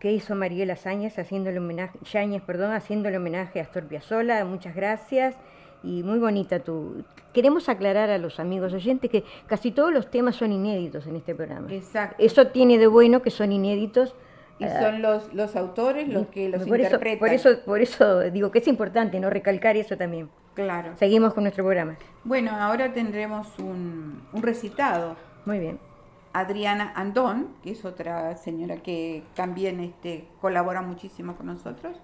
que 0.00 0.10
hizo 0.10 0.34
Mariela 0.34 0.74
Sáñez 0.74 1.16
haciéndole 1.20 1.58
homenaje, 1.58 1.96
Yáñez, 2.02 2.42
perdón, 2.42 2.72
haciéndole 2.72 3.16
homenaje 3.16 3.60
a 3.60 3.62
Astor 3.62 3.84
Piazzolla. 3.84 4.44
Muchas 4.44 4.74
gracias 4.74 5.36
y 5.84 6.02
muy 6.02 6.18
bonita 6.18 6.58
tu. 6.58 7.04
Queremos 7.32 7.68
aclarar 7.68 8.10
a 8.10 8.18
los 8.18 8.40
amigos 8.40 8.72
oyentes 8.72 9.08
que 9.08 9.22
casi 9.46 9.70
todos 9.70 9.92
los 9.92 10.10
temas 10.10 10.34
son 10.34 10.50
inéditos 10.50 11.06
en 11.06 11.14
este 11.14 11.32
programa. 11.32 11.72
Exacto. 11.72 12.16
Eso 12.18 12.48
tiene 12.48 12.76
de 12.76 12.88
bueno 12.88 13.22
que 13.22 13.30
son 13.30 13.52
inéditos 13.52 14.16
y 14.58 14.64
son 14.66 15.00
los, 15.00 15.32
los 15.32 15.54
autores 15.54 16.08
los 16.08 16.26
que 16.26 16.48
los 16.48 16.66
interpretan. 16.66 17.20
por, 17.20 17.28
eso, 17.28 17.50
por 17.64 17.80
eso 17.80 18.18
digo 18.32 18.50
que 18.50 18.58
es 18.58 18.66
importante 18.66 19.20
no 19.20 19.30
recalcar 19.30 19.76
eso 19.76 19.96
también. 19.96 20.28
Claro. 20.54 20.96
Seguimos 20.96 21.34
con 21.34 21.44
nuestro 21.44 21.62
programa. 21.62 21.96
Bueno, 22.24 22.50
ahora 22.50 22.92
tendremos 22.92 23.56
un, 23.60 24.26
un 24.32 24.42
recitado. 24.42 25.14
Muy 25.46 25.60
bien. 25.60 25.89
Adriana 26.32 26.92
Andón, 26.94 27.48
que 27.62 27.72
es 27.72 27.84
otra 27.84 28.36
señora 28.36 28.76
que 28.76 29.24
también 29.34 29.80
este, 29.80 30.28
colabora 30.40 30.82
muchísimo 30.82 31.36
con 31.36 31.46
nosotros. 31.46 31.96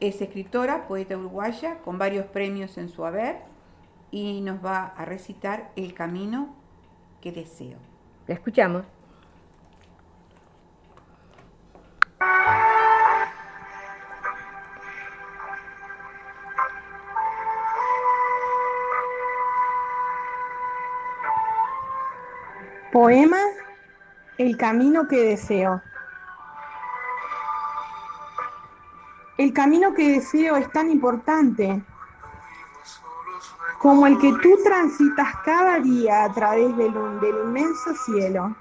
Es 0.00 0.20
escritora, 0.20 0.88
poeta 0.88 1.16
uruguaya, 1.16 1.78
con 1.78 1.98
varios 1.98 2.26
premios 2.26 2.76
en 2.76 2.88
su 2.88 3.04
haber, 3.04 3.38
y 4.10 4.40
nos 4.40 4.64
va 4.64 4.86
a 4.86 5.04
recitar 5.04 5.70
El 5.76 5.94
camino 5.94 6.54
que 7.20 7.32
deseo. 7.32 7.78
La 8.26 8.34
escuchamos. 8.34 8.84
Poema 22.96 23.36
El 24.38 24.56
camino 24.56 25.06
que 25.06 25.20
deseo. 25.20 25.82
El 29.36 29.52
camino 29.52 29.92
que 29.92 30.12
deseo 30.12 30.56
es 30.56 30.72
tan 30.72 30.90
importante 30.90 31.84
como 33.80 34.06
el 34.06 34.18
que 34.18 34.32
tú 34.42 34.58
transitas 34.64 35.28
cada 35.44 35.78
día 35.80 36.24
a 36.24 36.32
través 36.32 36.74
del, 36.78 36.94
del 37.20 37.34
inmenso 37.44 37.94
cielo. 38.06 38.56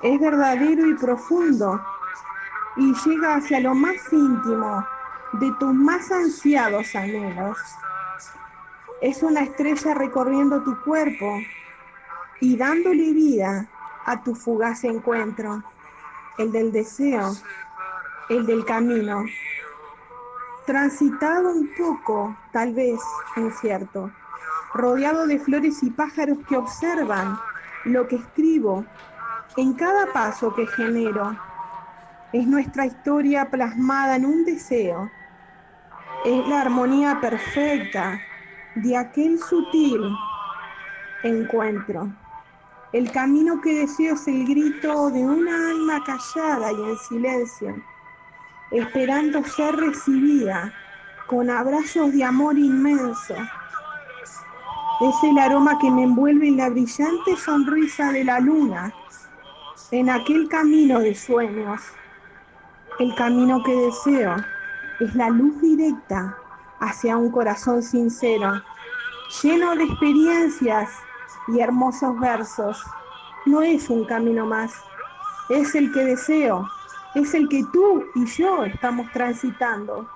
Es 0.00 0.20
verdadero 0.20 0.86
y 0.86 0.94
profundo 0.94 1.84
y 2.76 2.94
llega 3.04 3.34
hacia 3.34 3.58
lo 3.58 3.74
más 3.74 3.96
íntimo 4.12 4.86
de 5.32 5.50
tus 5.58 5.74
más 5.74 6.08
ansiados 6.12 6.94
anhelos. 6.94 7.58
Es 9.00 9.24
una 9.24 9.40
estrella 9.40 9.94
recorriendo 9.94 10.62
tu 10.62 10.80
cuerpo 10.84 11.36
y 12.40 12.56
dándole 12.56 13.12
vida 13.12 13.68
a 14.06 14.22
tu 14.22 14.34
fugaz 14.34 14.84
encuentro, 14.84 15.62
el 16.38 16.52
del 16.52 16.72
deseo, 16.72 17.32
el 18.28 18.46
del 18.46 18.64
camino. 18.64 19.24
Transitado 20.66 21.50
un 21.50 21.70
poco, 21.76 22.36
tal 22.52 22.72
vez, 22.74 23.00
incierto, 23.36 24.10
rodeado 24.74 25.26
de 25.26 25.38
flores 25.38 25.82
y 25.82 25.90
pájaros 25.90 26.38
que 26.48 26.56
observan 26.56 27.38
lo 27.84 28.06
que 28.06 28.16
escribo 28.16 28.84
en 29.56 29.74
cada 29.74 30.06
paso 30.12 30.54
que 30.54 30.66
genero. 30.66 31.36
Es 32.32 32.46
nuestra 32.46 32.86
historia 32.86 33.50
plasmada 33.50 34.16
en 34.16 34.26
un 34.26 34.44
deseo. 34.44 35.10
Es 36.24 36.46
la 36.46 36.60
armonía 36.62 37.20
perfecta 37.20 38.20
de 38.76 38.96
aquel 38.96 39.38
sutil 39.38 40.00
encuentro. 41.22 42.12
El 42.92 43.12
camino 43.12 43.60
que 43.60 43.72
deseo 43.72 44.14
es 44.14 44.26
el 44.26 44.44
grito 44.48 45.10
de 45.10 45.20
una 45.20 45.70
alma 45.70 46.02
callada 46.02 46.72
y 46.72 46.82
en 46.90 46.98
silencio, 46.98 47.76
esperando 48.72 49.44
ser 49.44 49.76
recibida 49.76 50.74
con 51.28 51.50
abrazos 51.50 52.12
de 52.12 52.24
amor 52.24 52.58
inmenso. 52.58 53.36
Es 55.00 55.14
el 55.22 55.38
aroma 55.38 55.78
que 55.78 55.88
me 55.88 56.02
envuelve 56.02 56.48
en 56.48 56.56
la 56.56 56.68
brillante 56.68 57.36
sonrisa 57.36 58.10
de 58.10 58.24
la 58.24 58.40
luna, 58.40 58.92
en 59.92 60.10
aquel 60.10 60.48
camino 60.48 60.98
de 60.98 61.14
sueños. 61.14 61.80
El 62.98 63.14
camino 63.14 63.62
que 63.62 63.72
deseo 63.72 64.34
es 64.98 65.14
la 65.14 65.30
luz 65.30 65.60
directa 65.60 66.36
hacia 66.80 67.16
un 67.16 67.30
corazón 67.30 67.84
sincero, 67.84 68.60
lleno 69.42 69.76
de 69.76 69.84
experiencias 69.84 70.90
y 71.52 71.60
hermosos 71.60 72.18
versos. 72.20 72.82
No 73.46 73.62
es 73.62 73.88
un 73.88 74.04
camino 74.04 74.46
más, 74.46 74.72
es 75.48 75.74
el 75.74 75.92
que 75.92 76.04
deseo, 76.04 76.68
es 77.14 77.34
el 77.34 77.48
que 77.48 77.64
tú 77.72 78.04
y 78.14 78.26
yo 78.26 78.64
estamos 78.64 79.10
transitando. 79.12 80.08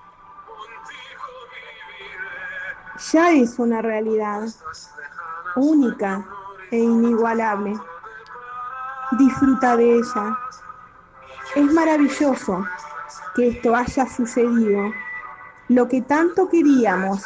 Ya 3.11 3.31
es 3.31 3.59
una 3.59 3.81
realidad 3.81 4.47
única 5.55 6.25
e 6.71 6.77
inigualable. 6.77 7.77
Disfruta 9.11 9.75
de 9.75 9.97
ella. 9.97 10.37
Es 11.55 11.73
maravilloso 11.73 12.65
que 13.35 13.49
esto 13.49 13.75
haya 13.75 14.07
sucedido. 14.07 14.91
Lo 15.67 15.87
que 15.87 16.01
tanto 16.01 16.47
queríamos, 16.47 17.23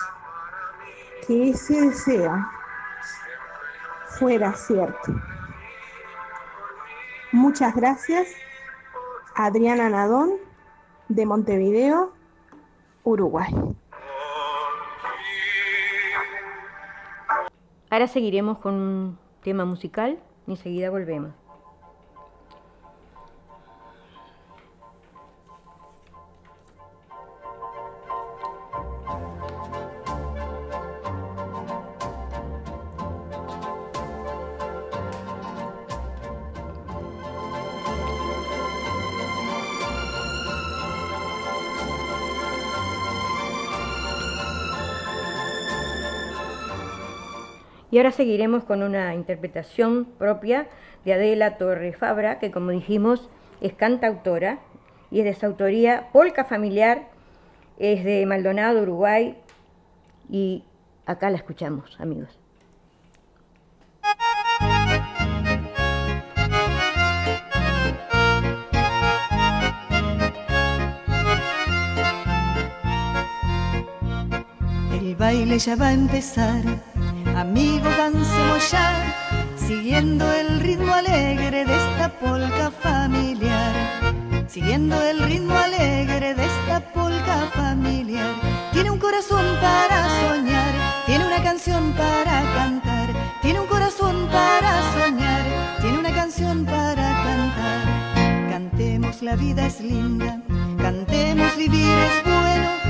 que 1.28 1.50
ese 1.52 1.82
deseo 1.82 2.34
fuera 4.20 4.54
cierto. 4.54 5.14
Muchas 7.32 7.74
gracias, 7.74 8.28
Adriana 9.34 9.90
Nadón, 9.90 10.32
de 11.08 11.26
Montevideo, 11.26 12.12
Uruguay. 13.04 13.54
Ahora 17.90 18.08
seguiremos 18.08 18.60
con 18.60 18.74
un 18.74 19.20
tema 19.42 19.64
musical 19.64 20.20
y 20.48 20.52
enseguida 20.52 20.90
volvemos. 20.90 21.39
Y 47.92 47.98
ahora 47.98 48.12
seguiremos 48.12 48.64
con 48.64 48.84
una 48.84 49.16
interpretación 49.16 50.06
propia 50.18 50.68
de 51.06 51.14
Adela 51.14 51.58
Torre 51.58 51.94
Fabra, 51.94 52.40
que 52.40 52.52
como 52.52 52.72
dijimos 52.72 53.30
es 53.62 53.74
cantautora 53.74 54.60
y 55.12 55.20
es 55.20 55.26
de 55.26 55.34
su 55.34 55.46
autoría 55.46 56.10
Polca 56.12 56.46
Familiar, 56.46 57.08
es 57.80 58.04
de 58.04 58.26
Maldonado, 58.26 58.82
Uruguay, 58.82 59.38
y 60.30 60.64
acá 61.06 61.30
la 61.32 61.38
escuchamos, 61.38 62.00
amigos. 62.00 62.38
El 74.94 75.16
baile 75.16 75.58
ya 75.58 75.76
va 75.76 75.88
a 75.88 75.94
empezar 75.94 76.64
Amigos, 77.40 77.96
dancemos 77.96 78.70
ya, 78.70 79.16
siguiendo 79.56 80.30
el 80.34 80.60
ritmo 80.60 80.94
alegre 80.94 81.64
de 81.64 81.74
esta 81.74 82.10
polca 82.20 82.70
familiar. 82.70 83.74
Siguiendo 84.46 85.02
el 85.02 85.20
ritmo 85.20 85.56
alegre 85.58 86.36
de 86.36 86.46
esta 86.46 86.82
polca 86.92 87.50
familiar. 87.56 88.34
Tiene 88.74 88.92
un 88.92 89.00
corazón 89.00 89.46
para 89.62 90.10
soñar, 90.20 91.06
tiene 91.06 91.28
una 91.28 91.42
canción 91.42 91.94
para 91.94 92.42
cantar. 92.56 93.08
Tiene 93.42 93.62
un 93.62 93.68
corazón 93.68 94.28
para 94.30 94.82
soñar, 94.92 95.46
tiene 95.80 95.98
una 95.98 96.14
canción 96.14 96.66
para 96.66 97.24
cantar. 97.24 98.50
Cantemos, 98.50 99.22
la 99.22 99.38
vida 99.38 99.66
es 99.66 99.80
linda, 99.80 100.42
cantemos, 100.78 101.56
vivir 101.56 101.88
es 101.88 102.24
bueno. 102.26 102.89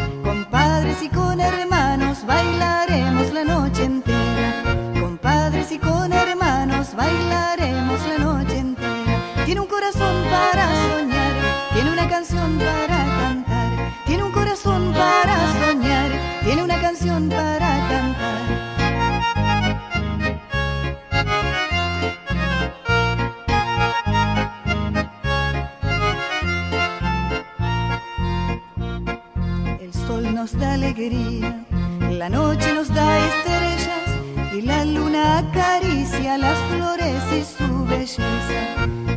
Con 0.50 0.60
padres 0.60 1.04
y 1.04 1.10
con 1.10 1.40
hermanos 1.40 2.26
bailaremos 2.26 3.32
la 3.34 3.44
noche 3.44 3.84
entera 3.84 4.50
y 5.72 5.78
con 5.78 6.12
hermanos 6.12 6.96
bailaremos 6.96 8.00
la 8.08 8.18
noche 8.18 8.58
entera. 8.58 9.46
Tiene 9.46 9.62
un 9.62 9.68
corazón 9.68 10.16
para 10.32 10.68
soñar, 10.88 11.34
tiene 11.74 11.92
una 11.92 12.10
canción 12.10 12.58
para 12.58 13.06
cantar. 13.20 13.94
Tiene 14.08 14.24
un 14.24 14.32
corazón 14.32 14.94
para 14.94 15.36
soñar, 15.60 16.12
tiene 16.44 16.64
una 16.64 16.82
canción 16.82 17.30
para 17.30 17.88
cantar. 17.88 18.69
Da 30.58 30.74
alegría, 30.74 31.66
la 32.12 32.30
noche 32.30 32.74
nos 32.74 32.88
da 32.94 33.18
estrellas 33.18 34.10
y 34.54 34.62
la 34.62 34.86
luna 34.86 35.40
acaricia 35.40 36.38
las 36.38 36.58
flores 36.70 37.22
y 37.32 37.44
su 37.44 37.86
belleza. 37.86 38.62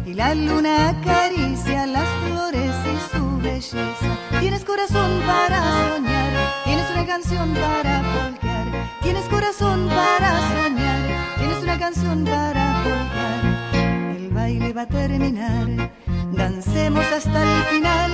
Y 0.04 0.14
la 0.14 0.34
luna 0.34 0.90
acaricia 0.90 1.86
las 1.86 2.08
flores 2.24 2.74
y 2.94 3.16
su 3.16 3.38
belleza. 3.38 4.18
Tienes 4.40 4.64
corazón 4.64 5.20
para 5.26 5.60
soñar, 5.60 6.32
tienes 6.64 6.90
una 6.90 7.06
canción 7.06 7.54
para 7.54 8.02
polcar. 8.12 8.66
Tienes 9.02 9.24
corazón 9.26 9.88
para 9.88 10.38
soñar, 10.52 11.02
tienes 11.38 11.62
una 11.62 11.78
canción 11.78 12.24
para 12.24 12.82
polcar. 12.84 14.16
El 14.16 14.28
baile 14.30 14.72
va 14.72 14.82
a 14.82 14.88
terminar, 14.88 15.92
dancemos 16.32 17.04
hasta 17.06 17.42
el 17.42 17.62
final, 17.64 18.10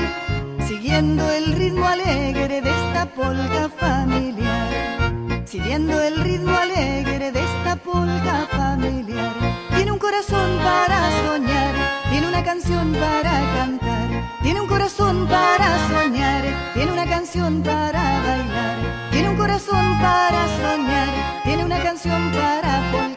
siguiendo 0.67 1.29
el 1.31 1.38
el 5.91 6.17
ritmo 6.21 6.57
alegre 6.57 7.33
de 7.33 7.41
esta 7.41 7.77
polca 7.77 8.47
familiar. 8.51 9.35
Tiene 9.75 9.93
un 9.93 9.99
corazón 9.99 10.59
para 10.63 11.11
soñar, 11.25 11.75
tiene 12.11 12.29
una 12.29 12.43
canción 12.45 12.93
para 12.93 13.33
cantar, 13.57 14.09
tiene 14.43 14.61
un 14.61 14.67
corazón 14.67 15.27
para 15.27 15.89
soñar, 15.89 16.45
tiene 16.75 16.93
una 16.93 17.07
canción 17.07 17.63
para 17.63 18.03
bailar, 18.23 19.11
tiene 19.11 19.29
un 19.31 19.37
corazón 19.37 19.99
para 20.01 20.47
soñar, 20.61 21.43
tiene 21.45 21.65
una 21.65 21.83
canción 21.83 22.33
para 22.33 22.91
polcar. 22.93 23.08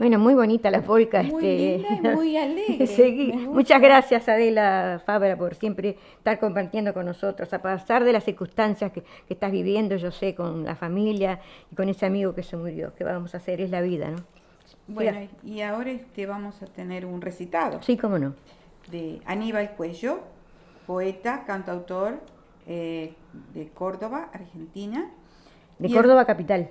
Bueno, 0.00 0.18
muy 0.18 0.32
bonita 0.32 0.70
la 0.70 0.80
polca. 0.80 1.22
Muy 1.22 1.46
este, 1.46 1.86
linda 1.92 2.12
y 2.12 2.16
muy 2.16 2.34
alegre. 2.38 2.86
Seguí. 2.86 3.32
Muchas 3.34 3.82
gracias, 3.82 4.26
Adela 4.30 5.02
Fabra, 5.04 5.36
por 5.36 5.54
siempre 5.54 5.98
estar 6.16 6.38
compartiendo 6.40 6.94
con 6.94 7.04
nosotros, 7.04 7.52
a 7.52 7.60
pesar 7.60 8.02
de 8.04 8.14
las 8.14 8.24
circunstancias 8.24 8.92
que, 8.92 9.02
que 9.02 9.34
estás 9.34 9.52
viviendo, 9.52 9.96
yo 9.96 10.10
sé, 10.10 10.34
con 10.34 10.64
la 10.64 10.74
familia 10.74 11.40
y 11.70 11.74
con 11.74 11.90
ese 11.90 12.06
amigo 12.06 12.34
que 12.34 12.42
se 12.42 12.56
murió. 12.56 12.94
¿Qué 12.96 13.04
vamos 13.04 13.34
a 13.34 13.36
hacer? 13.36 13.60
Es 13.60 13.68
la 13.68 13.82
vida, 13.82 14.10
¿no? 14.10 14.16
Bueno, 14.88 15.18
y 15.44 15.60
ahora 15.60 15.90
este, 15.90 16.24
vamos 16.24 16.62
a 16.62 16.64
tener 16.64 17.04
un 17.04 17.20
recitado 17.20 17.82
Sí, 17.82 17.98
cómo 17.98 18.18
no. 18.18 18.32
de 18.90 19.20
Aníbal 19.26 19.72
Cuello, 19.76 20.20
poeta, 20.86 21.44
cantautor 21.46 22.20
eh, 22.66 23.12
de 23.52 23.68
Córdoba, 23.68 24.30
Argentina. 24.32 25.10
De 25.78 25.88
Y 25.88 25.90
el- 25.90 25.96
Córdoba 25.98 26.24
Capital. 26.24 26.70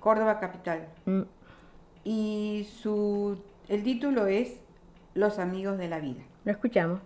Córdoba 0.00 0.38
Capital. 0.38 0.86
Mm. 1.06 1.22
Y 2.08 2.68
su, 2.80 3.36
el 3.68 3.82
título 3.82 4.28
es 4.28 4.60
Los 5.14 5.40
amigos 5.40 5.76
de 5.76 5.88
la 5.88 5.98
vida. 5.98 6.22
Lo 6.44 6.52
escuchamos. 6.52 7.00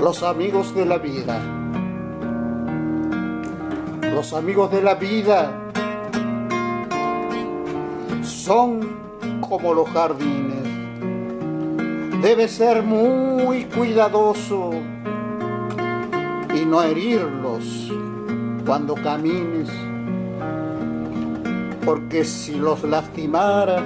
Los 0.00 0.24
amigos 0.24 0.74
de 0.74 0.84
la 0.84 0.98
vida. 0.98 1.40
Los 4.12 4.32
amigos 4.32 4.72
de 4.72 4.82
la 4.82 4.96
vida 4.96 5.70
son 8.24 8.80
como 9.48 9.74
los 9.74 9.88
jardines. 9.90 10.66
Debes 12.20 12.50
ser 12.50 12.82
muy 12.82 13.66
cuidadoso 13.66 14.72
y 16.52 16.64
no 16.64 16.82
herirlos 16.82 17.92
cuando 18.66 18.96
camines, 18.96 19.70
porque 21.84 22.24
si 22.24 22.54
los 22.54 22.82
lastimaras, 22.84 23.82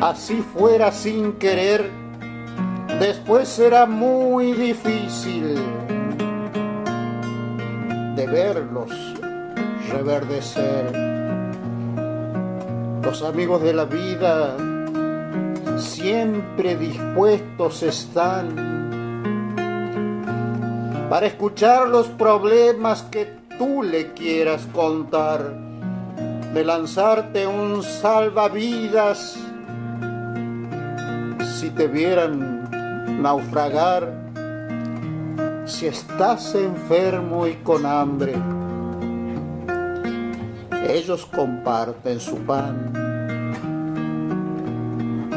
así 0.00 0.42
fuera 0.54 0.92
sin 0.92 1.34
querer, 1.34 1.90
después 3.00 3.48
será 3.48 3.86
muy 3.86 4.52
difícil 4.52 5.54
de 8.16 8.26
verlos 8.26 8.90
reverdecer. 9.90 10.92
Los 13.02 13.22
amigos 13.22 13.62
de 13.62 13.74
la 13.74 13.84
vida 13.84 14.56
siempre 15.78 16.76
dispuestos 16.76 17.82
están 17.82 18.72
para 21.10 21.26
escuchar 21.26 21.88
los 21.88 22.08
problemas 22.08 23.02
que 23.02 23.41
tú 23.58 23.82
le 23.82 24.12
quieras 24.12 24.66
contar, 24.72 25.54
de 26.54 26.64
lanzarte 26.64 27.46
un 27.46 27.82
salvavidas 27.82 29.36
si 31.58 31.70
te 31.70 31.86
vieran 31.86 32.68
naufragar, 33.22 34.12
si 35.64 35.86
estás 35.86 36.54
enfermo 36.54 37.46
y 37.46 37.54
con 37.56 37.86
hambre. 37.86 38.34
Ellos 40.88 41.24
comparten 41.26 42.20
su 42.20 42.36
pan. 42.38 42.92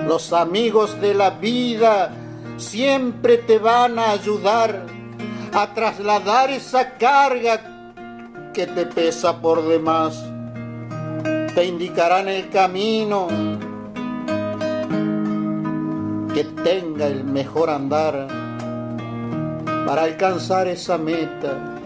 Los 0.07 0.33
amigos 0.33 0.99
de 0.99 1.13
la 1.13 1.29
vida 1.29 2.11
siempre 2.57 3.37
te 3.37 3.59
van 3.59 3.99
a 3.99 4.11
ayudar 4.11 4.85
a 5.53 5.73
trasladar 5.73 6.49
esa 6.51 6.97
carga 6.97 7.74
que 8.55 8.67
te 8.67 8.85
pesa 8.85 9.41
por 9.41 9.67
demás. 9.67 10.23
Te 11.53 11.65
indicarán 11.65 12.29
el 12.29 12.49
camino 12.49 13.27
que 16.33 16.45
tenga 16.63 17.05
el 17.07 17.25
mejor 17.25 17.69
andar 17.69 18.27
para 19.85 20.03
alcanzar 20.03 20.69
esa 20.69 20.97
meta 20.97 21.81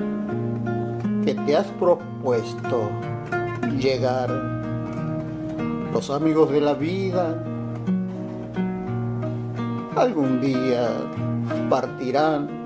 que 1.26 1.34
te 1.34 1.58
has 1.58 1.66
propuesto 1.80 2.92
llegar. 3.80 4.30
Los 5.92 6.12
amigos 6.12 6.52
de 6.52 6.62
la 6.62 6.76
vida 6.76 7.44
algún 9.96 10.40
día 10.40 10.88
partirán 11.68 12.59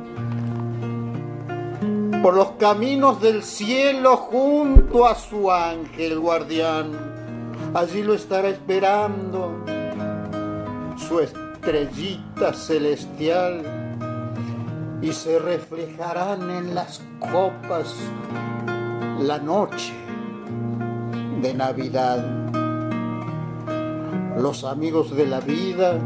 por 2.24 2.36
los 2.36 2.51
caminos 2.51 3.19
del 3.19 3.43
cielo 3.43 4.15
junto 4.15 5.05
a 5.05 5.13
su 5.13 5.51
ángel 5.51 6.19
guardián. 6.19 6.93
Allí 7.74 8.01
lo 8.01 8.13
estará 8.13 8.47
esperando 8.47 9.57
su 10.95 11.19
estrellita 11.19 12.53
celestial 12.53 13.61
y 15.01 15.11
se 15.11 15.38
reflejarán 15.38 16.49
en 16.49 16.74
las 16.74 17.01
copas 17.19 17.93
la 19.19 19.38
noche 19.39 19.91
de 21.41 21.53
Navidad. 21.53 22.24
Los 24.38 24.63
amigos 24.63 25.13
de 25.13 25.26
la 25.26 25.41
vida 25.41 25.99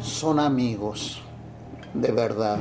son 0.00 0.38
amigos 0.38 1.22
de 1.94 2.12
verdad. 2.12 2.58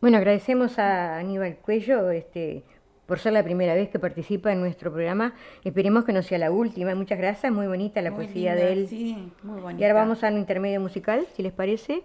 Bueno, 0.00 0.18
agradecemos 0.18 0.78
a 0.78 1.18
Aníbal 1.18 1.56
Cuello 1.56 2.10
este, 2.10 2.62
por 3.06 3.18
ser 3.18 3.32
la 3.32 3.42
primera 3.42 3.74
vez 3.74 3.88
que 3.88 3.98
participa 3.98 4.52
en 4.52 4.60
nuestro 4.60 4.92
programa. 4.92 5.34
Esperemos 5.64 6.04
que 6.04 6.12
no 6.12 6.22
sea 6.22 6.38
la 6.38 6.50
última. 6.50 6.94
Muchas 6.94 7.18
gracias, 7.18 7.52
muy 7.52 7.66
bonita 7.66 8.02
la 8.02 8.10
Muy 8.10 8.26
poesía 8.26 8.54
linda, 8.54 8.66
de 8.66 8.72
él. 8.72 8.88
Sí, 8.88 9.32
muy 9.42 9.60
bonita. 9.60 9.80
Y 9.80 9.84
ahora 9.84 10.00
vamos 10.00 10.22
al 10.22 10.36
intermedio 10.36 10.80
musical, 10.80 11.26
si 11.34 11.42
les 11.42 11.52
parece. 11.52 12.02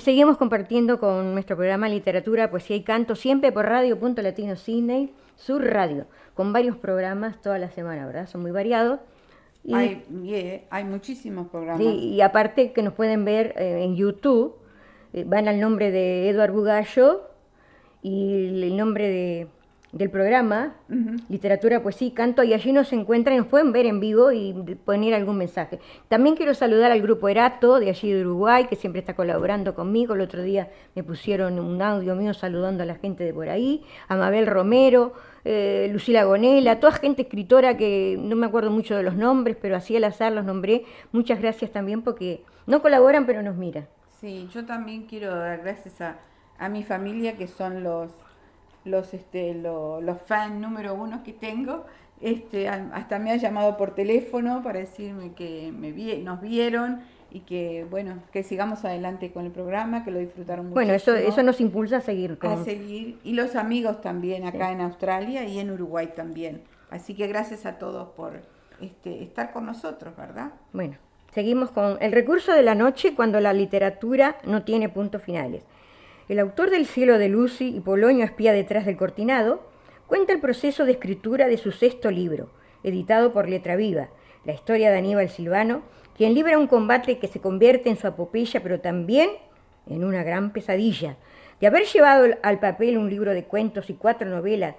Y 0.00 0.02
seguimos 0.02 0.38
compartiendo 0.38 0.98
con 0.98 1.34
nuestro 1.34 1.56
programa 1.56 1.86
Literatura, 1.86 2.50
Poesía 2.50 2.74
y 2.74 2.82
Canto, 2.82 3.14
siempre 3.14 3.52
por 3.52 3.66
Radio 3.66 3.98
Punto 3.98 4.22
Latino 4.22 4.56
Sydney, 4.56 5.12
su 5.36 5.58
radio, 5.58 6.06
con 6.32 6.54
varios 6.54 6.74
programas 6.78 7.38
toda 7.42 7.58
la 7.58 7.68
semana, 7.68 8.06
¿verdad? 8.06 8.26
Son 8.26 8.40
muy 8.40 8.50
variados. 8.50 8.98
Y, 9.62 9.74
Hay, 9.74 10.02
yeah, 10.22 10.62
hay 10.70 10.84
muchísimos 10.84 11.48
programas. 11.48 11.82
sí, 11.82 12.14
y 12.14 12.22
aparte 12.22 12.72
que 12.72 12.82
nos 12.82 12.94
pueden 12.94 13.26
ver 13.26 13.52
eh, 13.58 13.84
en 13.84 13.94
YouTube, 13.94 14.56
eh, 15.12 15.24
van 15.26 15.48
al 15.48 15.60
nombre 15.60 15.90
de 15.90 16.30
Eduard 16.30 16.52
Bugallo 16.52 17.20
y 18.00 18.62
el 18.62 18.78
nombre 18.78 19.06
de, 19.06 19.48
del 19.92 20.08
programa, 20.08 20.74
Literatura, 21.28 21.82
Poesía 21.82 22.08
y 22.08 22.10
Canto, 22.12 22.44
y 22.44 22.54
allí 22.54 22.72
nos 22.72 22.92
encuentran 22.92 23.34
y 23.34 23.38
nos 23.38 23.48
pueden 23.48 23.72
ver 23.72 23.86
en 23.86 23.98
vivo 23.98 24.30
y 24.30 24.52
poner 24.84 25.14
algún 25.14 25.36
mensaje. 25.36 25.80
También 26.08 26.36
quiero 26.36 26.54
saludar 26.54 26.92
al 26.92 27.02
grupo 27.02 27.28
Erato 27.28 27.80
de 27.80 27.90
allí 27.90 28.12
de 28.12 28.20
Uruguay, 28.20 28.66
que 28.66 28.76
siempre 28.76 29.00
está 29.00 29.14
colaborando 29.14 29.74
conmigo. 29.74 30.14
El 30.14 30.20
otro 30.20 30.42
día 30.42 30.68
me 30.94 31.02
pusieron 31.02 31.58
un 31.58 31.82
audio 31.82 32.14
mío 32.14 32.34
saludando 32.34 32.84
a 32.84 32.86
la 32.86 32.94
gente 32.94 33.24
de 33.24 33.34
por 33.34 33.48
ahí, 33.48 33.82
a 34.06 34.14
Mabel 34.14 34.46
Romero, 34.46 35.12
eh, 35.44 35.88
Lucila 35.92 36.22
Gonela, 36.24 36.78
toda 36.78 36.92
gente 36.92 37.22
escritora 37.22 37.76
que 37.76 38.16
no 38.20 38.36
me 38.36 38.46
acuerdo 38.46 38.70
mucho 38.70 38.96
de 38.96 39.02
los 39.02 39.16
nombres, 39.16 39.56
pero 39.60 39.74
así 39.74 39.96
al 39.96 40.04
azar 40.04 40.30
los 40.30 40.44
nombré. 40.44 40.84
Muchas 41.10 41.40
gracias 41.40 41.72
también 41.72 42.02
porque 42.02 42.44
no 42.66 42.80
colaboran, 42.80 43.26
pero 43.26 43.42
nos 43.42 43.56
miran. 43.56 43.88
Sí, 44.20 44.48
yo 44.52 44.64
también 44.66 45.06
quiero 45.06 45.34
dar 45.34 45.62
gracias 45.62 46.00
a, 46.00 46.18
a 46.58 46.68
mi 46.68 46.84
familia 46.84 47.36
que 47.36 47.48
son 47.48 47.82
los 47.82 48.12
los 48.84 49.12
este 49.14 49.54
lo- 49.54 50.00
los 50.00 50.20
fans 50.22 50.60
número 50.60 50.94
uno 50.94 51.22
que 51.22 51.32
tengo. 51.32 51.84
Este, 52.20 52.68
hasta 52.68 53.18
me 53.18 53.30
ha 53.32 53.36
llamado 53.36 53.76
por 53.78 53.94
teléfono 53.94 54.62
para 54.62 54.78
decirme 54.78 55.32
que 55.32 55.72
me 55.72 55.90
vi- 55.90 56.18
nos 56.18 56.40
vieron 56.42 57.00
y 57.30 57.40
que 57.40 57.86
bueno, 57.88 58.16
que 58.32 58.42
sigamos 58.42 58.84
adelante 58.84 59.30
con 59.32 59.46
el 59.46 59.52
programa, 59.52 60.04
que 60.04 60.10
lo 60.10 60.18
disfrutaron 60.18 60.66
mucho. 60.66 60.74
Bueno, 60.74 60.92
eso, 60.92 61.14
eso 61.14 61.42
nos 61.42 61.60
impulsa 61.60 61.98
a 61.98 62.00
seguir. 62.00 62.36
A 62.42 62.56
seguir, 62.64 63.18
y 63.24 63.32
los 63.32 63.56
amigos 63.56 64.00
también 64.02 64.44
acá 64.46 64.70
en 64.72 64.80
Australia 64.82 65.44
y 65.44 65.58
en 65.60 65.70
Uruguay 65.70 66.10
también. 66.14 66.60
Así 66.90 67.14
que 67.14 67.26
gracias 67.28 67.64
a 67.66 67.78
todos 67.78 68.08
por 68.10 68.32
este, 68.80 69.22
estar 69.22 69.52
con 69.52 69.64
nosotros, 69.64 70.14
¿verdad? 70.16 70.50
Bueno, 70.72 70.96
seguimos 71.32 71.70
con 71.70 71.96
el 72.00 72.12
recurso 72.12 72.52
de 72.52 72.62
la 72.62 72.74
noche 72.74 73.14
cuando 73.14 73.38
la 73.40 73.52
literatura 73.52 74.36
no 74.44 74.62
tiene 74.64 74.88
puntos 74.88 75.22
finales. 75.22 75.62
El 76.30 76.38
autor 76.38 76.70
del 76.70 76.86
Cielo 76.86 77.18
de 77.18 77.28
Lucy 77.28 77.74
y 77.76 77.80
Polonio 77.80 78.24
espía 78.24 78.52
detrás 78.52 78.86
del 78.86 78.96
cortinado 78.96 79.64
cuenta 80.06 80.32
el 80.32 80.38
proceso 80.38 80.84
de 80.84 80.92
escritura 80.92 81.48
de 81.48 81.56
su 81.56 81.72
sexto 81.72 82.08
libro, 82.12 82.48
editado 82.84 83.32
por 83.32 83.48
Letra 83.48 83.74
Viva, 83.74 84.10
la 84.44 84.52
historia 84.52 84.92
de 84.92 84.98
Aníbal 84.98 85.28
Silvano, 85.28 85.82
quien 86.16 86.34
libra 86.34 86.56
un 86.56 86.68
combate 86.68 87.18
que 87.18 87.26
se 87.26 87.40
convierte 87.40 87.88
en 87.88 87.96
su 87.96 88.06
apopeya, 88.06 88.62
pero 88.62 88.78
también 88.78 89.28
en 89.88 90.04
una 90.04 90.22
gran 90.22 90.52
pesadilla. 90.52 91.16
De 91.60 91.66
haber 91.66 91.86
llevado 91.86 92.28
al 92.44 92.60
papel 92.60 92.96
un 92.96 93.10
libro 93.10 93.34
de 93.34 93.42
cuentos 93.42 93.90
y 93.90 93.94
cuatro 93.94 94.28
novelas, 94.28 94.76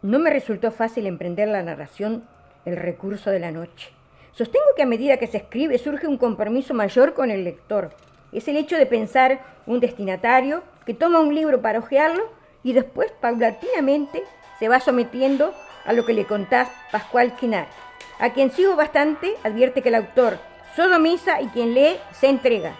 no 0.00 0.20
me 0.20 0.30
resultó 0.30 0.70
fácil 0.70 1.08
emprender 1.08 1.48
la 1.48 1.64
narración 1.64 2.22
El 2.64 2.76
recurso 2.76 3.30
de 3.30 3.40
la 3.40 3.50
noche. 3.50 3.90
Sostengo 4.30 4.66
que 4.76 4.84
a 4.84 4.86
medida 4.86 5.16
que 5.16 5.26
se 5.26 5.38
escribe 5.38 5.76
surge 5.78 6.06
un 6.06 6.18
compromiso 6.18 6.72
mayor 6.72 7.14
con 7.14 7.32
el 7.32 7.42
lector. 7.42 7.90
Es 8.32 8.48
el 8.48 8.56
hecho 8.56 8.76
de 8.76 8.86
pensar 8.86 9.40
un 9.66 9.78
destinatario 9.80 10.62
que 10.86 10.94
toma 10.94 11.20
un 11.20 11.34
libro 11.34 11.60
para 11.60 11.78
hojearlo 11.78 12.30
y 12.62 12.72
después 12.72 13.12
paulatinamente 13.20 14.24
se 14.58 14.68
va 14.68 14.80
sometiendo 14.80 15.54
a 15.84 15.92
lo 15.92 16.06
que 16.06 16.14
le 16.14 16.24
contás 16.24 16.68
Pascual 16.90 17.36
Quinar. 17.36 17.66
A 18.18 18.30
quien 18.30 18.50
sigo 18.50 18.74
bastante, 18.76 19.34
advierte 19.44 19.82
que 19.82 19.90
el 19.90 19.96
autor 19.96 20.38
sodomiza 20.74 21.40
y 21.42 21.48
quien 21.48 21.74
lee 21.74 21.96
se 22.12 22.28
entrega. 22.28 22.74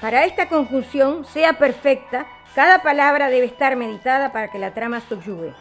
Para 0.00 0.24
esta 0.24 0.48
conjunción 0.48 1.24
sea 1.24 1.54
perfecta, 1.54 2.26
cada 2.54 2.82
palabra 2.82 3.30
debe 3.30 3.46
estar 3.46 3.76
meditada 3.76 4.32
para 4.32 4.50
que 4.50 4.58
la 4.58 4.74
trama 4.74 5.00
subyugue. 5.00 5.54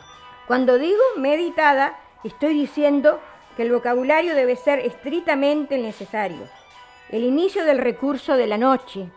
Cuando 0.48 0.78
digo 0.78 1.02
meditada, 1.16 1.98
estoy 2.24 2.54
diciendo 2.54 3.22
que 3.56 3.64
el 3.64 3.72
vocabulario 3.72 4.36
debe 4.36 4.56
ser 4.56 4.80
estrictamente 4.80 5.78
necesario. 5.78 6.48
El 7.14 7.26
inicio 7.26 7.64
del 7.64 7.78
recurso 7.78 8.38
de 8.38 8.48
la 8.48 8.58
noche. 8.58 9.08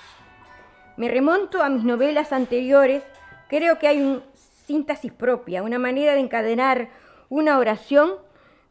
Me 0.99 1.09
remonto 1.09 1.63
a 1.63 1.71
mis 1.71 1.83
novelas 1.83 2.31
anteriores, 2.31 3.03
creo 3.49 3.79
que 3.79 3.89
hay 3.89 4.03
una 4.03 4.21
síntesis 4.67 5.11
propia, 5.11 5.63
una 5.63 5.79
manera 5.79 6.13
de 6.13 6.21
encadenar 6.21 6.91
una 7.31 7.57
oración 7.57 8.17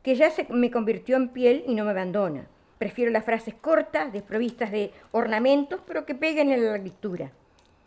que 0.03 0.13
ya 0.13 0.29
se 0.29 0.45
me 0.51 0.69
convirtió 0.69 1.15
en 1.15 1.29
piel 1.29 1.63
y 1.65 1.73
no 1.73 1.85
me 1.85 1.89
abandona. 1.89 2.45
Prefiero 2.77 3.09
las 3.09 3.25
frases 3.25 3.55
cortas, 3.55 4.13
desprovistas 4.13 4.69
de 4.69 4.93
ornamentos, 5.11 5.81
pero 5.87 6.05
que 6.05 6.13
peguen 6.13 6.51
en 6.51 6.63
la 6.63 6.77
lectura. 6.77 7.31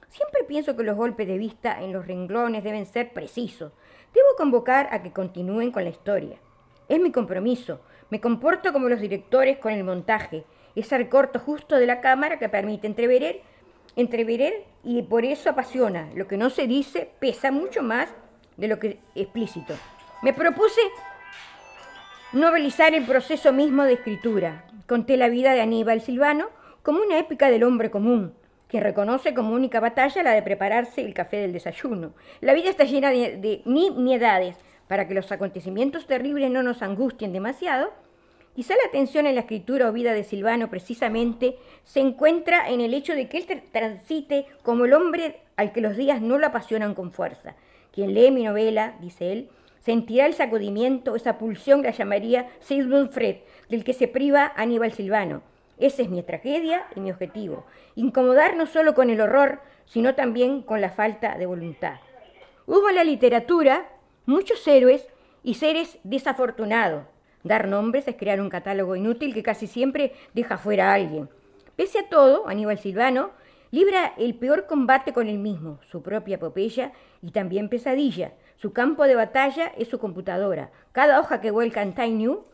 Siempre 0.09 0.43
pienso 0.43 0.75
que 0.75 0.83
los 0.83 0.97
golpes 0.97 1.29
de 1.29 1.39
vista 1.39 1.81
en 1.81 1.93
los 1.93 2.05
renglones 2.05 2.65
deben 2.65 2.85
ser 2.85 3.13
precisos. 3.13 3.71
Debo 4.13 4.27
convocar 4.37 4.89
a 4.91 5.05
que 5.05 5.13
continúen 5.13 5.71
con 5.71 5.85
la 5.85 5.91
historia. 5.91 6.37
Es 6.89 7.01
mi 7.01 7.13
compromiso. 7.13 7.81
Me 8.11 8.21
comporto 8.21 8.73
como 8.73 8.89
los 8.89 8.99
directores 8.99 9.59
con 9.59 9.73
el 9.73 9.85
montaje. 9.85 10.45
Ese 10.79 10.97
recorto 10.97 11.41
justo 11.41 11.75
de 11.75 11.87
la 11.87 12.01
cámara 12.01 12.39
que 12.39 12.49
permite 12.49 12.87
entreverer, 12.87 13.41
entreverer 13.97 14.63
y 14.85 15.03
por 15.03 15.25
eso 15.25 15.51
apasiona. 15.51 16.09
Lo 16.15 16.29
que 16.29 16.37
no 16.37 16.51
se 16.51 16.69
dice 16.69 17.11
pesa 17.19 17.51
mucho 17.51 17.83
más 17.83 18.09
de 18.57 18.69
lo 18.69 18.79
que 18.79 19.01
explícito. 19.17 19.75
Me 20.23 20.33
propuse 20.33 20.81
novelizar 22.33 22.95
el 22.95 23.05
proceso 23.05 23.53
mismo 23.53 23.83
de 23.83 23.95
escritura. 23.95 24.67
Conté 24.87 25.17
la 25.17 25.29
vida 25.29 25.53
de 25.53 25.63
Aníbal 25.63 26.01
Silvano 26.01 26.49
como 26.85 27.01
una 27.03 27.19
épica 27.19 27.51
del 27.51 27.65
hombre 27.65 27.91
común, 27.91 28.35
que 28.69 28.79
reconoce 28.79 29.35
como 29.35 29.55
única 29.55 29.81
batalla 29.81 30.23
la 30.23 30.33
de 30.33 30.43
prepararse 30.43 31.01
el 31.01 31.13
café 31.13 31.39
del 31.39 31.53
desayuno. 31.53 32.13
La 32.41 32.55
vida 32.55 32.71
está 32.71 32.85
llena 32.85 33.11
de, 33.11 33.37
de 33.37 33.63
nimiedades 33.65 34.57
para 34.87 35.09
que 35.09 35.15
los 35.15 35.33
acontecimientos 35.33 36.07
terribles 36.07 36.53
no 36.53 36.63
nos 36.63 36.83
angustien 36.83 37.33
demasiado. 37.33 37.93
Quizá 38.59 38.75
la 38.75 38.89
atención 38.89 39.25
en 39.29 39.37
la 39.37 39.43
escritura 39.43 39.89
o 39.89 39.93
vida 39.93 40.13
de 40.13 40.25
Silvano 40.25 40.69
precisamente 40.69 41.57
se 41.85 42.01
encuentra 42.01 42.69
en 42.69 42.81
el 42.81 42.93
hecho 42.93 43.15
de 43.15 43.29
que 43.29 43.39
él 43.39 43.63
transite 43.71 44.47
como 44.65 44.85
el 44.85 44.95
hombre 44.95 45.43
al 45.55 45.71
que 45.71 45.81
los 45.81 45.97
días 45.97 46.21
no 46.21 46.39
lo 46.39 46.49
apasionan 46.49 46.97
con 46.97 47.13
fuerza. 47.13 47.55
Quien 47.93 48.15
lee 48.15 48.33
mi 48.33 48.43
novela, 48.43 48.97
dice 49.01 49.31
él, 49.31 49.49
sentirá 49.79 50.27
el 50.27 50.35
sacudimiento, 50.35 51.15
esa 51.15 51.39
pulsión 51.39 51.85
la 51.85 51.93
llamaría 51.93 52.49
Sigmund 52.59 53.13
Freud, 53.13 53.37
del 53.69 53.85
que 53.85 53.93
se 53.93 54.09
priva 54.09 54.53
Aníbal 54.57 54.93
Silvano. 54.93 55.43
Esa 55.79 56.03
es 56.03 56.09
mi 56.09 56.25
tragedia 56.25 56.85
y 56.97 57.01
mi 57.01 57.13
objetivo. 57.13 57.65
Incomodar 57.95 58.57
no 58.57 58.67
solo 58.67 58.93
con 58.93 59.09
el 59.09 59.21
horror, 59.21 59.61
sino 59.87 60.17
también 60.17 60.63
con 60.63 60.81
la 60.81 60.91
falta 60.91 61.39
de 61.39 61.47
voluntad. 61.47 62.01
Hubo 62.67 62.89
en 62.89 62.97
la 62.97 63.05
literatura 63.05 63.89
muchos 64.27 64.67
héroes 64.67 65.07
y 65.45 65.55
seres 65.55 65.99
desafortunados. 66.03 67.05
Dar 67.45 67.69
nombres 67.69 68.09
es 68.09 68.17
crear 68.17 68.41
un 68.41 68.51
catálogo 68.51 68.97
inútil 68.97 69.35
que 69.35 69.43
casi 69.43 69.67
siempre 69.67 70.13
deja 70.35 70.59
fuera 70.59 70.91
a 70.91 70.95
alguien. 70.95 71.29
Pese 71.77 72.01
a 72.01 72.09
todo, 72.09 72.49
Aníbal 72.49 72.79
Silvano 72.79 73.31
libra 73.71 74.15
el 74.17 74.35
peor 74.35 74.67
combate 74.67 75.13
con 75.13 75.29
él 75.29 75.39
mismo, 75.39 75.79
su 75.91 76.03
propia 76.03 76.37
epopeya 76.37 76.93
y 77.23 77.31
también 77.31 77.69
pesadilla, 77.69 78.33
su 78.57 78.73
campo 78.73 79.05
de 79.05 79.15
batalla 79.15 79.73
es 79.77 79.89
su 79.89 79.99
computadora. 79.99 80.71
Cada 80.93 81.21
hoja 81.21 81.41
que 81.41 81.51
vuelca 81.51 81.83
en 81.83 81.95
Time 81.95 82.11
New 82.11 82.45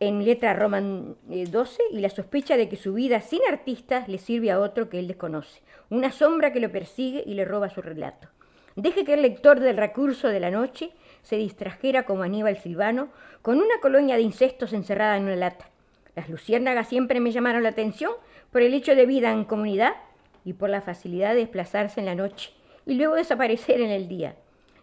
en 0.00 0.24
letra 0.24 0.54
Roman 0.54 1.16
12 1.26 1.82
eh, 1.82 1.86
y 1.92 2.00
la 2.00 2.08
sospecha 2.08 2.56
de 2.56 2.68
que 2.68 2.76
su 2.76 2.94
vida 2.94 3.20
sin 3.20 3.40
artistas 3.50 4.08
le 4.08 4.18
sirve 4.18 4.50
a 4.50 4.60
otro 4.60 4.88
que 4.88 4.98
él 4.98 5.08
desconoce. 5.08 5.60
Una 5.90 6.10
sombra 6.10 6.52
que 6.52 6.60
lo 6.60 6.72
persigue 6.72 7.22
y 7.26 7.34
le 7.34 7.44
roba 7.44 7.70
su 7.70 7.82
relato. 7.82 8.28
Deje 8.76 9.04
que 9.04 9.14
el 9.14 9.22
lector 9.22 9.60
del 9.60 9.76
recurso 9.76 10.28
de 10.28 10.40
la 10.40 10.50
noche 10.50 10.90
se 11.24 11.36
distrajera 11.36 12.04
como 12.04 12.22
Aníbal 12.22 12.56
Silvano 12.58 13.08
con 13.42 13.56
una 13.56 13.80
colonia 13.82 14.14
de 14.14 14.22
insectos 14.22 14.72
encerrada 14.72 15.16
en 15.16 15.24
una 15.24 15.36
lata. 15.36 15.68
Las 16.14 16.28
luciérnagas 16.28 16.86
siempre 16.86 17.18
me 17.18 17.32
llamaron 17.32 17.64
la 17.64 17.70
atención 17.70 18.12
por 18.52 18.62
el 18.62 18.72
hecho 18.74 18.94
de 18.94 19.06
vida 19.06 19.32
en 19.32 19.44
comunidad 19.44 19.96
y 20.44 20.52
por 20.52 20.70
la 20.70 20.82
facilidad 20.82 21.30
de 21.30 21.40
desplazarse 21.40 21.98
en 21.98 22.06
la 22.06 22.14
noche 22.14 22.52
y 22.86 22.94
luego 22.94 23.16
desaparecer 23.16 23.80
en 23.80 23.90
el 23.90 24.06
día. 24.06 24.36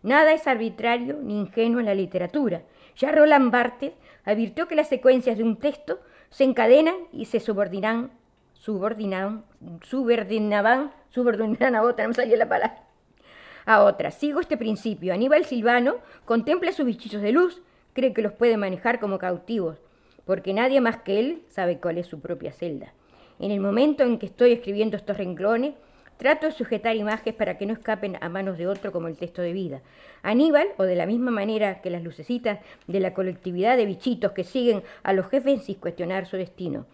Nada 0.03 0.33
es 0.33 0.47
arbitrario 0.47 1.17
ni 1.21 1.39
ingenuo 1.39 1.79
en 1.79 1.85
la 1.85 1.95
literatura. 1.95 2.63
Ya 2.97 3.11
Roland 3.11 3.51
Barthes 3.51 3.93
advirtió 4.25 4.67
que 4.67 4.75
las 4.75 4.89
secuencias 4.89 5.37
de 5.37 5.43
un 5.43 5.57
texto 5.57 5.99
se 6.31 6.43
encadenan 6.43 6.95
y 7.11 7.25
se 7.25 7.39
subordinan, 7.39 8.11
subordinan, 8.53 9.45
subordinaban, 9.83 10.91
subordinaban 11.09 11.75
a 11.75 11.83
otra, 11.83 12.07
no 12.07 12.13
me 12.17 12.35
la 12.35 12.49
palabra, 12.49 12.83
a 13.65 13.83
otra. 13.83 14.11
Sigo 14.11 14.39
este 14.39 14.57
principio. 14.57 15.13
Aníbal 15.13 15.45
Silvano 15.45 15.95
contempla 16.25 16.71
sus 16.71 16.85
bichitos 16.85 17.21
de 17.21 17.31
luz, 17.31 17.61
cree 17.93 18.13
que 18.13 18.21
los 18.21 18.33
puede 18.33 18.57
manejar 18.57 18.99
como 18.99 19.17
cautivos, 19.17 19.77
porque 20.25 20.53
nadie 20.53 20.81
más 20.81 20.97
que 20.97 21.19
él 21.19 21.43
sabe 21.47 21.79
cuál 21.79 21.97
es 21.97 22.07
su 22.07 22.19
propia 22.19 22.51
celda. 22.51 22.93
En 23.39 23.51
el 23.51 23.59
momento 23.59 24.03
en 24.03 24.19
que 24.19 24.27
estoy 24.27 24.51
escribiendo 24.51 24.97
estos 24.97 25.17
renglones, 25.17 25.73
Trato 26.21 26.45
de 26.45 26.51
sujetar 26.51 26.95
imágenes 26.95 27.33
para 27.33 27.57
que 27.57 27.65
no 27.65 27.73
escapen 27.73 28.15
a 28.21 28.29
manos 28.29 28.59
de 28.59 28.67
otro 28.67 28.91
como 28.91 29.07
el 29.07 29.17
texto 29.17 29.41
de 29.41 29.53
vida. 29.53 29.81
Aníbal, 30.21 30.67
o 30.77 30.83
de 30.83 30.95
la 30.95 31.07
misma 31.07 31.31
manera 31.31 31.81
que 31.81 31.89
las 31.89 32.03
lucecitas 32.03 32.59
de 32.85 32.99
la 32.99 33.15
colectividad 33.15 33.75
de 33.75 33.87
bichitos 33.87 34.31
que 34.33 34.43
siguen 34.43 34.83
a 35.01 35.13
los 35.13 35.27
jefes 35.29 35.63
sin 35.63 35.79
cuestionar 35.79 36.27
su 36.27 36.37
destino. 36.37 36.85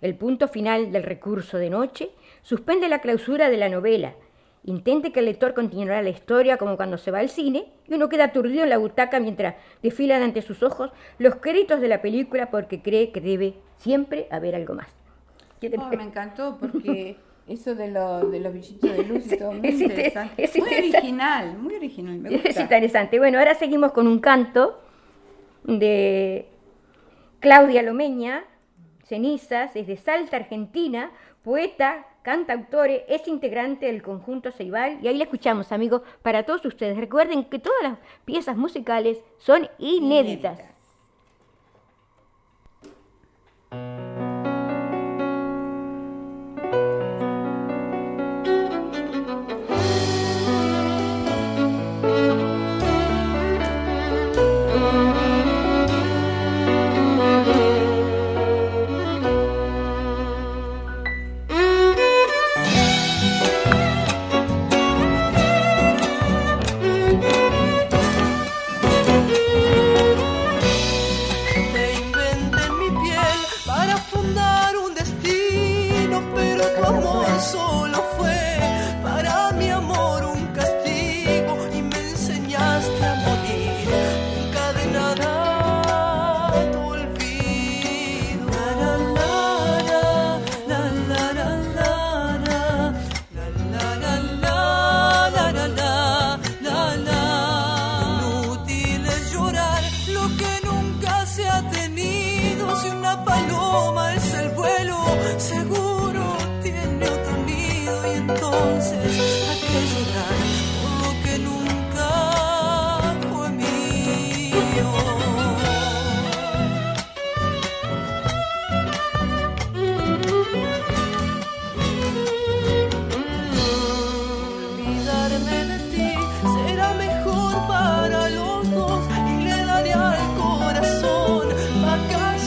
El 0.00 0.16
punto 0.16 0.48
final 0.48 0.90
del 0.90 1.04
recurso 1.04 1.58
de 1.58 1.70
noche 1.70 2.10
suspende 2.42 2.88
la 2.88 3.00
clausura 3.00 3.50
de 3.50 3.56
la 3.56 3.68
novela. 3.68 4.14
Intente 4.64 5.10
que 5.10 5.20
el 5.20 5.26
lector 5.26 5.54
continuará 5.54 6.02
la 6.02 6.10
historia 6.10 6.56
como 6.56 6.76
cuando 6.76 6.96
se 6.96 7.10
va 7.10 7.18
al 7.18 7.28
cine 7.28 7.66
y 7.88 7.94
uno 7.94 8.08
queda 8.08 8.24
aturdido 8.24 8.62
en 8.62 8.70
la 8.70 8.78
butaca 8.78 9.18
mientras 9.18 9.56
desfilan 9.82 10.22
ante 10.22 10.40
sus 10.40 10.62
ojos 10.62 10.92
los 11.18 11.36
créditos 11.36 11.80
de 11.80 11.88
la 11.88 12.00
película 12.00 12.50
porque 12.50 12.80
cree 12.80 13.10
que 13.10 13.20
debe 13.20 13.54
siempre 13.78 14.28
haber 14.30 14.54
algo 14.54 14.74
más. 14.74 14.88
Oh, 15.78 15.96
me 15.96 16.04
encantó 16.04 16.58
porque 16.60 17.16
Eso 17.48 17.74
de, 17.74 17.88
lo, 17.90 18.30
de 18.30 18.38
los 18.38 18.52
bichitos 18.52 18.96
de 18.96 19.04
luz 19.04 19.32
y 19.32 19.36
todo, 19.36 19.52
muy 19.52 19.68
interesante. 19.68 20.48
muy 20.58 20.74
original, 20.74 21.58
muy 21.58 21.74
original, 21.74 22.18
me 22.18 22.30
gusta. 22.30 22.48
Es 22.48 22.60
interesante. 22.60 23.18
Bueno, 23.18 23.38
ahora 23.38 23.54
seguimos 23.54 23.90
con 23.92 24.06
un 24.06 24.20
canto 24.20 24.80
de 25.64 26.46
Claudia 27.40 27.82
Lomeña, 27.82 28.44
Cenizas, 29.04 29.74
es 29.74 29.88
de 29.88 29.96
Salta, 29.96 30.36
Argentina, 30.36 31.10
poeta, 31.42 32.06
cantautore, 32.22 33.04
es 33.08 33.26
integrante 33.28 33.86
del 33.86 34.02
conjunto 34.02 34.50
Ceibal 34.50 34.98
y 35.02 35.08
ahí 35.08 35.16
la 35.16 35.24
escuchamos, 35.24 35.72
amigos, 35.72 36.02
para 36.22 36.44
todos 36.44 36.64
ustedes. 36.64 36.96
Recuerden 36.96 37.44
que 37.44 37.58
todas 37.58 37.82
las 37.82 37.98
piezas 38.24 38.56
musicales 38.56 39.18
son 39.38 39.68
inéditas. 39.78 40.71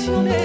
canciones. 0.05 0.44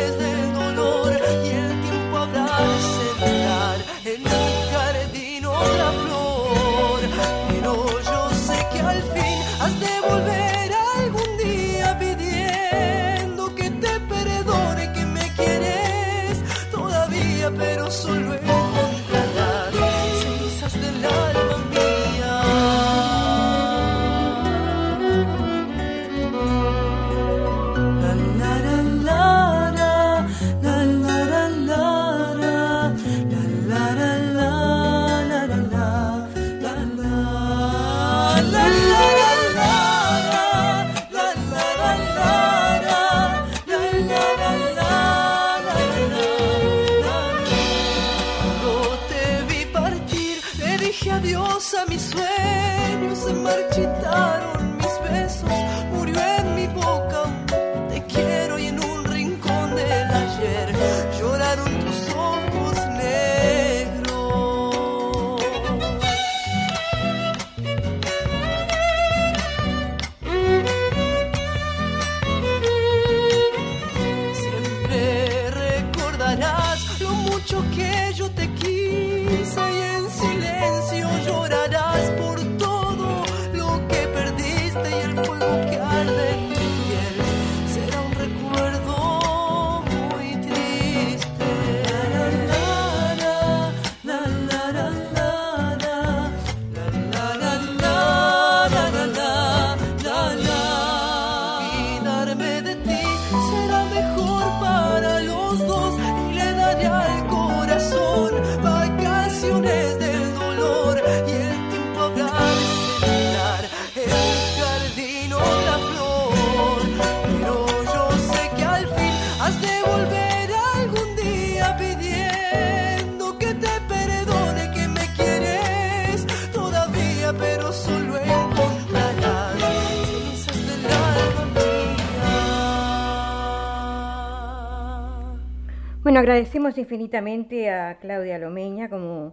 Agradecemos 136.21 136.77
infinitamente 136.77 137.71
a 137.71 137.97
Claudia 137.99 138.39
Lomeña 138.39 138.91
como 138.91 139.33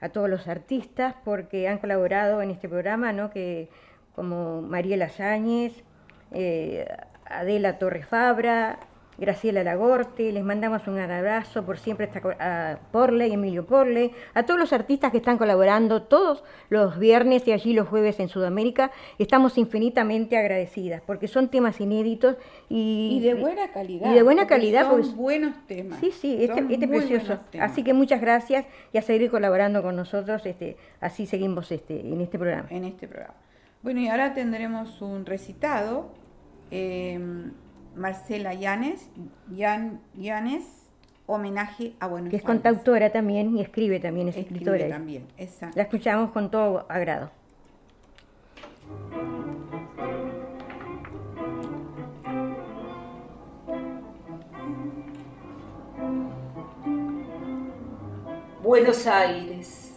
a 0.00 0.10
todos 0.10 0.30
los 0.30 0.46
artistas 0.46 1.16
porque 1.24 1.66
han 1.66 1.78
colaborado 1.78 2.42
en 2.42 2.52
este 2.52 2.68
programa, 2.68 3.12
¿no? 3.12 3.32
que 3.32 3.68
como 4.14 4.62
Mariela 4.62 5.08
Yáñez, 5.08 5.82
eh, 6.30 6.86
Adela 7.24 7.76
Torres 7.80 8.06
Fabra, 8.06 8.78
Graciela 9.22 9.62
Lagorte, 9.62 10.32
les 10.32 10.42
mandamos 10.42 10.88
un 10.88 10.98
abrazo 10.98 11.64
por 11.64 11.78
siempre 11.78 12.10
a 12.40 12.80
Porley, 12.90 13.32
Emilio 13.32 13.64
Porley, 13.64 14.10
a 14.34 14.42
todos 14.42 14.58
los 14.58 14.72
artistas 14.72 15.12
que 15.12 15.18
están 15.18 15.38
colaborando 15.38 16.02
todos 16.02 16.42
los 16.70 16.98
viernes 16.98 17.46
y 17.46 17.52
allí 17.52 17.72
los 17.72 17.86
jueves 17.86 18.18
en 18.18 18.28
Sudamérica. 18.28 18.90
Estamos 19.20 19.58
infinitamente 19.58 20.36
agradecidas 20.36 21.02
porque 21.06 21.28
son 21.28 21.50
temas 21.50 21.80
inéditos 21.80 22.34
y, 22.68 23.18
Y 23.18 23.20
de 23.20 23.34
buena 23.34 23.70
calidad. 23.70 24.10
Y 24.10 24.14
de 24.14 24.22
buena 24.24 24.48
calidad 24.48 24.90
Son 24.90 25.16
buenos 25.16 25.54
temas. 25.68 26.00
Sí, 26.00 26.10
sí, 26.10 26.38
este, 26.40 26.56
Son 26.56 26.72
este 26.72 26.88
precioso. 26.88 27.38
Así 27.60 27.84
que 27.84 27.94
muchas 27.94 28.20
gracias 28.20 28.66
y 28.92 28.98
a 28.98 29.02
seguir 29.02 29.30
colaborando 29.30 29.84
con 29.84 29.94
nosotros. 29.94 30.44
Este, 30.46 30.76
así 31.00 31.26
seguimos 31.26 31.70
este, 31.70 32.00
en 32.00 32.20
este 32.20 32.40
programa. 32.40 32.66
en 32.70 32.86
este 32.86 33.06
programa. 33.06 33.34
Bueno, 33.84 34.00
y 34.00 34.08
ahora 34.08 34.34
tendremos 34.34 35.00
un 35.00 35.24
recitado. 35.26 36.10
eh, 36.72 37.20
Marcela 37.96 38.54
Llanes, 38.54 39.08
Yan- 39.54 40.00
Llanes, 40.14 40.64
homenaje 41.26 41.94
a 42.00 42.06
Buenos 42.06 42.30
Que 42.30 42.36
es 42.36 42.42
Aires. 42.42 42.46
contautora 42.62 43.10
también 43.10 43.56
y 43.56 43.60
escribe 43.60 44.00
también, 44.00 44.28
es 44.28 44.36
Escribe 44.36 44.60
escritora. 44.64 44.88
también, 44.96 45.26
exacto. 45.38 45.76
La 45.76 45.82
escuchamos 45.84 46.30
con 46.30 46.50
todo 46.50 46.86
agrado. 46.88 47.30
Buenos 58.62 59.06
Aires. 59.06 59.94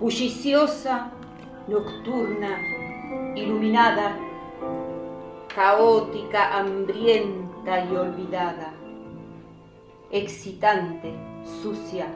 Bulliciosa, 0.00 1.10
nocturna, 1.68 2.58
iluminada, 3.34 4.16
caótica, 5.56 6.54
hambrienta 6.54 7.82
y 7.86 7.96
olvidada, 7.96 8.74
excitante, 10.10 11.14
sucia, 11.62 12.08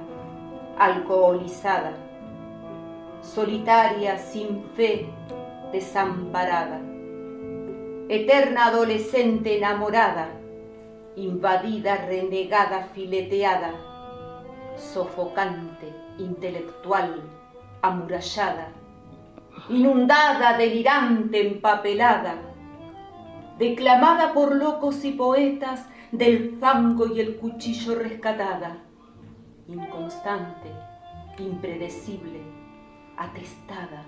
alcoholizada, 0.79 1.97
solitaria, 3.23 4.19
sin 4.19 4.63
fe, 4.77 5.07
desamparada, 5.73 6.83
eterna 8.11 8.67
adolescente 8.67 9.57
enamorada, 9.57 10.29
invadida, 11.17 11.97
renegada, 11.97 12.91
fileteada, 12.93 13.73
sofocante, 14.77 15.91
intelectual, 16.19 17.23
amurallada, 17.81 18.69
inundada, 19.71 20.59
delirante, 20.59 21.41
empapelada, 21.41 22.50
declamada 23.61 24.33
por 24.33 24.57
locos 24.57 25.05
y 25.05 25.13
poetas 25.13 25.87
del 26.13 26.57
fango 26.59 27.07
y 27.07 27.21
el 27.21 27.37
cuchillo 27.37 27.95
rescatada, 27.95 28.79
inconstante, 29.69 30.73
impredecible, 31.39 32.41
atestada, 33.19 34.07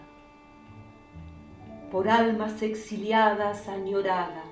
por 1.91 2.09
almas 2.09 2.63
exiliadas, 2.63 3.69
añorada, 3.69 4.43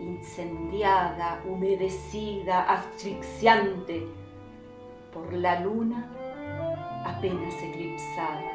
incendiada, 0.00 1.42
humedecida, 1.44 2.72
asfixiante, 2.72 4.06
por 5.12 5.32
la 5.32 5.58
luna 5.58 6.08
apenas 7.04 7.54
eclipsada. 7.60 8.52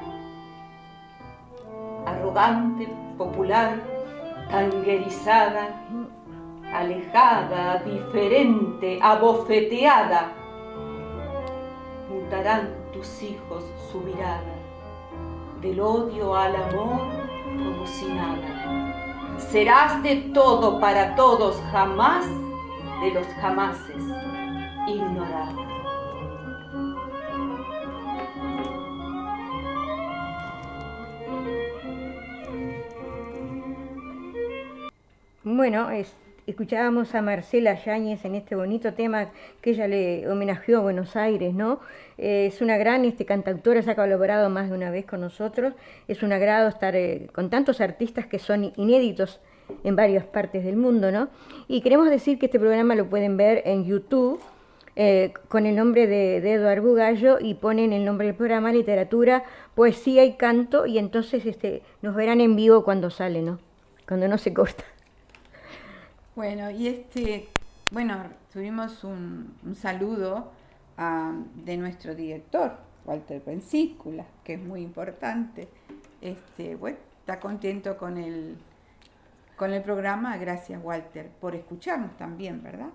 Arrogante, 2.05 2.87
popular, 3.17 4.02
tanguerizada, 4.49 5.69
alejada, 6.73 7.83
diferente, 7.85 8.99
abofeteada, 9.01 10.31
mutarán 12.09 12.69
tus 12.91 13.21
hijos 13.21 13.63
su 13.91 13.99
mirada, 14.01 14.55
del 15.61 15.79
odio 15.79 16.35
al 16.35 16.55
amor 16.55 17.01
como 17.45 17.87
si 17.87 18.05
nada. 18.05 19.37
Serás 19.37 20.01
de 20.03 20.15
todo 20.33 20.79
para 20.79 21.15
todos, 21.15 21.61
jamás 21.71 22.25
de 23.01 23.11
los 23.11 23.27
jamases, 23.41 24.03
ignorada. 24.87 25.62
Bueno, 35.43 35.89
es- 35.91 36.15
escuchábamos 36.47 37.15
a 37.15 37.21
Marcela 37.21 37.73
Yáñez 37.75 38.23
en 38.25 38.35
este 38.35 38.55
bonito 38.55 38.93
tema 38.93 39.29
que 39.61 39.71
ella 39.71 39.87
le 39.87 40.29
homenajeó 40.29 40.77
a 40.77 40.81
Buenos 40.81 41.15
Aires, 41.17 41.53
¿no? 41.53 41.79
Eh, 42.17 42.45
es 42.47 42.61
una 42.61 42.77
gran 42.77 43.03
este, 43.05 43.25
cantautora, 43.25 43.81
se 43.81 43.91
ha 43.91 43.95
colaborado 43.95 44.49
más 44.49 44.69
de 44.69 44.75
una 44.75 44.89
vez 44.89 45.05
con 45.05 45.19
nosotros. 45.21 45.73
Es 46.07 46.23
un 46.23 46.31
agrado 46.31 46.69
estar 46.69 46.95
eh, 46.95 47.27
con 47.33 47.49
tantos 47.49 47.81
artistas 47.81 48.25
que 48.25 48.39
son 48.39 48.71
inéditos 48.77 49.41
en 49.83 49.95
varias 49.97 50.25
partes 50.25 50.63
del 50.63 50.77
mundo, 50.77 51.11
¿no? 51.11 51.29
Y 51.67 51.81
queremos 51.81 52.09
decir 52.09 52.39
que 52.39 52.45
este 52.45 52.59
programa 52.59 52.95
lo 52.95 53.09
pueden 53.09 53.35
ver 53.37 53.63
en 53.65 53.83
YouTube 53.85 54.39
eh, 54.95 55.33
con 55.49 55.65
el 55.65 55.75
nombre 55.75 56.07
de, 56.07 56.37
Eduardo 56.53 56.83
Bugallo 56.83 57.37
y 57.39 57.55
ponen 57.55 57.91
el 57.93 58.05
nombre 58.05 58.27
del 58.27 58.35
programa 58.35 58.71
Literatura, 58.71 59.43
Poesía 59.75 60.23
y 60.23 60.33
Canto 60.33 60.85
y 60.85 60.99
entonces 60.99 61.45
este, 61.45 61.81
nos 62.01 62.15
verán 62.15 62.39
en 62.41 62.55
vivo 62.55 62.83
cuando 62.83 63.09
sale, 63.09 63.41
¿no? 63.41 63.59
Cuando 64.07 64.27
no 64.27 64.37
se 64.37 64.53
corta. 64.53 64.83
Bueno, 66.35 66.71
y 66.71 66.87
este, 66.87 67.47
bueno, 67.91 68.23
tuvimos 68.51 69.03
un, 69.03 69.55
un 69.63 69.75
saludo 69.75 70.51
de 71.55 71.77
nuestro 71.77 72.15
director, 72.15 72.77
Walter 73.05 73.41
Pensícula, 73.41 74.25
que 74.43 74.55
es 74.55 74.59
muy 74.59 74.81
importante. 74.81 75.67
Este, 76.21 76.75
bueno, 76.75 76.97
está 77.19 77.39
contento 77.39 77.97
con 77.97 78.17
el, 78.17 78.57
con 79.55 79.73
el 79.73 79.83
programa. 79.83 80.37
Gracias, 80.37 80.81
Walter, 80.83 81.29
por 81.39 81.53
escucharnos 81.53 82.17
también, 82.17 82.63
¿verdad? 82.63 82.89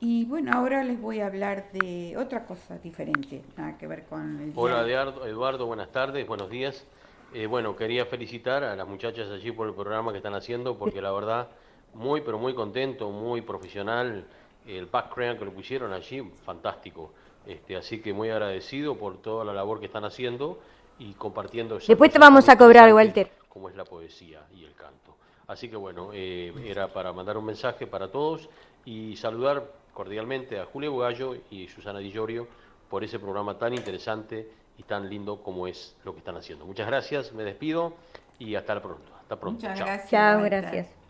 Y 0.00 0.24
bueno, 0.24 0.52
ahora 0.54 0.82
les 0.82 1.00
voy 1.00 1.20
a 1.20 1.26
hablar 1.26 1.72
de 1.72 2.16
otra 2.18 2.46
cosa 2.46 2.78
diferente, 2.78 3.42
nada 3.56 3.78
que 3.78 3.86
ver 3.86 4.04
con 4.04 4.40
el 4.40 4.52
Hola 4.54 4.82
Eduardo, 4.82 5.66
buenas 5.66 5.90
tardes, 5.92 6.26
buenos 6.26 6.50
días. 6.50 6.86
Eh, 7.32 7.46
bueno, 7.46 7.74
quería 7.74 8.04
felicitar 8.04 8.64
a 8.64 8.76
las 8.76 8.86
muchachas 8.86 9.30
allí 9.30 9.50
por 9.50 9.66
el 9.66 9.74
programa 9.74 10.12
que 10.12 10.18
están 10.18 10.34
haciendo, 10.34 10.78
porque 10.78 11.00
la 11.00 11.10
verdad, 11.10 11.48
muy, 11.94 12.20
pero 12.20 12.38
muy 12.38 12.54
contento, 12.54 13.10
muy 13.10 13.40
profesional. 13.40 14.24
El 14.66 14.86
background 14.86 15.38
que 15.38 15.44
lo 15.44 15.52
pusieron 15.52 15.92
allí, 15.92 16.22
fantástico. 16.44 17.12
Este, 17.46 17.76
así 17.76 18.00
que 18.00 18.12
muy 18.12 18.30
agradecido 18.30 18.96
por 18.96 19.20
toda 19.20 19.44
la 19.44 19.52
labor 19.52 19.78
que 19.80 19.86
están 19.86 20.04
haciendo 20.04 20.58
y 20.98 21.12
compartiendo. 21.12 21.78
Después 21.78 22.10
te 22.10 22.18
vamos 22.18 22.48
a 22.48 22.56
cobrar, 22.56 22.92
Walter. 22.92 23.30
Como 23.48 23.68
es 23.68 23.76
la 23.76 23.84
poesía 23.84 24.40
y 24.54 24.64
el 24.64 24.74
canto. 24.74 25.16
Así 25.46 25.68
que 25.68 25.76
bueno, 25.76 26.10
eh, 26.12 26.52
era 26.64 26.88
para 26.88 27.12
mandar 27.12 27.36
un 27.36 27.44
mensaje 27.44 27.86
para 27.86 28.10
todos 28.10 28.48
y 28.84 29.16
saludar 29.16 29.70
cordialmente 29.92 30.58
a 30.58 30.64
Julio 30.64 30.92
Bugallo 30.92 31.36
y 31.50 31.68
Susana 31.68 31.98
Di 31.98 32.10
Llorio 32.10 32.48
por 32.88 33.04
ese 33.04 33.18
programa 33.18 33.58
tan 33.58 33.74
interesante 33.74 34.48
y 34.78 34.82
tan 34.82 35.08
lindo 35.08 35.42
como 35.42 35.66
es 35.66 35.96
lo 36.04 36.12
que 36.12 36.18
están 36.18 36.36
haciendo. 36.36 36.64
Muchas 36.64 36.86
gracias, 36.86 37.32
me 37.32 37.44
despido 37.44 37.94
y 38.38 38.54
hasta 38.54 38.80
pronto. 38.80 39.12
Hasta 39.20 39.36
pronto. 39.36 39.60
Muchas 39.60 39.78
Chao. 39.78 39.86
gracias. 39.86 40.10
Chao, 40.10 40.42
gracias. 40.42 41.03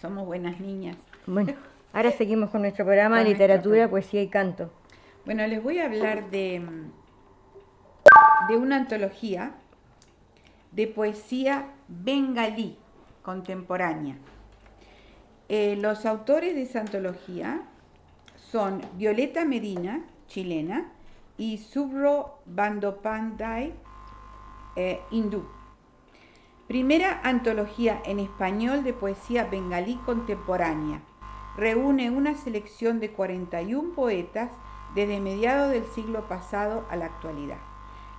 Somos 0.00 0.26
buenas 0.26 0.60
niñas. 0.60 0.96
Bueno, 1.26 1.54
ahora 1.92 2.10
seguimos 2.12 2.50
con 2.50 2.62
nuestro 2.62 2.84
programa 2.84 3.18
Con 3.18 3.28
Literatura. 3.28 3.88
Poesía 3.88 4.22
y 4.22 4.28
Canto. 4.28 4.70
Bueno, 5.24 5.46
les 5.46 5.62
voy 5.62 5.78
a 5.78 5.86
hablar 5.86 6.30
de, 6.30 6.62
de 8.48 8.56
una 8.56 8.76
antología 8.76 9.52
de 10.72 10.86
poesía 10.86 11.66
bengalí 11.88 12.78
contemporánea. 13.22 14.16
Eh, 15.48 15.76
los 15.76 16.06
autores 16.06 16.54
de 16.54 16.62
esa 16.62 16.80
antología 16.80 17.62
son 18.36 18.80
Violeta 18.94 19.44
Medina, 19.44 20.04
chilena, 20.28 20.92
y 21.36 21.58
Subro 21.58 22.38
Bandopandai, 22.46 23.72
eh, 24.76 25.00
hindú. 25.10 25.44
Primera 26.70 27.20
antología 27.24 28.00
en 28.04 28.20
español 28.20 28.84
de 28.84 28.92
poesía 28.92 29.42
bengalí 29.42 29.96
contemporánea. 30.06 31.02
Reúne 31.56 32.12
una 32.12 32.36
selección 32.36 33.00
de 33.00 33.10
41 33.10 33.92
poetas 33.92 34.52
desde 34.94 35.18
mediados 35.18 35.72
del 35.72 35.84
siglo 35.86 36.28
pasado 36.28 36.86
a 36.88 36.94
la 36.94 37.06
actualidad. 37.06 37.56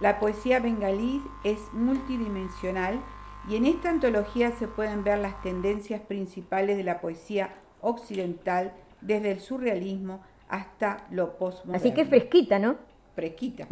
La 0.02 0.20
poesía 0.20 0.60
bengalí 0.60 1.24
es 1.46 1.60
multidimensional 1.72 3.00
y 3.48 3.56
en 3.56 3.66
esta 3.66 3.90
antología 3.90 4.52
se 4.52 4.68
pueden 4.68 5.06
ver 5.06 5.20
las 5.20 5.42
tendencias 5.42 6.02
principales 6.02 6.76
de 6.76 6.84
la 6.84 7.00
poesía 7.00 7.56
occidental 7.80 8.74
desde 9.00 9.32
el 9.32 9.40
surrealismo 9.40 10.22
hasta 10.50 11.08
lo 11.10 11.38
postmoderno. 11.38 11.78
Así 11.78 11.94
que 11.94 12.04
fresquita, 12.04 12.60
¿no? 12.60 12.76
Fresquita. 13.16 13.66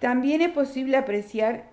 También 0.00 0.40
es 0.40 0.50
posible 0.50 0.96
apreciar 0.96 1.70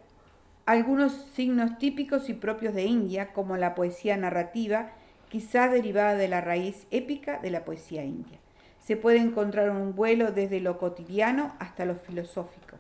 algunos 0.70 1.14
signos 1.34 1.80
típicos 1.80 2.30
y 2.30 2.36
propios 2.36 2.76
de 2.76 2.84
India, 2.84 3.34
como 3.34 3.58
la 3.58 3.74
poesía 3.74 4.18
narrativa, 4.18 4.92
quizá 5.28 5.68
derivada 5.68 6.14
de 6.14 6.28
la 6.28 6.42
raíz 6.42 6.86
épica 6.92 7.40
de 7.40 7.50
la 7.50 7.66
poesía 7.66 8.04
india. 8.04 8.38
Se 8.78 8.96
puede 8.96 9.18
encontrar 9.18 9.72
un 9.72 9.96
vuelo 9.96 10.32
desde 10.32 10.60
lo 10.60 10.78
cotidiano 10.78 11.56
hasta 11.58 11.86
lo 11.86 11.96
filosófico. 11.96 12.78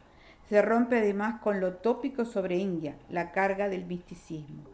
Se 0.50 0.62
rompe 0.62 1.00
además 1.00 1.42
con 1.42 1.60
lo 1.60 1.78
tópico 1.78 2.26
sobre 2.26 2.58
India, 2.58 2.94
la 3.10 3.32
carga 3.32 3.70
del 3.70 3.86
misticismo. 3.88 4.66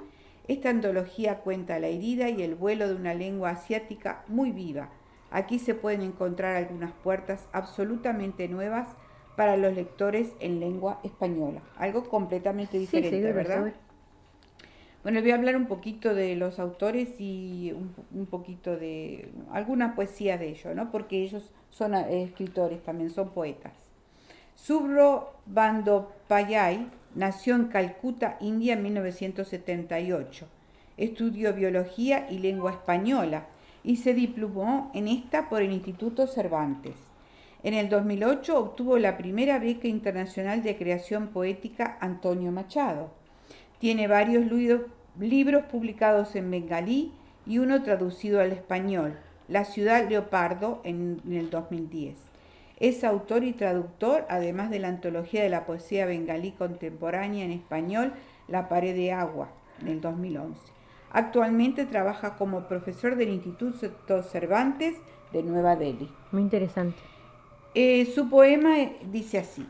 Esta 0.49 0.69
antología 0.69 1.37
cuenta 1.37 1.79
la 1.79 1.87
herida 1.87 2.27
y 2.27 2.43
el 2.43 2.55
vuelo 2.55 2.85
de 2.85 2.95
una 2.95 3.13
lengua 3.13 3.51
asiática 3.51 4.25
muy 4.27 4.51
viva. 4.51 4.89
Aquí 5.31 5.57
se 5.57 5.73
pueden 5.73 6.01
encontrar 6.01 6.57
algunas 6.57 6.91
puertas 6.91 7.47
absolutamente 7.53 8.49
nuevas 8.49 8.89
para 9.35 9.57
los 9.57 9.73
lectores 9.73 10.33
en 10.39 10.59
lengua 10.59 10.99
española. 11.03 11.61
Algo 11.77 12.03
completamente 12.09 12.79
diferente, 12.79 13.31
¿verdad? 13.31 13.73
Bueno, 15.03 15.21
voy 15.21 15.31
a 15.31 15.35
hablar 15.35 15.55
un 15.55 15.67
poquito 15.67 16.15
de 16.15 16.35
los 16.35 16.57
autores 16.57 17.19
y 17.19 17.71
un, 17.75 17.93
un 18.11 18.25
poquito 18.25 18.75
de 18.75 19.29
alguna 19.51 19.93
poesía 19.93 20.37
de 20.37 20.49
ellos, 20.49 20.75
¿no? 20.75 20.89
Porque 20.91 21.21
ellos 21.21 21.53
son 21.69 21.93
eh, 21.93 22.23
escritores 22.23 22.81
también, 22.81 23.11
son 23.11 23.29
poetas. 23.29 23.73
Subro 24.55 25.33
Bandopayai 25.45 26.87
nació 27.13 27.55
en 27.55 27.65
Calcuta, 27.65 28.37
India, 28.39 28.73
en 28.73 28.83
1978. 28.83 30.47
Estudió 30.97 31.53
biología 31.53 32.27
y 32.31 32.39
lengua 32.39 32.71
española 32.71 33.45
y 33.83 33.97
se 33.97 34.13
diplomó 34.13 34.91
en 34.95 35.07
esta 35.07 35.49
por 35.49 35.61
el 35.61 35.71
Instituto 35.71 36.25
Cervantes. 36.25 36.95
En 37.65 37.73
el 37.73 37.89
2008 37.89 38.59
obtuvo 38.59 38.99
la 38.99 39.17
primera 39.17 39.57
beca 39.57 39.87
internacional 39.87 40.61
de 40.61 40.77
creación 40.77 41.29
poética 41.29 41.97
Antonio 41.99 42.51
Machado. 42.51 43.09
Tiene 43.79 44.07
varios 44.07 44.45
libros 45.19 45.63
publicados 45.71 46.35
en 46.35 46.51
bengalí 46.51 47.11
y 47.47 47.57
uno 47.57 47.81
traducido 47.81 48.39
al 48.39 48.51
español, 48.51 49.17
La 49.47 49.65
ciudad 49.65 50.07
leopardo, 50.07 50.79
en 50.83 51.19
el 51.27 51.49
2010. 51.49 52.15
Es 52.79 53.03
autor 53.03 53.43
y 53.43 53.53
traductor, 53.53 54.27
además 54.29 54.69
de 54.69 54.77
la 54.77 54.89
antología 54.89 55.41
de 55.41 55.49
la 55.49 55.65
poesía 55.65 56.05
bengalí 56.05 56.51
contemporánea 56.51 57.45
en 57.45 57.51
español, 57.51 58.13
La 58.47 58.69
pared 58.69 58.93
de 58.93 59.11
agua, 59.11 59.49
en 59.81 59.87
el 59.87 60.01
2011. 60.01 60.61
Actualmente 61.09 61.85
trabaja 61.85 62.35
como 62.35 62.67
profesor 62.67 63.15
del 63.15 63.29
Instituto 63.29 64.21
Cervantes 64.21 64.97
de 65.33 65.41
Nueva 65.41 65.75
Delhi. 65.75 66.11
Muy 66.31 66.43
interesante. 66.43 67.14
Eh, 67.77 68.05
su 68.15 68.29
poema 68.29 68.79
eh, 68.79 68.95
dice 69.11 69.37
así, 69.37 69.67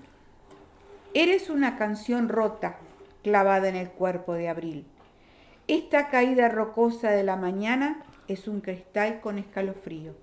Eres 1.16 1.50
una 1.50 1.76
canción 1.76 2.30
rota 2.30 2.78
clavada 3.24 3.68
en 3.68 3.76
el 3.76 3.90
cuerpo 3.90 4.36
de 4.36 4.48
abril. 4.48 4.86
Esta 5.68 6.10
caída 6.10 6.48
rocosa 6.48 7.10
de 7.10 7.24
la 7.24 7.36
mañana 7.36 8.04
es 8.28 8.48
un 8.48 8.62
cristal 8.62 9.22
con 9.22 9.40
escalofrío. 9.40 10.14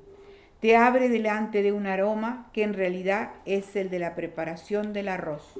Te 0.61 0.77
abre 0.77 1.09
delante 1.09 1.65
de 1.65 1.73
un 1.73 1.89
aroma 1.89 2.51
que 2.53 2.63
en 2.63 2.75
realidad 2.75 3.33
es 3.47 3.75
el 3.75 3.91
de 3.91 3.99
la 3.99 4.15
preparación 4.15 4.93
del 4.93 5.09
arroz. 5.09 5.59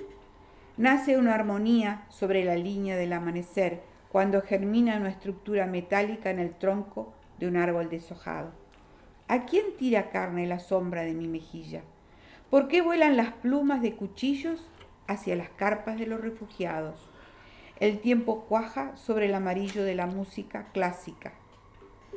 Nace 0.77 1.19
una 1.19 1.35
armonía 1.35 2.05
sobre 2.09 2.45
la 2.45 2.55
línea 2.55 2.97
del 2.97 3.15
amanecer 3.15 3.81
cuando 4.13 4.43
germina 4.43 4.97
una 4.97 5.11
estructura 5.11 5.67
metálica 5.67 6.31
en 6.31 6.39
el 6.39 6.55
tronco 6.55 7.15
de 7.41 7.49
un 7.49 7.57
árbol 7.57 7.89
deshojado. 7.89 8.53
¿A 9.27 9.45
quién 9.45 9.77
tira 9.77 10.11
carne 10.11 10.47
la 10.47 10.61
sombra 10.61 11.03
de 11.03 11.15
mi 11.15 11.27
mejilla? 11.27 11.83
¿Por 12.53 12.69
qué 12.69 12.83
vuelan 12.83 13.17
las 13.17 13.33
plumas 13.33 13.81
de 13.81 13.95
cuchillos 13.95 14.69
hacia 15.07 15.35
las 15.37 15.49
carpas 15.49 15.99
de 15.99 16.07
los 16.07 16.21
refugiados? 16.21 17.09
El 17.81 17.99
tiempo 18.01 18.45
cuaja 18.47 18.95
sobre 18.95 19.25
el 19.25 19.35
amarillo 19.35 19.83
de 19.85 19.95
la 19.95 20.05
música 20.05 20.67
clásica. 20.75 21.33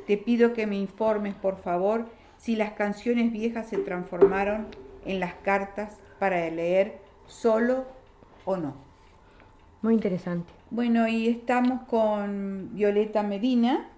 Te 0.06 0.18
pido 0.18 0.52
que 0.52 0.66
me 0.66 0.76
informes, 0.76 1.34
por 1.34 1.56
favor, 1.62 2.10
si 2.36 2.54
las 2.54 2.72
canciones 2.72 3.32
viejas 3.32 3.70
se 3.70 3.78
transformaron 3.78 4.66
en 5.06 5.20
las 5.20 5.32
cartas 5.36 6.02
para 6.18 6.50
leer 6.50 6.98
solo 7.26 7.86
o 8.44 8.58
no. 8.58 8.74
Muy 9.80 9.94
interesante. 9.94 10.52
Bueno, 10.70 11.08
y 11.08 11.28
estamos 11.28 11.84
con 11.84 12.74
Violeta 12.74 13.22
Medina, 13.22 13.88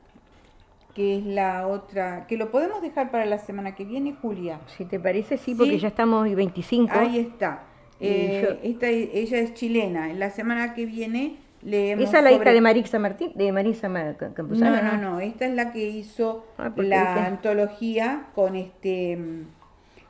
que 0.99 1.17
es 1.19 1.25
la 1.25 1.69
otra, 1.69 2.27
que 2.27 2.37
lo 2.37 2.51
podemos 2.51 2.83
dejar 2.83 3.13
para 3.13 3.25
la 3.25 3.39
semana 3.39 3.77
que 3.77 3.85
viene, 3.85 4.17
Julia. 4.21 4.59
Si 4.77 4.85
te 4.85 4.99
parece, 4.99 5.39
sí, 5.39 5.55
porque 5.55 5.79
ya 5.79 5.87
estamos 5.87 6.25
hoy 6.25 6.35
25. 6.35 6.93
Ahí 6.93 7.21
está. 7.21 7.63
Eh, 8.01 8.43
yo- 8.43 8.57
esta- 8.69 8.89
ella 8.89 9.39
es 9.39 9.55
chilena. 9.55 10.11
En 10.11 10.19
la 10.19 10.31
semana 10.31 10.75
que 10.75 10.87
viene 10.87 11.37
leemos 11.63 12.05
Esa 12.09 12.19
es 12.19 12.25
la 12.25 12.33
hija 12.33 12.51
de 12.51 12.61
Marisa 12.61 12.99
Martín, 12.99 13.31
de 13.37 13.53
Marisa 13.53 13.89
Ma- 13.89 14.15
Ca- 14.15 14.31
No, 14.31 14.35
Campuzano. 14.35 14.83
no, 14.97 14.97
no. 15.13 15.21
Esta 15.21 15.47
es 15.47 15.55
la 15.55 15.71
que 15.73 15.89
hizo 15.89 16.45
Ah, 16.59 16.73
la 16.77 17.27
antología 17.27 18.25
con 18.35 18.57
este, 18.57 19.17
mm, 19.17 19.43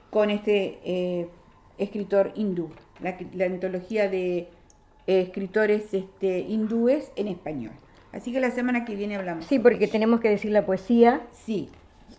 con 0.08 0.30
este 0.30 0.78
eh, 0.86 1.28
escritor 1.76 2.32
hindú. 2.34 2.70
La 3.34 3.44
antología 3.44 4.08
de 4.08 4.48
eh, 5.06 5.20
escritores 5.20 5.92
este, 5.92 6.38
hindúes 6.40 7.12
en 7.16 7.28
español. 7.28 7.72
Así 8.18 8.32
que 8.32 8.40
la 8.40 8.50
semana 8.50 8.84
que 8.84 8.96
viene 8.96 9.14
hablamos. 9.14 9.44
Sí, 9.44 9.60
porque 9.60 9.86
tenemos 9.86 10.18
que 10.18 10.28
decir 10.28 10.50
la 10.50 10.66
poesía. 10.66 11.20
Sí. 11.30 11.70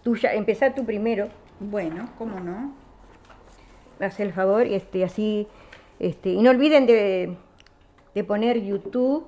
Tuya, 0.02 0.34
empezá 0.34 0.74
tú 0.74 0.86
primero. 0.86 1.28
Bueno, 1.60 2.08
¿cómo 2.18 2.40
no? 2.40 2.74
Haz 4.00 4.18
el 4.22 4.32
favor, 4.32 4.66
este, 4.66 5.04
así, 5.04 5.46
este, 6.00 6.30
y 6.30 6.42
no 6.42 6.52
olviden 6.52 6.86
de, 6.86 7.36
de 8.16 8.24
poner 8.24 8.64
YouTube 8.64 9.26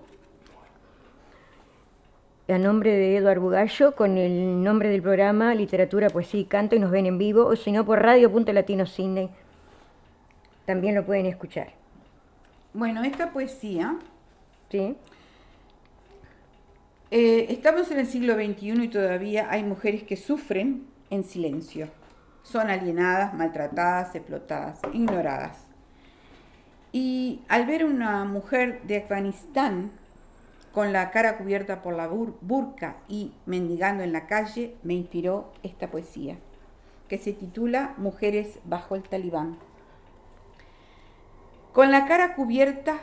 a 2.47 2.57
nombre 2.57 2.93
de 2.93 3.17
Eduardo 3.17 3.41
Bugallo 3.41 3.93
con 3.93 4.17
el 4.17 4.63
nombre 4.63 4.87
del 4.87 5.01
programa 5.01 5.53
Literatura, 5.53 6.09
Poesía 6.09 6.39
y 6.39 6.45
Canto 6.45 6.77
y 6.77 6.79
nos 6.79 6.89
ven 6.89 7.05
en 7.05 7.17
vivo, 7.17 7.47
o 7.47 7.57
si 7.57 7.73
no 7.73 7.85
por 7.85 8.01
Radio.Latino 8.01 8.85
Sydney 8.85 9.29
también 10.65 10.95
lo 10.95 11.05
pueden 11.05 11.25
escuchar. 11.25 11.73
Bueno, 12.73 13.03
esta 13.03 13.33
poesía. 13.33 13.97
Sí. 14.69 14.95
Eh, 17.13 17.47
estamos 17.49 17.91
en 17.91 17.99
el 17.99 18.07
siglo 18.07 18.35
XXI 18.35 18.85
y 18.85 18.87
todavía 18.87 19.51
hay 19.51 19.65
mujeres 19.65 20.03
que 20.03 20.15
sufren 20.15 20.87
en 21.09 21.25
silencio. 21.25 21.89
Son 22.41 22.69
alienadas, 22.69 23.33
maltratadas, 23.33 24.15
explotadas, 24.15 24.79
ignoradas. 24.93 25.67
Y 26.93 27.41
al 27.49 27.65
ver 27.65 27.83
una 27.83 28.23
mujer 28.23 28.83
de 28.83 28.95
Afganistán 28.95 29.91
con 30.71 30.93
la 30.93 31.11
cara 31.11 31.37
cubierta 31.37 31.81
por 31.81 31.95
la 31.95 32.07
burka 32.07 32.95
y 33.09 33.33
mendigando 33.45 34.03
en 34.03 34.13
la 34.13 34.25
calle, 34.25 34.77
me 34.81 34.93
inspiró 34.93 35.51
esta 35.63 35.91
poesía, 35.91 36.37
que 37.09 37.17
se 37.17 37.33
titula 37.33 37.93
Mujeres 37.97 38.59
bajo 38.63 38.95
el 38.95 39.03
talibán. 39.03 39.57
Con 41.73 41.91
la 41.91 42.05
cara 42.05 42.35
cubierta 42.35 43.01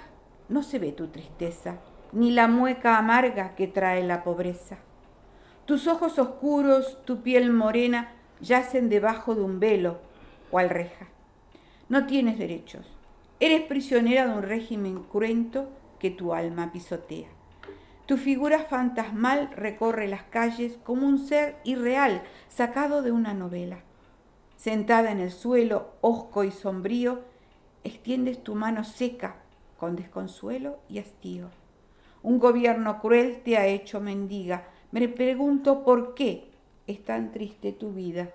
no 0.49 0.63
se 0.63 0.79
ve 0.79 0.93
tu 0.93 1.09
tristeza, 1.09 1.77
ni 2.13 2.31
la 2.31 2.49
mueca 2.49 2.99
amarga 2.99 3.55
que 3.55 3.67
trae 3.67 4.03
la 4.03 4.25
pobreza. 4.25 4.79
Tus 5.65 5.87
ojos 5.87 6.19
oscuros, 6.19 6.99
tu 7.05 7.23
piel 7.23 7.53
morena, 7.53 8.13
yacen 8.41 8.89
debajo 8.89 9.35
de 9.35 9.43
un 9.43 9.61
velo, 9.61 9.99
cual 10.51 10.71
reja. 10.71 11.09
No 11.89 12.07
tienes 12.07 12.39
derechos. 12.39 12.87
Eres 13.41 13.63
prisionera 13.63 14.27
de 14.27 14.35
un 14.35 14.43
régimen 14.43 15.03
cruento 15.05 15.69
que 15.99 16.11
tu 16.11 16.35
alma 16.35 16.73
pisotea. 16.73 17.29
Tu 18.07 18.17
figura 18.17 18.61
fantasmal 18.61 19.51
recorre 19.55 20.09
las 20.09 20.23
calles 20.23 20.79
como 20.83 21.07
un 21.07 21.19
ser 21.19 21.57
irreal 21.65 22.23
sacado 22.49 23.03
de 23.03 23.13
una 23.13 23.35
novela. 23.35 23.81
Sentada 24.57 25.13
en 25.13 25.21
el 25.21 25.31
suelo, 25.31 25.93
hosco 26.01 26.43
y 26.45 26.51
sombrío, 26.51 27.21
extiendes 27.85 28.43
tu 28.43 28.55
mano 28.55 28.83
seca 28.85 29.37
con 29.79 29.95
desconsuelo 29.95 30.79
y 30.89 30.99
hastío. 30.99 31.51
Un 32.23 32.39
gobierno 32.39 33.01
cruel 33.01 33.43
te 33.43 33.57
ha 33.57 33.67
hecho 33.67 34.01
mendiga. 34.01 34.69
Me 34.91 35.09
pregunto 35.09 35.85
por 35.85 36.15
qué 36.15 36.51
es 36.87 37.05
tan 37.05 37.33
triste 37.33 37.73
tu 37.73 37.93
vida. 37.93 38.31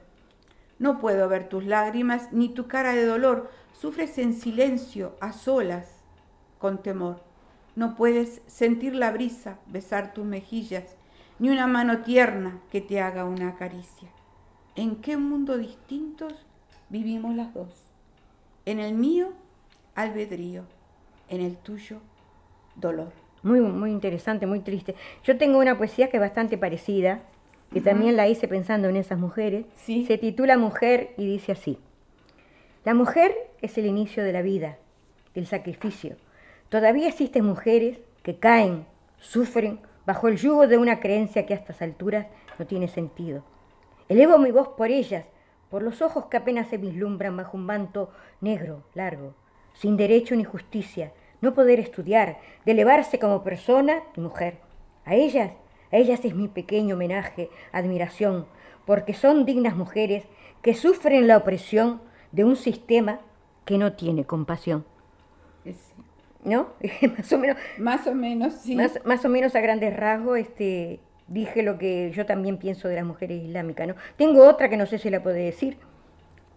No 0.80 1.00
puedo 1.00 1.28
ver 1.28 1.50
tus 1.50 1.66
lágrimas 1.66 2.32
ni 2.32 2.50
tu 2.50 2.68
cara 2.68 2.94
de 2.94 3.06
dolor. 3.06 3.50
Sufres 3.74 4.18
en 4.18 4.34
silencio, 4.34 5.16
a 5.20 5.34
solas, 5.34 6.04
con 6.60 6.82
temor. 6.82 7.22
No 7.76 7.96
puedes 7.96 8.42
sentir 8.48 8.96
la 8.96 9.12
brisa 9.12 9.60
besar 9.66 10.14
tus 10.14 10.26
mejillas, 10.26 10.96
ni 11.40 11.50
una 11.50 11.68
mano 11.68 12.02
tierna 12.02 12.62
que 12.72 12.82
te 12.82 13.02
haga 13.02 13.26
una 13.26 13.56
caricia. 13.56 14.10
¿En 14.76 14.98
qué 14.98 15.18
mundo 15.18 15.58
distintos 15.58 16.34
vivimos 16.90 17.36
las 17.36 17.54
dos? 17.54 17.74
En 18.66 18.80
el 18.80 18.94
mío, 18.94 19.34
albedrío, 19.96 20.64
en 21.30 21.42
el 21.42 21.58
tuyo, 21.58 22.00
dolor. 22.76 23.23
Muy, 23.44 23.60
muy 23.60 23.92
interesante, 23.92 24.48
muy 24.48 24.62
triste. 24.62 24.96
Yo 25.24 25.38
tengo 25.38 25.60
una 25.60 25.78
poesía 25.78 26.10
que 26.10 26.18
es 26.18 26.22
bastante 26.22 26.58
parecida, 26.58 27.22
que 27.72 27.82
también 27.82 28.16
la 28.16 28.28
hice 28.28 28.48
pensando 28.48 28.88
en 28.88 28.96
esas 28.96 29.20
mujeres. 29.20 29.66
Se 29.86 30.18
titula 30.18 30.58
Mujer 30.58 31.14
y 31.18 31.28
dice 31.28 31.52
así. 31.52 31.78
La 32.86 32.94
mujer 32.94 33.34
es 33.62 33.78
el 33.78 33.86
inicio 33.86 34.24
de 34.24 34.34
la 34.34 34.42
vida, 34.42 34.78
del 35.34 35.46
sacrificio, 35.46 36.16
Todavía 36.74 37.08
existen 37.08 37.46
mujeres 37.46 38.00
que 38.24 38.40
caen, 38.40 38.88
sufren 39.20 39.80
bajo 40.08 40.28
el 40.28 40.38
yugo 40.38 40.66
de 40.66 40.80
una 40.80 41.00
creencia 41.00 41.46
que 41.46 41.54
a 41.54 41.58
estas 41.58 41.84
alturas 41.84 42.26
no 42.58 42.66
tiene 42.66 42.88
sentido. 42.88 43.44
Elevo 44.10 44.40
mi 44.40 44.50
voz 44.50 44.70
por 44.70 44.90
ellas, 44.90 45.24
por 45.70 45.84
los 45.84 46.02
ojos 46.02 46.26
que 46.32 46.38
apenas 46.38 46.70
se 46.70 46.78
vislumbran 46.78 47.38
bajo 47.38 47.58
un 47.58 47.68
manto 47.68 48.10
negro, 48.42 48.86
largo, 48.96 49.36
sin 49.76 49.98
derecho 49.98 50.36
ni 50.36 50.44
justicia, 50.44 51.12
no 51.44 51.54
poder 51.54 51.80
estudiar, 51.80 52.38
de 52.66 52.72
elevarse 52.72 53.20
como 53.20 53.44
persona 53.44 54.02
y 54.16 54.22
mujer. 54.22 54.56
A 55.06 55.14
ellas, 55.14 55.52
a 55.92 55.98
ellas 55.98 56.24
es 56.24 56.34
mi 56.34 56.48
pequeño 56.48 56.96
homenaje, 56.96 57.50
admiración, 57.74 58.46
porque 58.86 59.14
son 59.14 59.46
dignas 59.46 59.76
mujeres 59.76 60.24
que 60.62 60.74
sufren 60.74 61.28
la 61.28 61.38
opresión 61.38 62.02
de 62.32 62.46
un 62.46 62.56
sistema 62.56 63.20
que 63.66 63.78
no 63.78 63.92
tiene 63.92 64.24
compasión. 64.24 64.86
¿no? 66.46 66.70
más 67.18 67.34
o 67.34 67.38
menos. 67.38 67.58
Más 67.78 68.08
o 68.08 68.16
menos, 68.16 68.54
sí. 68.54 68.76
Más, 68.76 69.26
o 69.26 69.30
menos 69.30 69.54
a 69.56 69.60
grandes 69.60 69.96
rasgos, 69.96 70.40
este, 70.40 71.02
dije 71.28 71.62
lo 71.62 71.78
que 71.78 72.12
yo 72.12 72.26
también 72.26 72.58
pienso 72.58 72.88
de 72.88 72.96
las 72.96 73.06
mujeres 73.06 73.44
islámicas, 73.44 73.88
¿no? 73.90 73.96
Tengo 74.16 74.48
otra 74.48 74.70
que 74.70 74.78
no 74.78 74.86
sé 74.86 74.98
si 74.98 75.10
la 75.10 75.22
puede 75.22 75.44
decir, 75.44 75.78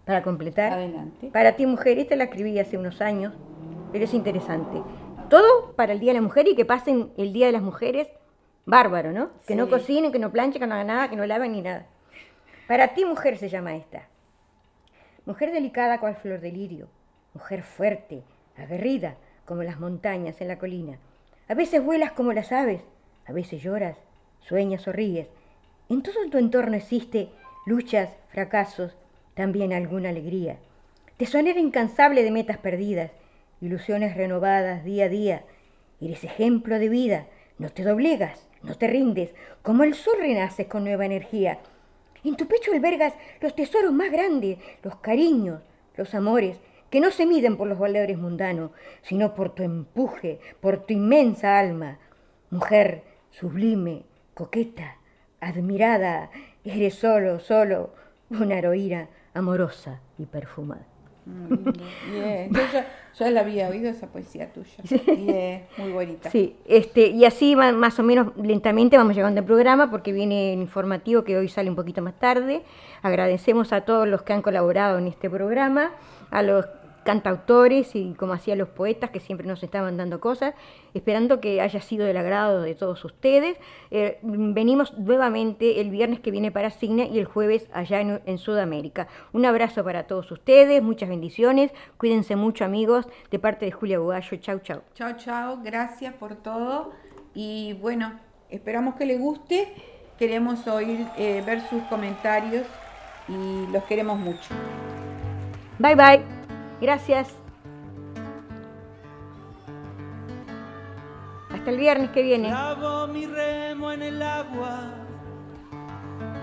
para 0.05 0.23
completar. 0.23 0.71
Adelante. 0.71 1.29
Para 1.33 1.57
ti, 1.57 1.65
mujer, 1.65 1.99
esta 1.99 2.15
la 2.15 2.25
escribí 2.25 2.57
hace 2.59 2.77
unos 2.77 3.01
años, 3.01 3.33
pero 3.97 4.05
es 4.05 4.13
interesante. 4.13 4.83
Todo 5.27 5.71
para 5.71 5.91
el 5.91 5.99
Día 5.99 6.11
de 6.11 6.19
la 6.19 6.21
Mujer 6.21 6.47
y 6.47 6.55
que 6.55 6.65
pasen 6.65 7.11
el 7.17 7.33
Día 7.33 7.47
de 7.47 7.51
las 7.51 7.63
Mujeres 7.63 8.07
bárbaro, 8.63 9.11
¿no? 9.11 9.31
Que 9.47 9.55
no 9.55 9.71
cocinen, 9.71 10.11
que 10.11 10.19
no 10.19 10.31
planchen, 10.31 10.61
que 10.61 10.67
no 10.67 10.75
hagan 10.75 10.85
nada, 10.85 11.09
que 11.09 11.15
no 11.15 11.25
laven 11.25 11.53
ni 11.53 11.63
nada. 11.63 11.87
Para 12.67 12.89
ti, 12.89 13.05
mujer, 13.05 13.39
se 13.39 13.49
llama 13.49 13.75
esta. 13.75 14.07
Mujer 15.25 15.51
delicada 15.51 15.99
cual 15.99 16.15
flor 16.15 16.41
de 16.41 16.51
lirio, 16.51 16.89
mujer 17.33 17.63
fuerte, 17.63 18.21
aguerrida, 18.55 19.15
como 19.45 19.63
las 19.63 19.79
montañas 19.79 20.41
en 20.41 20.49
la 20.49 20.59
colina. 20.59 20.99
A 21.47 21.55
veces 21.55 21.83
vuelas 21.83 22.11
como 22.11 22.33
las 22.33 22.51
aves, 22.51 22.83
a 23.25 23.31
veces 23.31 23.63
lloras, 23.63 23.97
sueñas 24.41 24.87
o 24.87 24.91
ríes. 24.91 25.27
En 25.89 26.03
todo 26.03 26.29
tu 26.29 26.37
entorno 26.37 26.75
existe 26.75 27.29
luchas, 27.65 28.11
fracasos, 28.29 28.95
también 29.33 29.73
alguna 29.73 30.09
alegría. 30.09 30.57
Tesonera 31.17 31.59
incansable 31.59 32.21
de 32.21 32.29
metas 32.29 32.59
perdidas, 32.59 33.09
ilusiones 33.61 34.15
renovadas 34.15 34.83
día 34.83 35.05
a 35.05 35.09
día. 35.09 35.43
Eres 35.99 36.23
ejemplo 36.23 36.79
de 36.79 36.89
vida, 36.89 37.27
no 37.57 37.69
te 37.69 37.83
doblegas, 37.83 38.47
no 38.63 38.75
te 38.75 38.87
rindes, 38.87 39.33
como 39.61 39.83
el 39.83 39.95
sol 39.95 40.15
renaces 40.19 40.67
con 40.67 40.83
nueva 40.83 41.05
energía. 41.05 41.59
En 42.23 42.35
tu 42.35 42.47
pecho 42.47 42.71
albergas 42.71 43.13
los 43.41 43.55
tesoros 43.55 43.93
más 43.93 44.11
grandes, 44.11 44.57
los 44.83 44.97
cariños, 44.97 45.61
los 45.95 46.13
amores, 46.13 46.57
que 46.89 46.99
no 46.99 47.11
se 47.11 47.25
miden 47.25 47.57
por 47.57 47.67
los 47.67 47.79
valores 47.79 48.17
mundanos, 48.17 48.71
sino 49.01 49.33
por 49.33 49.53
tu 49.53 49.63
empuje, 49.63 50.39
por 50.61 50.85
tu 50.85 50.93
inmensa 50.93 51.59
alma. 51.59 51.99
Mujer 52.49 53.03
sublime, 53.31 54.03
coqueta, 54.33 54.97
admirada, 55.39 56.29
eres 56.63 56.95
solo, 56.95 57.39
solo 57.39 57.93
una 58.29 58.57
heroína 58.57 59.09
amorosa 59.33 59.99
y 60.17 60.25
perfumada. 60.25 60.96
Yo 63.17 63.25
ya, 63.25 63.31
la 63.31 63.41
había 63.41 63.67
oído 63.69 63.89
esa 63.89 64.07
poesía 64.07 64.51
tuya. 64.53 64.83
muy 65.77 65.91
bonita. 65.91 66.29
Sí, 66.29 66.55
este, 66.65 67.07
y 67.07 67.25
así 67.25 67.55
más 67.55 67.99
o 67.99 68.03
menos 68.03 68.35
lentamente 68.37 68.97
vamos 68.97 69.15
llegando 69.15 69.39
al 69.39 69.45
programa 69.45 69.89
porque 69.89 70.11
viene 70.11 70.53
el 70.53 70.59
informativo 70.59 71.23
que 71.23 71.37
hoy 71.37 71.49
sale 71.49 71.69
un 71.69 71.75
poquito 71.75 72.01
más 72.01 72.19
tarde. 72.19 72.63
Agradecemos 73.01 73.73
a 73.73 73.81
todos 73.81 74.07
los 74.07 74.21
que 74.21 74.33
han 74.33 74.41
colaborado 74.41 74.97
en 74.99 75.07
este 75.07 75.29
programa 75.29 75.91
a 76.29 76.43
los 76.43 76.65
cantautores 77.07 77.95
y 77.95 78.13
como 78.15 78.33
hacían 78.33 78.57
los 78.57 78.67
poetas 78.67 79.11
que 79.11 79.21
siempre 79.21 79.47
nos 79.47 79.63
estaban 79.63 79.95
dando 79.95 80.19
cosas, 80.19 80.53
esperando 80.93 81.39
que 81.39 81.61
haya 81.61 81.79
sido 81.79 82.05
del 82.05 82.17
agrado 82.17 82.61
de 82.61 82.75
todos 82.75 83.05
ustedes. 83.05 83.57
Eh, 83.91 84.19
venimos 84.21 84.93
nuevamente 84.97 85.79
el 85.79 85.89
viernes 85.89 86.19
que 86.19 86.31
viene 86.31 86.51
para 86.51 86.69
Cine 86.69 87.09
y 87.09 87.17
el 87.17 87.23
jueves 87.23 87.69
allá 87.71 88.01
en, 88.01 88.37
Sudamérica. 88.37 89.07
Un 89.31 89.45
abrazo 89.45 89.85
para 89.85 90.03
todos 90.03 90.29
ustedes, 90.33 90.83
muchas 90.83 91.07
bendiciones, 91.07 91.71
cuídense 91.95 92.35
mucho 92.35 92.65
amigos, 92.65 93.07
de 93.31 93.39
parte 93.39 93.63
de 93.63 93.71
Julia 93.71 93.99
Bugallo, 93.99 94.35
chau 94.41 94.59
chau. 94.59 94.81
Chau 94.93 95.13
chau, 95.15 95.61
gracias 95.63 96.13
por 96.13 96.35
todo 96.35 96.91
y 97.33 97.71
bueno, 97.81 98.19
esperamos 98.49 98.95
que 98.95 99.05
les 99.05 99.17
guste, 99.17 99.73
queremos 100.19 100.67
oír, 100.67 101.07
eh, 101.17 101.41
ver 101.45 101.61
sus 101.69 101.81
comentarios 101.83 102.67
y 103.29 103.71
los 103.71 103.85
queremos 103.85 104.19
mucho. 104.19 104.53
Bye 105.79 105.95
bye. 105.95 106.36
Gracias. 106.79 107.29
Hasta 111.49 111.69
el 111.71 111.77
viernes 111.77 112.11
que 112.11 112.21
viene. 112.21 112.49
Lavo 112.49 113.07
mi 113.07 113.25
remo 113.25 113.91
en 113.91 114.03
el 114.03 114.21
agua, 114.21 114.79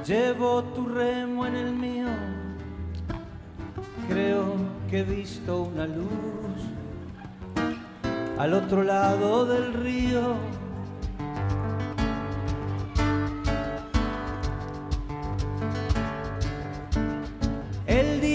llevo 0.04 0.64
tu 0.64 0.86
remo 0.86 1.46
en 1.46 1.54
el 1.54 1.72
mío. 1.72 2.08
Creo 4.08 4.56
que 4.90 5.00
he 5.00 5.04
visto 5.04 5.62
una 5.62 5.86
luz 5.86 6.04
al 8.38 8.52
otro 8.54 8.82
lado 8.82 9.46
del 9.46 9.72
río. 9.72 10.34